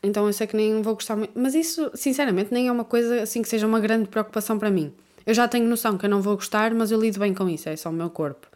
Então 0.02 0.26
eu 0.26 0.34
sei 0.34 0.48
que 0.48 0.56
nem 0.56 0.82
vou 0.82 0.96
gostar 0.96 1.16
muito. 1.16 1.34
Mas 1.36 1.54
isso, 1.54 1.92
sinceramente, 1.94 2.52
nem 2.52 2.70
é 2.70 2.72
uma 2.72 2.86
coisa 2.86 3.22
assim 3.22 3.44
que 3.44 3.50
seja 3.50 3.68
uma 3.68 3.80
grande 3.80 4.10
preocupação 4.10 4.58
para 4.58 4.72
mim. 4.72 4.92
Eu 5.28 5.36
já 5.36 5.48
tenho 5.48 5.70
noção 5.70 5.96
que 5.96 6.08
eu 6.08 6.10
não 6.10 6.24
vou 6.24 6.36
gostar, 6.36 6.74
mas 6.74 6.90
eu 6.90 7.00
lido 7.00 7.20
bem 7.20 7.36
com 7.36 7.48
isso, 7.48 7.70
é 7.70 7.76
só 7.76 7.92
o 7.92 7.94
meu 7.94 8.10
corpo 8.10 8.48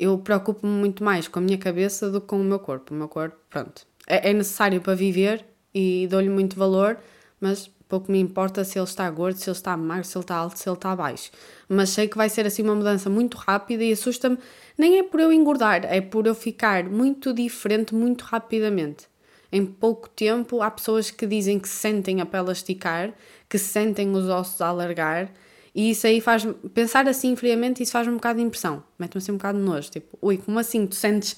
eu 0.00 0.16
preocupo-me 0.18 0.72
muito 0.72 1.04
mais 1.04 1.28
com 1.28 1.38
a 1.38 1.42
minha 1.42 1.58
cabeça 1.58 2.10
do 2.10 2.22
que 2.22 2.26
com 2.26 2.40
o 2.40 2.44
meu 2.44 2.58
corpo. 2.58 2.94
O 2.94 2.96
meu 2.96 3.06
corpo, 3.06 3.36
pronto, 3.50 3.86
é, 4.06 4.30
é 4.30 4.32
necessário 4.32 4.80
para 4.80 4.94
viver 4.94 5.44
e 5.74 6.08
dou-lhe 6.10 6.30
muito 6.30 6.56
valor, 6.56 6.98
mas 7.38 7.70
pouco 7.90 8.10
me 8.10 8.18
importa 8.18 8.64
se 8.64 8.78
ele 8.78 8.84
está 8.84 9.10
gordo, 9.10 9.36
se 9.36 9.50
ele 9.50 9.56
está 9.56 9.76
magro, 9.76 10.04
se 10.04 10.16
ele 10.16 10.24
está 10.24 10.36
alto, 10.36 10.58
se 10.58 10.68
ele 10.68 10.76
está 10.76 10.96
baixo. 10.96 11.30
Mas 11.68 11.90
sei 11.90 12.08
que 12.08 12.16
vai 12.16 12.30
ser 12.30 12.46
assim 12.46 12.62
uma 12.62 12.74
mudança 12.74 13.10
muito 13.10 13.36
rápida 13.36 13.84
e 13.84 13.92
assusta-me. 13.92 14.38
Nem 14.78 15.00
é 15.00 15.02
por 15.02 15.20
eu 15.20 15.30
engordar, 15.30 15.84
é 15.84 16.00
por 16.00 16.26
eu 16.26 16.34
ficar 16.34 16.84
muito 16.84 17.34
diferente 17.34 17.94
muito 17.94 18.22
rapidamente. 18.22 19.10
Em 19.52 19.66
pouco 19.66 20.08
tempo, 20.08 20.62
há 20.62 20.70
pessoas 20.70 21.10
que 21.10 21.26
dizem 21.26 21.58
que 21.58 21.68
sentem 21.68 22.20
a 22.20 22.26
pele 22.26 22.50
a 22.50 22.52
esticar, 22.52 23.12
que 23.48 23.58
sentem 23.58 24.14
os 24.14 24.28
ossos 24.28 24.60
a 24.60 24.68
alargar 24.68 25.30
e 25.74 25.90
isso 25.90 26.06
aí 26.06 26.20
faz 26.20 26.46
pensar 26.74 27.08
assim 27.08 27.36
friamente, 27.36 27.82
isso 27.82 27.92
faz 27.92 28.06
um 28.08 28.14
bocado 28.14 28.38
de 28.38 28.44
impressão, 28.44 28.82
mete-me 28.98 29.18
assim 29.18 29.32
um 29.32 29.36
bocado 29.36 29.58
de 29.58 29.64
nojo. 29.64 29.90
Tipo, 29.90 30.18
ui, 30.20 30.38
como 30.38 30.58
assim? 30.58 30.86
Tu 30.86 30.96
sentes 30.96 31.36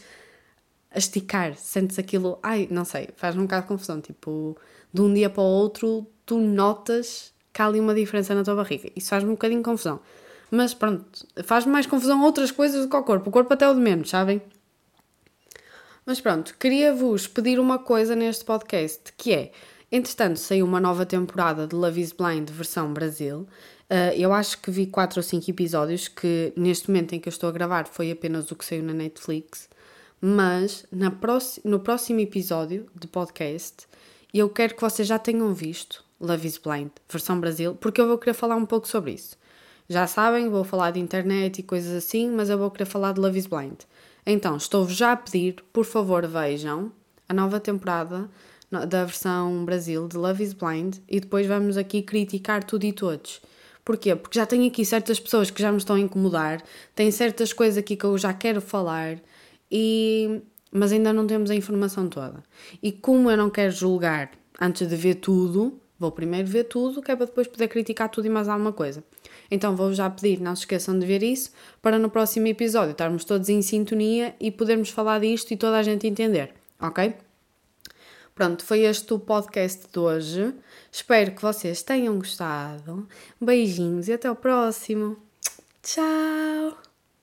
a 0.90 0.98
esticar, 0.98 1.54
sentes 1.56 1.98
aquilo, 1.98 2.38
ai, 2.42 2.68
não 2.70 2.84
sei, 2.84 3.08
faz 3.16 3.36
um 3.36 3.42
bocado 3.42 3.62
de 3.62 3.68
confusão. 3.68 4.00
Tipo, 4.00 4.56
de 4.92 5.00
um 5.00 5.12
dia 5.12 5.30
para 5.30 5.42
o 5.42 5.46
outro, 5.46 6.06
tu 6.26 6.38
notas 6.38 7.32
que 7.52 7.60
há 7.60 7.66
ali 7.66 7.80
uma 7.80 7.94
diferença 7.94 8.34
na 8.34 8.42
tua 8.42 8.54
barriga. 8.54 8.90
Isso 8.96 9.10
faz-me 9.10 9.30
um 9.30 9.34
bocadinho 9.34 9.60
de 9.60 9.64
confusão. 9.64 10.00
Mas 10.50 10.74
pronto, 10.74 11.04
faz-me 11.44 11.72
mais 11.72 11.86
confusão 11.86 12.22
outras 12.22 12.50
coisas 12.50 12.82
do 12.82 12.88
que 12.88 12.96
o 12.96 13.02
corpo. 13.02 13.28
O 13.30 13.32
corpo 13.32 13.52
até 13.52 13.64
é 13.64 13.68
o 13.68 13.74
de 13.74 13.80
menos, 13.80 14.10
sabem? 14.10 14.40
Mas 16.04 16.20
pronto, 16.20 16.56
queria-vos 16.58 17.26
pedir 17.26 17.60
uma 17.60 17.78
coisa 17.78 18.16
neste 18.16 18.44
podcast, 18.44 19.12
que 19.16 19.32
é, 19.32 19.52
entretanto, 19.92 20.38
saiu 20.38 20.64
uma 20.64 20.80
nova 20.80 21.06
temporada 21.06 21.66
de 21.66 21.76
Love 21.76 22.00
is 22.00 22.12
Blind 22.12 22.48
versão 22.50 22.92
Brasil. 22.92 23.46
Uh, 23.90 24.16
eu 24.16 24.32
acho 24.32 24.60
que 24.60 24.70
vi 24.70 24.86
4 24.86 25.18
ou 25.18 25.22
5 25.22 25.50
episódios, 25.50 26.08
que 26.08 26.52
neste 26.56 26.90
momento 26.90 27.14
em 27.14 27.20
que 27.20 27.28
eu 27.28 27.30
estou 27.30 27.48
a 27.48 27.52
gravar 27.52 27.86
foi 27.86 28.10
apenas 28.10 28.50
o 28.50 28.56
que 28.56 28.64
saiu 28.64 28.82
na 28.82 28.94
Netflix, 28.94 29.68
mas 30.20 30.86
na 30.90 31.12
no 31.64 31.78
próximo 31.80 32.20
episódio 32.20 32.86
de 32.98 33.06
podcast 33.06 33.86
eu 34.32 34.48
quero 34.48 34.74
que 34.74 34.80
vocês 34.80 35.06
já 35.06 35.18
tenham 35.18 35.52
visto 35.52 36.02
Love 36.18 36.48
is 36.48 36.56
Blind, 36.56 36.90
versão 37.10 37.38
Brasil, 37.38 37.74
porque 37.74 38.00
eu 38.00 38.08
vou 38.08 38.16
querer 38.16 38.32
falar 38.32 38.56
um 38.56 38.64
pouco 38.64 38.88
sobre 38.88 39.12
isso. 39.12 39.36
Já 39.88 40.06
sabem, 40.06 40.48
vou 40.48 40.64
falar 40.64 40.92
de 40.92 41.00
internet 41.00 41.58
e 41.58 41.62
coisas 41.62 41.92
assim, 41.92 42.30
mas 42.30 42.48
eu 42.48 42.56
vou 42.56 42.70
querer 42.70 42.86
falar 42.86 43.12
de 43.12 43.20
Love 43.20 43.38
is 43.38 43.46
Blind. 43.46 43.80
Então, 44.24 44.56
estou-vos 44.56 44.96
já 44.96 45.12
a 45.12 45.16
pedir, 45.16 45.56
por 45.70 45.84
favor, 45.84 46.26
vejam 46.26 46.90
a 47.28 47.34
nova 47.34 47.60
temporada 47.60 48.30
da 48.86 49.04
versão 49.04 49.64
Brasil 49.64 50.08
de 50.08 50.16
Love 50.16 50.42
is 50.42 50.52
Blind 50.52 50.96
e 51.08 51.20
depois 51.20 51.46
vamos 51.46 51.76
aqui 51.76 52.02
criticar 52.02 52.64
tudo 52.64 52.84
e 52.84 52.92
todos. 52.92 53.40
Porquê? 53.84 54.14
Porque 54.14 54.38
já 54.38 54.46
tenho 54.46 54.66
aqui 54.66 54.84
certas 54.84 55.18
pessoas 55.20 55.50
que 55.50 55.60
já 55.60 55.70
me 55.70 55.78
estão 55.78 55.96
a 55.96 56.00
incomodar, 56.00 56.62
tem 56.94 57.10
certas 57.10 57.52
coisas 57.52 57.76
aqui 57.76 57.96
que 57.96 58.04
eu 58.04 58.16
já 58.16 58.32
quero 58.32 58.60
falar, 58.60 59.18
e... 59.70 60.40
mas 60.70 60.92
ainda 60.92 61.12
não 61.12 61.26
temos 61.26 61.50
a 61.50 61.54
informação 61.54 62.08
toda. 62.08 62.42
E 62.82 62.92
como 62.92 63.30
eu 63.30 63.36
não 63.36 63.50
quero 63.50 63.72
julgar 63.72 64.30
antes 64.60 64.86
de 64.86 64.96
ver 64.96 65.16
tudo, 65.16 65.80
vou 65.98 66.12
primeiro 66.12 66.48
ver 66.48 66.64
tudo, 66.64 67.02
que 67.02 67.10
é 67.10 67.16
para 67.16 67.26
depois 67.26 67.48
poder 67.48 67.68
criticar 67.68 68.08
tudo 68.08 68.26
e 68.26 68.30
mais 68.30 68.48
alguma 68.48 68.72
coisa. 68.72 69.02
Então 69.50 69.74
vou 69.74 69.92
já 69.92 70.08
pedir, 70.08 70.40
não 70.40 70.54
se 70.54 70.62
esqueçam 70.62 70.96
de 70.98 71.04
ver 71.04 71.22
isso, 71.22 71.50
para 71.82 71.98
no 71.98 72.08
próximo 72.08 72.46
episódio 72.46 72.92
estarmos 72.92 73.24
todos 73.24 73.48
em 73.48 73.60
sintonia 73.62 74.34
e 74.40 74.50
podermos 74.50 74.90
falar 74.90 75.20
disto 75.20 75.50
e 75.50 75.56
toda 75.56 75.76
a 75.76 75.82
gente 75.82 76.06
entender, 76.06 76.54
ok? 76.80 77.14
Pronto, 78.34 78.64
foi 78.64 78.80
este 78.80 79.12
o 79.12 79.18
podcast 79.18 79.86
de 79.92 79.98
hoje. 79.98 80.54
Espero 80.90 81.32
que 81.32 81.42
vocês 81.42 81.82
tenham 81.82 82.16
gostado. 82.16 83.06
Beijinhos 83.40 84.08
e 84.08 84.12
até 84.12 84.30
o 84.30 84.36
próximo. 84.36 85.16
Tchau! 85.82 86.81